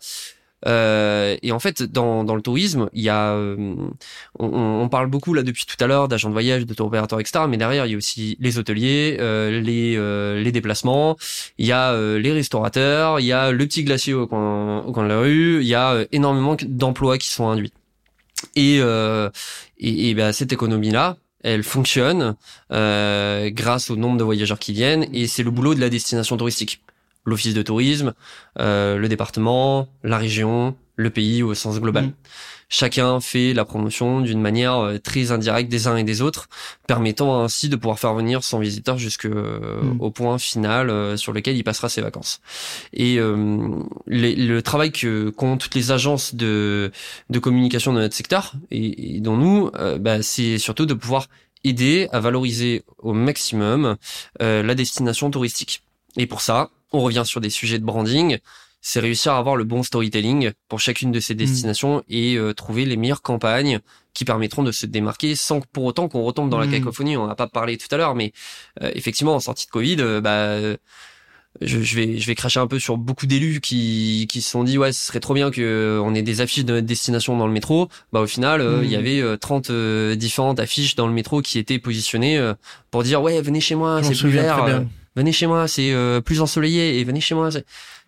euh, 0.65 1.37
et 1.43 1.51
en 1.51 1.59
fait, 1.59 1.83
dans, 1.83 2.23
dans 2.23 2.35
le 2.35 2.41
tourisme, 2.41 2.89
il 2.93 3.03
y 3.03 3.09
a, 3.09 3.33
euh, 3.33 3.75
on, 4.39 4.47
on, 4.47 4.89
parle 4.89 5.07
beaucoup 5.07 5.33
là 5.33 5.43
depuis 5.43 5.65
tout 5.65 5.81
à 5.83 5.87
l'heure 5.87 6.07
d'agents 6.07 6.29
de 6.29 6.33
voyage, 6.33 6.65
de 6.65 6.73
tour 6.73 6.87
opérateurs, 6.87 7.19
etc. 7.19 7.45
Mais 7.47 7.57
derrière, 7.57 7.85
il 7.85 7.91
y 7.91 7.93
a 7.93 7.97
aussi 7.97 8.37
les 8.39 8.57
hôteliers, 8.57 9.17
euh, 9.19 9.61
les, 9.61 9.95
euh, 9.97 10.41
les 10.41 10.51
déplacements, 10.51 11.15
il 11.59 11.67
y 11.67 11.71
a 11.71 11.91
euh, 11.91 12.17
les 12.17 12.31
restaurateurs, 12.31 13.19
il 13.19 13.27
y 13.27 13.31
a 13.31 13.51
le 13.51 13.65
petit 13.67 13.83
glacier 13.83 14.13
au 14.13 14.25
coin, 14.25 14.79
au 14.79 14.91
coin 14.91 15.03
de 15.03 15.09
la 15.09 15.19
rue, 15.19 15.61
il 15.61 15.67
y 15.67 15.75
a 15.75 16.05
énormément 16.11 16.57
d'emplois 16.63 17.17
qui 17.19 17.29
sont 17.29 17.47
induits. 17.47 17.73
Et, 18.55 18.77
et, 18.77 20.09
et 20.09 20.13
ben, 20.13 20.31
cette 20.31 20.53
économie-là, 20.53 21.17
elle 21.43 21.63
fonctionne 21.63 22.35
grâce 22.69 23.89
au 23.89 23.95
nombre 23.95 24.17
de 24.17 24.23
voyageurs 24.23 24.59
qui 24.59 24.73
viennent, 24.73 25.07
et 25.13 25.27
c'est 25.27 25.43
le 25.43 25.51
boulot 25.51 25.75
de 25.75 25.79
la 25.79 25.89
destination 25.89 26.37
touristique 26.37 26.81
l'office 27.27 27.53
de 27.53 27.61
tourisme, 27.61 28.13
euh, 28.57 28.97
le 28.97 29.07
département, 29.09 29.89
la 30.03 30.17
région, 30.17 30.75
le 30.95 31.09
pays 31.11 31.43
au 31.43 31.53
sens 31.53 31.79
global. 31.79 32.05
Mm. 32.05 32.13
Chacun 32.69 33.19
fait 33.19 33.53
la 33.53 33.65
promotion 33.65 34.21
d'une 34.21 34.41
manière 34.41 34.77
euh, 34.77 34.97
très 34.97 35.31
indirecte 35.31 35.69
des 35.69 35.87
uns 35.87 35.97
et 35.97 36.03
des 36.05 36.21
autres, 36.21 36.47
permettant 36.87 37.43
ainsi 37.43 37.69
de 37.69 37.75
pouvoir 37.75 37.99
faire 37.99 38.13
venir 38.13 38.43
son 38.43 38.59
visiteur 38.59 38.97
jusqu'au 38.97 39.29
mm. 39.29 40.11
point 40.13 40.37
final 40.37 41.17
sur 41.17 41.33
lequel 41.33 41.57
il 41.57 41.63
passera 41.63 41.89
ses 41.89 42.01
vacances. 42.01 42.39
Et 42.93 43.17
le 43.19 44.59
travail 44.61 44.91
que 44.91 45.29
qu'ont 45.29 45.57
toutes 45.57 45.75
les 45.75 45.91
agences 45.91 46.33
de, 46.33 46.91
de 47.29 47.39
communication 47.39 47.93
de 47.93 47.99
notre 47.99 48.15
secteur 48.15 48.53
et, 48.71 49.19
dont 49.19 49.35
nous, 49.35 49.69
bah, 49.99 50.21
c'est 50.21 50.57
surtout 50.57 50.85
de 50.85 50.93
pouvoir 50.93 51.27
aider 51.63 52.07
à 52.13 52.21
valoriser 52.21 52.83
au 52.99 53.11
maximum 53.13 53.97
la 54.39 54.75
destination 54.75 55.29
touristique. 55.29 55.83
Et 56.17 56.25
pour 56.25 56.41
ça, 56.41 56.71
on 56.91 57.01
revient 57.01 57.23
sur 57.25 57.41
des 57.41 57.49
sujets 57.49 57.79
de 57.79 57.85
branding, 57.85 58.39
c'est 58.81 58.99
réussir 58.99 59.33
à 59.33 59.37
avoir 59.37 59.55
le 59.55 59.63
bon 59.63 59.83
storytelling 59.83 60.51
pour 60.69 60.79
chacune 60.79 61.11
de 61.11 61.19
ces 61.19 61.33
mm. 61.33 61.37
destinations 61.37 62.03
et 62.07 62.35
euh, 62.35 62.53
trouver 62.53 62.85
les 62.85 62.97
meilleures 62.97 63.21
campagnes 63.21 63.79
qui 64.13 64.25
permettront 64.25 64.63
de 64.63 64.71
se 64.71 64.85
démarquer 64.85 65.35
sans 65.35 65.59
pour 65.59 65.83
autant 65.83 66.07
qu'on 66.07 66.23
retombe 66.23 66.49
dans 66.49 66.59
la 66.59 66.67
mm. 66.67 66.71
cacophonie. 66.71 67.17
On 67.17 67.27
n'a 67.27 67.35
pas 67.35 67.47
parlé 67.47 67.77
tout 67.77 67.87
à 67.91 67.97
l'heure, 67.97 68.15
mais 68.15 68.31
euh, 68.81 68.91
effectivement, 68.95 69.35
en 69.35 69.39
sortie 69.39 69.65
de 69.65 69.71
Covid, 69.71 69.97
euh, 69.99 70.21
bah, 70.21 70.77
je, 71.59 71.77
vais 71.95 72.17
je 72.17 72.27
vais 72.27 72.35
cracher 72.35 72.59
un 72.61 72.67
peu 72.67 72.79
sur 72.79 72.97
beaucoup 72.97 73.25
d'élus 73.25 73.59
qui 73.61 74.27
qui 74.29 74.41
se 74.41 74.51
sont 74.51 74.63
dit 74.63 74.77
ouais 74.77 74.93
ce 74.93 75.07
serait 75.07 75.19
trop 75.19 75.33
bien 75.33 75.49
que 75.49 75.99
on 76.03 76.13
ait 76.13 76.21
des 76.21 76.39
affiches 76.39 76.65
de 76.65 76.73
notre 76.73 76.85
destination 76.85 77.35
dans 77.35 77.47
le 77.47 77.53
métro 77.53 77.89
bah 78.13 78.21
au 78.21 78.27
final 78.27 78.63
il 78.83 78.91
y 78.91 78.95
mm. 78.95 78.99
avait 78.99 79.37
30 79.39 79.71
différentes 80.17 80.59
affiches 80.59 80.95
dans 80.95 81.07
le 81.07 81.13
métro 81.13 81.41
qui 81.41 81.57
étaient 81.57 81.79
positionnées 81.79 82.53
pour 82.91 83.01
dire 83.01 83.23
ouais 83.23 83.41
venez 83.41 83.59
chez 83.59 83.73
moi 83.73 84.03
c'est 84.03 84.13
plus 84.13 84.29
vert 84.29 84.85
venez 85.17 85.31
chez 85.31 85.47
moi, 85.47 85.67
c'est 85.67 85.91
euh, 85.91 86.21
plus 86.21 86.41
ensoleillé 86.41 86.99
et 86.99 87.03
venez 87.03 87.19
chez 87.19 87.35
moi. 87.35 87.49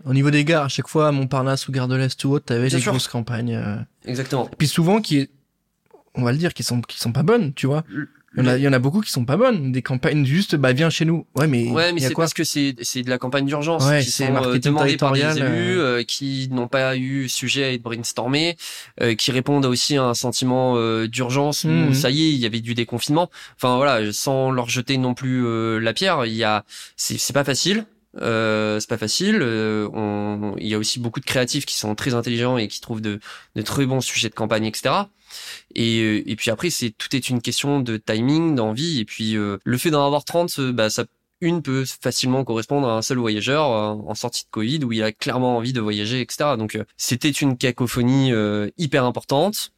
Au 0.05 0.13
niveau 0.13 0.29
des 0.29 0.45
gares, 0.45 0.65
à 0.65 0.67
chaque 0.69 0.87
fois, 0.87 1.07
à 1.07 1.11
Montparnasse 1.11 1.67
ou 1.67 1.71
Gare 1.71 1.87
de 1.87 1.95
l'Est 1.95 2.23
ou 2.23 2.31
autre, 2.31 2.45
t'avais 2.45 2.69
des 2.69 2.79
grosses 2.79 3.07
campagnes. 3.07 3.55
Euh. 3.55 3.75
Exactement. 4.05 4.47
Et 4.53 4.55
puis 4.55 4.67
souvent, 4.67 5.01
qui 5.01 5.17
est, 5.17 5.29
on 6.13 6.23
va 6.23 6.31
le 6.31 6.37
dire, 6.37 6.53
qui 6.53 6.63
sont 6.63 6.81
qui 6.81 6.99
sont 6.99 7.11
pas 7.11 7.23
bonnes, 7.23 7.53
tu 7.53 7.65
vois. 7.65 7.83
Il 8.35 8.43
y, 8.43 8.47
en 8.47 8.51
a, 8.51 8.57
il 8.57 8.63
y 8.63 8.67
en 8.67 8.73
a 8.73 8.79
beaucoup 8.79 9.01
qui 9.01 9.11
sont 9.11 9.25
pas 9.25 9.37
bonnes, 9.37 9.71
des 9.71 9.81
campagnes 9.81 10.23
juste 10.23 10.55
bah 10.55 10.71
viens 10.71 10.89
chez 10.89 11.03
nous. 11.05 11.25
Ouais 11.35 11.47
mais 11.47 11.69
ouais 11.71 11.93
mais 11.93 11.99
c'est 11.99 12.13
parce 12.13 12.33
que 12.33 12.43
c'est 12.43 12.75
c'est 12.81 13.01
de 13.01 13.09
la 13.09 13.17
campagne 13.17 13.45
d'urgence 13.45 13.85
ouais, 13.87 14.03
qui 14.03 14.11
sont 14.11 14.35
euh, 14.35 14.59
demandées 14.59 14.97
par 14.97 15.13
des 15.13 15.21
élus 15.21 15.79
euh, 15.79 16.03
qui 16.03 16.47
n'ont 16.51 16.67
pas 16.67 16.95
eu 16.95 17.27
sujet 17.27 17.63
à 17.63 17.73
être 17.73 17.81
brainstormés, 17.81 18.55
euh, 19.01 19.15
qui 19.15 19.31
répondent 19.31 19.65
aussi 19.65 19.97
à 19.97 20.03
un 20.03 20.13
sentiment 20.13 20.75
euh, 20.77 21.07
d'urgence 21.07 21.63
où 21.63 21.69
mmh. 21.69 21.93
ça 21.95 22.11
y 22.11 22.23
est 22.23 22.29
il 22.29 22.37
y 22.37 22.45
avait 22.45 22.61
du 22.61 22.75
déconfinement. 22.75 23.31
Enfin 23.55 23.77
voilà 23.77 24.11
sans 24.13 24.51
leur 24.51 24.69
jeter 24.69 24.97
non 24.97 25.15
plus 25.15 25.79
la 25.79 25.93
pierre, 25.93 26.25
il 26.25 26.35
y 26.35 26.43
a 26.43 26.65
c'est 26.95 27.17
c'est 27.17 27.33
pas 27.33 27.43
facile. 27.43 27.85
Euh, 28.19 28.79
c'est 28.79 28.89
pas 28.89 28.97
facile. 28.97 29.41
on, 29.41 30.55
il 30.57 30.67
y 30.67 30.73
a 30.73 30.77
aussi 30.77 30.99
beaucoup 30.99 31.19
de 31.19 31.25
créatifs 31.25 31.65
qui 31.65 31.75
sont 31.75 31.93
très 31.95 32.13
intelligents 32.13 32.57
et 32.57 32.67
qui 32.67 32.81
trouvent 32.81 33.01
de, 33.01 33.19
de 33.55 33.61
très 33.61 33.85
bons 33.85 34.01
sujets 34.01 34.29
de 34.29 34.35
campagne, 34.35 34.65
etc. 34.65 34.95
Et, 35.75 36.01
euh, 36.01 36.23
et 36.25 36.35
puis 36.35 36.51
après, 36.51 36.69
c'est 36.69 36.91
tout 36.91 37.15
est 37.15 37.29
une 37.29 37.41
question 37.41 37.79
de 37.79 37.97
timing, 37.97 38.55
d'envie. 38.55 38.99
Et 38.99 39.05
puis 39.05 39.35
euh, 39.37 39.57
le 39.63 39.77
fait 39.77 39.91
d'en 39.91 40.05
avoir 40.05 40.25
30, 40.25 40.59
euh, 40.59 40.71
bah, 40.71 40.89
ça 40.89 41.05
une 41.41 41.61
peut 41.61 41.85
facilement 42.01 42.43
correspondre 42.43 42.89
à 42.89 42.97
un 42.97 43.01
seul 43.01 43.17
voyageur 43.17 43.63
en 43.69 44.13
sortie 44.13 44.43
de 44.43 44.49
Covid 44.51 44.83
où 44.83 44.91
il 44.91 45.01
a 45.01 45.13
clairement 45.13 45.55
envie 45.55 45.71
de 45.71 45.79
voyager, 45.79 46.19
etc. 46.19 46.55
Donc 46.57 46.77
c'était 46.97 47.29
une 47.29 47.57
cacophonie 47.57 48.33
hyper 48.77 49.05
importante, 49.05 49.71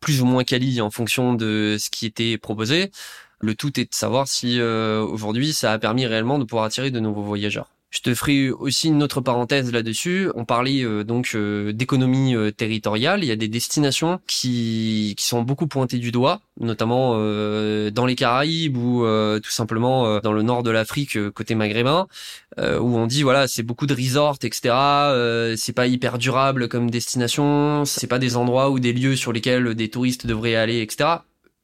plus 0.00 0.22
ou 0.22 0.24
moins 0.24 0.42
quali 0.42 0.80
en 0.80 0.90
fonction 0.90 1.34
de 1.34 1.76
ce 1.78 1.88
qui 1.88 2.06
était 2.06 2.36
proposé. 2.36 2.90
Le 3.38 3.54
tout 3.54 3.78
est 3.78 3.84
de 3.84 3.94
savoir 3.94 4.26
si 4.26 4.60
aujourd'hui 4.60 5.52
ça 5.52 5.70
a 5.70 5.78
permis 5.78 6.04
réellement 6.04 6.40
de 6.40 6.44
pouvoir 6.44 6.64
attirer 6.64 6.90
de 6.90 6.98
nouveaux 6.98 7.22
voyageurs. 7.22 7.73
Je 7.94 8.00
te 8.00 8.12
ferai 8.12 8.50
aussi 8.50 8.88
une 8.88 9.04
autre 9.04 9.20
parenthèse 9.20 9.70
là-dessus. 9.70 10.28
On 10.34 10.44
parlait 10.44 10.82
euh, 10.82 11.04
donc 11.04 11.30
euh, 11.36 11.72
d'économie 11.72 12.34
euh, 12.34 12.50
territoriale. 12.50 13.22
Il 13.22 13.28
y 13.28 13.30
a 13.30 13.36
des 13.36 13.46
destinations 13.46 14.20
qui, 14.26 15.14
qui 15.16 15.24
sont 15.24 15.42
beaucoup 15.42 15.68
pointées 15.68 15.98
du 15.98 16.10
doigt, 16.10 16.40
notamment 16.58 17.12
dans 17.14 18.06
les 18.06 18.16
Caraïbes 18.16 18.76
ou 18.76 19.04
tout 19.42 19.50
simplement 19.50 20.20
dans 20.20 20.32
le 20.32 20.42
nord 20.42 20.62
de 20.62 20.70
l'Afrique 20.70 21.18
côté 21.30 21.54
maghrébin, 21.54 22.06
où 22.58 22.96
on 22.98 23.06
dit 23.06 23.22
voilà 23.22 23.48
c'est 23.48 23.62
beaucoup 23.62 23.86
de 23.86 23.94
resorts, 23.94 24.38
etc. 24.42 25.54
c'est 25.56 25.72
pas 25.72 25.86
hyper 25.86 26.18
durable 26.18 26.68
comme 26.68 26.90
destination. 26.90 27.84
C'est 27.84 28.06
pas 28.06 28.18
des 28.18 28.36
endroits 28.36 28.70
ou 28.70 28.78
des 28.78 28.92
lieux 28.92 29.16
sur 29.16 29.32
lesquels 29.32 29.74
des 29.74 29.88
touristes 29.88 30.26
devraient 30.26 30.54
aller, 30.54 30.80
etc. 30.80 31.10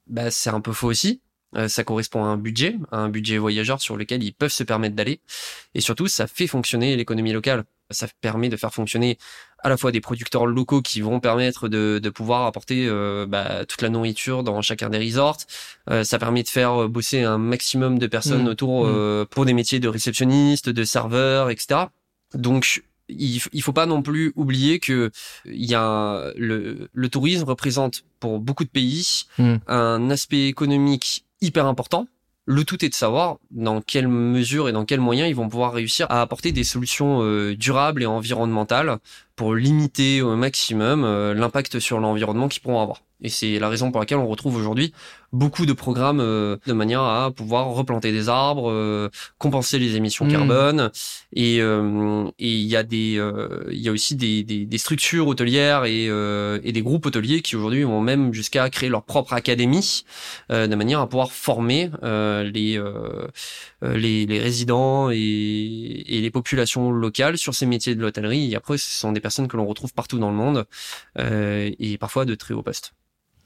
Bah 0.07 0.31
c'est 0.31 0.49
un 0.49 0.61
peu 0.61 0.73
faux 0.73 0.87
aussi 0.87 1.21
Euh, 1.21 1.30
ça 1.67 1.83
correspond 1.83 2.23
à 2.23 2.27
un 2.27 2.37
budget, 2.37 2.77
à 2.91 2.97
un 2.97 3.09
budget 3.09 3.37
voyageur 3.37 3.81
sur 3.81 3.97
lequel 3.97 4.23
ils 4.23 4.33
peuvent 4.33 4.51
se 4.51 4.63
permettre 4.63 4.95
d'aller. 4.95 5.19
Et 5.75 5.81
surtout, 5.81 6.07
ça 6.07 6.27
fait 6.27 6.47
fonctionner 6.47 6.95
l'économie 6.95 7.33
locale. 7.33 7.63
Ça 7.89 8.07
permet 8.21 8.47
de 8.47 8.55
faire 8.55 8.73
fonctionner 8.73 9.17
à 9.63 9.67
la 9.67 9.75
fois 9.75 9.91
des 9.91 9.99
producteurs 9.99 10.45
locaux 10.45 10.81
qui 10.81 11.01
vont 11.01 11.19
permettre 11.19 11.67
de, 11.67 11.99
de 12.01 12.09
pouvoir 12.09 12.45
apporter 12.45 12.87
euh, 12.87 13.25
bah, 13.27 13.65
toute 13.65 13.81
la 13.81 13.89
nourriture 13.89 14.43
dans 14.43 14.61
chacun 14.61 14.89
des 14.89 14.97
resorts. 14.97 15.39
Euh, 15.89 16.05
ça 16.05 16.17
permet 16.17 16.41
de 16.43 16.47
faire 16.47 16.87
bosser 16.87 17.23
un 17.23 17.37
maximum 17.37 17.99
de 17.99 18.07
personnes 18.07 18.45
Mmh. 18.45 18.47
autour 18.47 18.85
Mmh. 18.85 18.89
euh, 18.89 19.25
pour 19.29 19.45
des 19.45 19.53
métiers 19.53 19.81
de 19.81 19.89
réceptionniste, 19.89 20.69
de 20.69 20.83
serveur, 20.85 21.49
etc. 21.49 21.81
Donc 22.33 22.81
il, 23.09 23.41
il 23.51 23.61
faut 23.61 23.73
pas 23.73 23.85
non 23.85 24.01
plus 24.01 24.31
oublier 24.37 24.79
que 24.79 25.11
il 25.43 25.69
y 25.69 25.75
a 25.75 25.83
un- 25.83 26.31
le, 26.37 26.87
le 26.93 27.09
tourisme 27.09 27.43
représente 27.43 28.05
pour 28.21 28.39
beaucoup 28.39 28.63
de 28.63 28.69
pays 28.69 29.25
Mmh. 29.37 29.55
un 29.67 30.09
aspect 30.09 30.47
économique 30.47 31.25
hyper 31.41 31.65
important. 31.65 32.07
Le 32.45 32.63
tout 32.63 32.83
est 32.83 32.89
de 32.89 32.93
savoir 32.93 33.37
dans 33.51 33.81
quelle 33.81 34.07
mesure 34.07 34.67
et 34.67 34.71
dans 34.71 34.85
quels 34.85 34.99
moyens 34.99 35.29
ils 35.29 35.35
vont 35.35 35.47
pouvoir 35.47 35.73
réussir 35.73 36.07
à 36.09 36.21
apporter 36.21 36.51
des 36.51 36.63
solutions 36.63 37.21
euh, 37.21 37.55
durables 37.55 38.01
et 38.01 38.07
environnementales 38.07 38.97
pour 39.41 39.55
limiter 39.55 40.21
au 40.21 40.35
maximum 40.35 41.03
euh, 41.03 41.33
l'impact 41.33 41.79
sur 41.79 41.99
l'environnement 41.99 42.47
qu'ils 42.47 42.61
pourront 42.61 42.79
avoir. 42.79 43.01
Et 43.23 43.29
c'est 43.29 43.57
la 43.57 43.69
raison 43.69 43.91
pour 43.91 43.99
laquelle 43.99 44.17
on 44.17 44.27
retrouve 44.27 44.55
aujourd'hui 44.55 44.93
beaucoup 45.33 45.65
de 45.65 45.73
programmes 45.73 46.19
euh, 46.19 46.57
de 46.67 46.73
manière 46.73 47.01
à 47.01 47.31
pouvoir 47.31 47.67
replanter 47.69 48.11
des 48.11 48.29
arbres, 48.29 48.69
euh, 48.69 49.09
compenser 49.37 49.79
les 49.79 49.95
émissions 49.95 50.25
Mmh. 50.25 50.31
carbone. 50.31 50.91
Et 51.33 51.57
et 51.57 52.53
il 52.53 52.67
y 52.67 52.75
a 52.75 52.83
des 52.83 53.19
il 53.71 53.79
y 53.79 53.89
a 53.89 53.91
aussi 53.91 54.15
des, 54.15 54.43
des, 54.43 54.65
des 54.65 54.77
structures 54.77 55.27
hôtelières 55.27 55.85
et, 55.85 56.05
et 56.07 56.71
des 56.71 56.81
groupes 56.81 57.05
hôteliers 57.05 57.41
qui 57.41 57.55
aujourd'hui 57.55 57.83
vont 57.83 58.01
même 58.01 58.33
jusqu'à 58.33 58.69
créer 58.69 58.89
leur 58.89 59.03
propre 59.03 59.33
académie 59.33 60.03
de 60.49 60.75
manière 60.75 60.99
à 60.99 61.07
pouvoir 61.07 61.31
former 61.31 61.89
les, 62.03 62.81
les 63.81 64.25
les 64.25 64.39
résidents 64.39 65.09
et, 65.09 65.17
et 65.17 66.21
les 66.21 66.29
populations 66.31 66.91
locales 66.91 67.37
sur 67.37 67.53
ces 67.55 67.65
métiers 67.65 67.95
de 67.95 68.01
l'hôtellerie. 68.01 68.51
Et 68.51 68.55
après, 68.57 68.77
ce 68.77 68.89
sont 68.89 69.13
des 69.13 69.21
personnes 69.21 69.30
que 69.47 69.57
l'on 69.57 69.65
retrouve 69.65 69.93
partout 69.93 70.19
dans 70.19 70.29
le 70.29 70.35
monde 70.37 70.65
euh, 71.19 71.69
et 71.79 71.97
parfois 71.97 72.25
de 72.25 72.35
très 72.35 72.53
hauts 72.53 72.63
postes. 72.63 72.93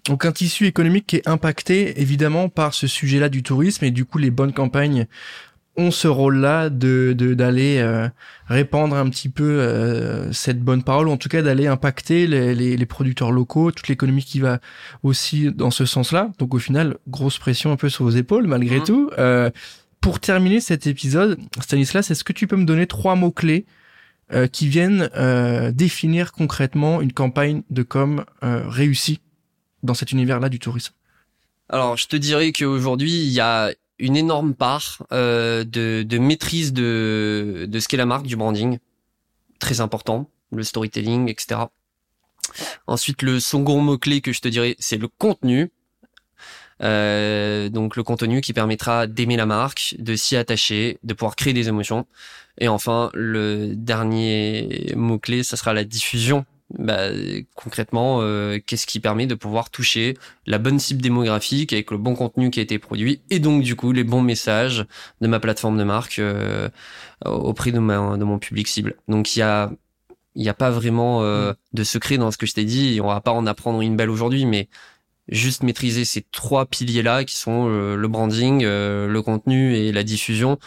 Donc 0.07 0.25
un 0.25 0.31
tissu 0.31 0.65
économique 0.67 1.07
qui 1.07 1.15
est 1.15 1.27
impacté 1.27 1.99
évidemment 2.01 2.47
par 2.49 2.73
ce 2.73 2.85
sujet-là 2.87 3.29
du 3.29 3.41
tourisme 3.43 3.85
et 3.85 3.91
du 3.91 4.05
coup 4.05 4.17
les 4.19 4.29
bonnes 4.31 4.53
campagnes 4.53 5.07
ont 5.77 5.91
ce 5.91 6.07
rôle-là 6.07 6.69
de 6.69 7.13
de- 7.17 7.33
d'aller 7.33 7.79
euh, 7.79 8.07
répandre 8.47 8.95
un 8.95 9.09
petit 9.09 9.27
peu 9.29 9.43
euh, 9.43 10.31
cette 10.31 10.61
bonne 10.61 10.83
parole 10.83 11.07
ou 11.09 11.11
en 11.11 11.17
tout 11.17 11.27
cas 11.27 11.41
d'aller 11.41 11.67
impacter 11.67 12.27
les, 12.27 12.55
les, 12.55 12.77
les 12.77 12.85
producteurs 12.85 13.31
locaux, 13.31 13.71
toute 13.71 13.87
l'économie 13.89 14.23
qui 14.23 14.39
va 14.39 14.59
aussi 15.03 15.51
dans 15.51 15.71
ce 15.71 15.85
sens-là. 15.85 16.31
Donc 16.39 16.53
au 16.53 16.59
final 16.59 16.97
grosse 17.07 17.39
pression 17.39 17.71
un 17.71 17.75
peu 17.75 17.89
sur 17.89 18.05
vos 18.05 18.11
épaules 18.11 18.47
malgré 18.47 18.77
Mhm. 18.77 18.83
tout. 18.85 19.09
Euh, 19.17 19.49
pour 20.01 20.19
terminer 20.19 20.59
cet 20.61 20.85
épisode, 20.85 21.39
Stanislas, 21.59 22.11
est-ce 22.11 22.23
que 22.23 22.31
tu 22.31 22.45
peux 22.45 22.57
me 22.57 22.65
donner 22.65 22.85
trois 22.85 23.15
mots 23.15 23.31
clés 23.31 23.65
euh, 24.33 24.47
qui 24.47 24.67
viennent 24.67 25.11
euh, 25.15 25.71
définir 25.71 26.31
concrètement 26.31 26.99
une 26.99 27.13
campagne 27.13 27.61
de 27.69 27.83
com 27.83 28.25
euh, 28.41 28.67
réussie 28.67 29.21
dans 29.83 29.93
cet 29.93 30.11
univers-là 30.11 30.49
du 30.49 30.57
tourisme. 30.57 30.95
Alors, 31.69 31.95
je 31.95 32.07
te 32.07 32.15
dirais 32.15 32.51
qu'aujourd'hui, 32.51 33.11
il 33.11 33.31
y 33.31 33.39
a 33.39 33.71
une 33.99 34.17
énorme 34.17 34.55
part 34.55 35.05
de, 35.11 35.63
de 35.63 36.17
maîtrise 36.17 36.73
de, 36.73 37.67
de 37.69 37.79
ce 37.79 37.87
qu'est 37.87 37.97
la 37.97 38.07
marque, 38.07 38.25
du 38.25 38.35
branding, 38.35 38.79
très 39.59 39.79
important, 39.79 40.29
le 40.51 40.63
storytelling, 40.63 41.29
etc. 41.29 41.61
Ensuite, 42.87 43.21
le 43.21 43.39
second 43.39 43.79
mot-clé 43.79 44.21
que 44.21 44.33
je 44.33 44.41
te 44.41 44.47
dirais, 44.47 44.75
c'est 44.79 44.97
le 44.97 45.07
contenu. 45.07 45.71
Euh, 46.83 47.69
donc 47.69 47.95
le 47.95 48.03
contenu 48.03 48.41
qui 48.41 48.53
permettra 48.53 49.07
d'aimer 49.07 49.37
la 49.37 49.45
marque, 49.45 49.95
de 49.99 50.15
s'y 50.15 50.35
attacher, 50.35 50.99
de 51.03 51.13
pouvoir 51.13 51.35
créer 51.35 51.53
des 51.53 51.67
émotions. 51.67 52.05
Et 52.57 52.67
enfin, 52.67 53.09
le 53.13 53.75
dernier 53.75 54.93
mot-clé, 54.95 55.43
ça 55.43 55.57
sera 55.57 55.73
la 55.73 55.83
diffusion. 55.83 56.45
Bah, 56.79 57.09
concrètement, 57.53 58.19
euh, 58.21 58.57
qu'est-ce 58.65 58.87
qui 58.87 58.99
permet 58.99 59.27
de 59.27 59.35
pouvoir 59.35 59.69
toucher 59.69 60.17
la 60.47 60.57
bonne 60.57 60.79
cible 60.79 61.01
démographique 61.01 61.71
avec 61.73 61.91
le 61.91 61.97
bon 61.97 62.15
contenu 62.15 62.49
qui 62.49 62.59
a 62.59 62.63
été 62.63 62.79
produit 62.79 63.21
et 63.29 63.37
donc 63.37 63.61
du 63.61 63.75
coup 63.75 63.91
les 63.91 64.03
bons 64.03 64.23
messages 64.23 64.83
de 65.21 65.27
ma 65.27 65.39
plateforme 65.39 65.77
de 65.77 65.83
marque 65.83 66.17
euh, 66.17 66.67
auprès 67.23 67.71
de, 67.71 67.77
ma, 67.77 68.17
de 68.17 68.23
mon 68.23 68.39
public 68.39 68.67
cible. 68.67 68.95
Donc 69.07 69.35
il 69.35 69.39
y 69.39 69.41
a 69.43 69.71
il 70.33 70.41
n'y 70.41 70.49
a 70.49 70.53
pas 70.53 70.71
vraiment 70.71 71.21
euh, 71.21 71.53
de 71.73 71.83
secret 71.83 72.17
dans 72.17 72.31
ce 72.31 72.37
que 72.37 72.45
je 72.45 72.53
t'ai 72.53 72.65
dit 72.65 72.99
on 73.01 73.07
va 73.07 73.21
pas 73.21 73.31
en 73.31 73.45
apprendre 73.45 73.81
une 73.81 73.95
belle 73.95 74.09
aujourd'hui 74.09 74.45
mais 74.45 74.67
juste 75.29 75.63
maîtriser 75.63 76.05
ces 76.05 76.21
trois 76.21 76.65
piliers 76.65 77.01
là 77.01 77.23
qui 77.23 77.35
sont 77.35 77.67
euh, 77.69 77.95
le 77.95 78.07
branding, 78.07 78.63
euh, 78.63 79.07
le 79.07 79.21
contenu 79.21 79.75
et 79.75 79.91
la 79.91 80.03
diffusion 80.03 80.59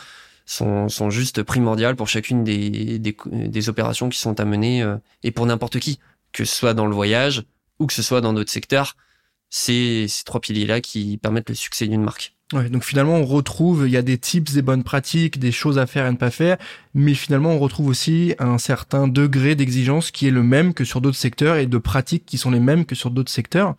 sont, 0.46 0.88
sont 0.88 1.10
juste 1.10 1.42
primordiales 1.42 1.96
pour 1.96 2.08
chacune 2.08 2.44
des, 2.44 2.98
des, 2.98 3.16
des 3.26 3.68
opérations 3.68 4.08
qui 4.08 4.18
sont 4.18 4.40
à 4.40 4.44
mener 4.44 4.82
euh, 4.82 4.96
et 5.22 5.30
pour 5.30 5.46
n'importe 5.46 5.78
qui, 5.78 5.98
que 6.32 6.44
ce 6.44 6.54
soit 6.54 6.74
dans 6.74 6.86
le 6.86 6.94
voyage 6.94 7.44
ou 7.78 7.86
que 7.86 7.92
ce 7.92 8.02
soit 8.02 8.20
dans 8.20 8.32
d'autres 8.32 8.50
secteurs. 8.50 8.96
C'est 9.50 10.06
ces 10.08 10.24
trois 10.24 10.40
piliers-là 10.40 10.80
qui 10.80 11.18
permettent 11.18 11.48
le 11.48 11.54
succès 11.54 11.86
d'une 11.86 12.02
marque. 12.02 12.34
Ouais, 12.54 12.70
donc 12.70 12.82
finalement, 12.82 13.16
on 13.16 13.26
retrouve, 13.26 13.84
il 13.86 13.92
y 13.92 13.96
a 13.98 14.02
des 14.02 14.16
tips, 14.16 14.52
des 14.52 14.62
bonnes 14.62 14.82
pratiques, 14.82 15.38
des 15.38 15.52
choses 15.52 15.78
à 15.78 15.86
faire 15.86 16.06
et 16.06 16.10
ne 16.10 16.16
pas 16.16 16.30
faire, 16.30 16.56
mais 16.94 17.12
finalement, 17.12 17.50
on 17.50 17.58
retrouve 17.58 17.88
aussi 17.88 18.34
un 18.38 18.56
certain 18.56 19.06
degré 19.06 19.54
d'exigence 19.54 20.10
qui 20.10 20.26
est 20.26 20.30
le 20.30 20.42
même 20.42 20.72
que 20.72 20.84
sur 20.84 21.02
d'autres 21.02 21.18
secteurs 21.18 21.56
et 21.56 21.66
de 21.66 21.76
pratiques 21.76 22.24
qui 22.24 22.38
sont 22.38 22.50
les 22.50 22.60
mêmes 22.60 22.86
que 22.86 22.94
sur 22.94 23.10
d'autres 23.10 23.30
secteurs. 23.30 23.76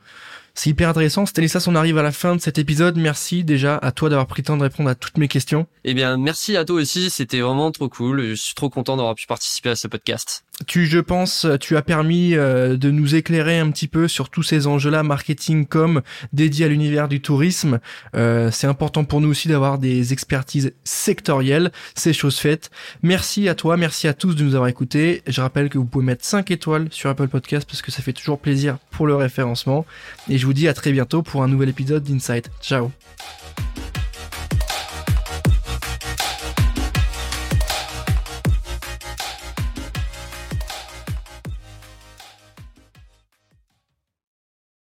C'est 0.62 0.72
hyper 0.72 0.90
intéressant. 0.90 1.26
Stanislas, 1.26 1.70
on 1.70 1.76
arrive 1.76 1.98
à 2.00 2.04
la 2.04 2.12
fin 2.12 2.36
de 2.36 2.42
cet 2.42 2.58
épisode. 2.58 2.98
Merci 2.98 3.46
déjà 3.46 3.78
à 3.78 3.94
toi 3.94 4.10
d'avoir 4.10 4.28
pris 4.28 4.42
le 4.42 4.48
temps 4.48 4.58
de 4.58 4.64
répondre 4.64 4.90
à 4.90 4.96
toutes 4.96 5.18
mes 5.18 5.30
questions. 5.30 5.68
Eh 5.86 5.94
bien, 5.94 6.18
merci 6.18 6.58
à 6.58 6.66
toi 6.66 6.76
aussi. 6.76 7.10
C'était 7.10 7.40
vraiment 7.40 7.72
trop 7.72 7.88
cool. 7.88 8.22
Je 8.32 8.34
suis 8.34 8.56
trop 8.56 8.70
content 8.70 8.98
d'avoir 8.98 9.16
pu 9.16 9.26
participer 9.26 9.70
à 9.70 9.78
ce 9.78 9.88
podcast. 9.88 10.44
Tu, 10.68 10.88
je 10.88 11.00
pense, 11.00 11.48
tu 11.62 11.78
as 11.78 11.82
permis 11.82 12.36
euh, 12.36 12.76
de 12.76 12.92
nous 12.92 13.16
éclairer 13.16 13.60
un 13.60 13.72
petit 13.72 13.88
peu 13.88 14.10
sur 14.10 14.30
tous 14.30 14.44
ces 14.44 14.68
enjeux-là, 14.68 15.04
marketing 15.04 15.66
comme 15.66 16.02
dédiés 16.34 16.66
à 16.66 16.68
l'univers 16.68 17.08
du 17.08 17.22
tourisme. 17.22 17.80
Euh, 18.14 18.52
c'est 18.52 18.68
important 18.68 19.06
pour 19.06 19.22
nous 19.22 19.30
aussi 19.30 19.48
d'avoir 19.48 19.78
des 19.78 20.12
expertises 20.12 20.74
sectorielles. 20.84 21.72
C'est 21.96 22.12
chose 22.12 22.38
faite. 22.38 22.72
Merci 23.04 23.48
à 23.48 23.56
toi, 23.56 23.78
merci 23.78 24.10
à 24.10 24.14
tous 24.14 24.36
de 24.36 24.44
nous 24.44 24.56
avoir 24.56 24.68
écoutés. 24.68 25.22
Je 25.28 25.40
rappelle 25.40 25.70
que 25.70 25.78
vous 25.78 25.86
pouvez 25.86 26.04
mettre 26.04 26.26
5 26.26 26.52
étoiles 26.52 26.90
sur 26.92 27.10
Apple 27.10 27.30
Podcast 27.30 27.66
parce 27.66 27.82
que 27.82 27.92
ça 27.92 28.02
fait 28.02 28.12
toujours 28.12 28.40
plaisir 28.40 28.80
pour 28.92 29.08
le 29.08 29.16
référencement. 29.16 29.86
Et 30.28 30.38
je 30.38 30.46
vous 30.50 30.54
dis 30.54 30.68
à 30.68 30.74
très 30.74 30.92
bientôt 30.92 31.22
pour 31.22 31.44
un 31.44 31.48
nouvel 31.48 31.70
épisode 31.70 32.02
d'Insight. 32.02 32.50
Ciao 32.60 32.92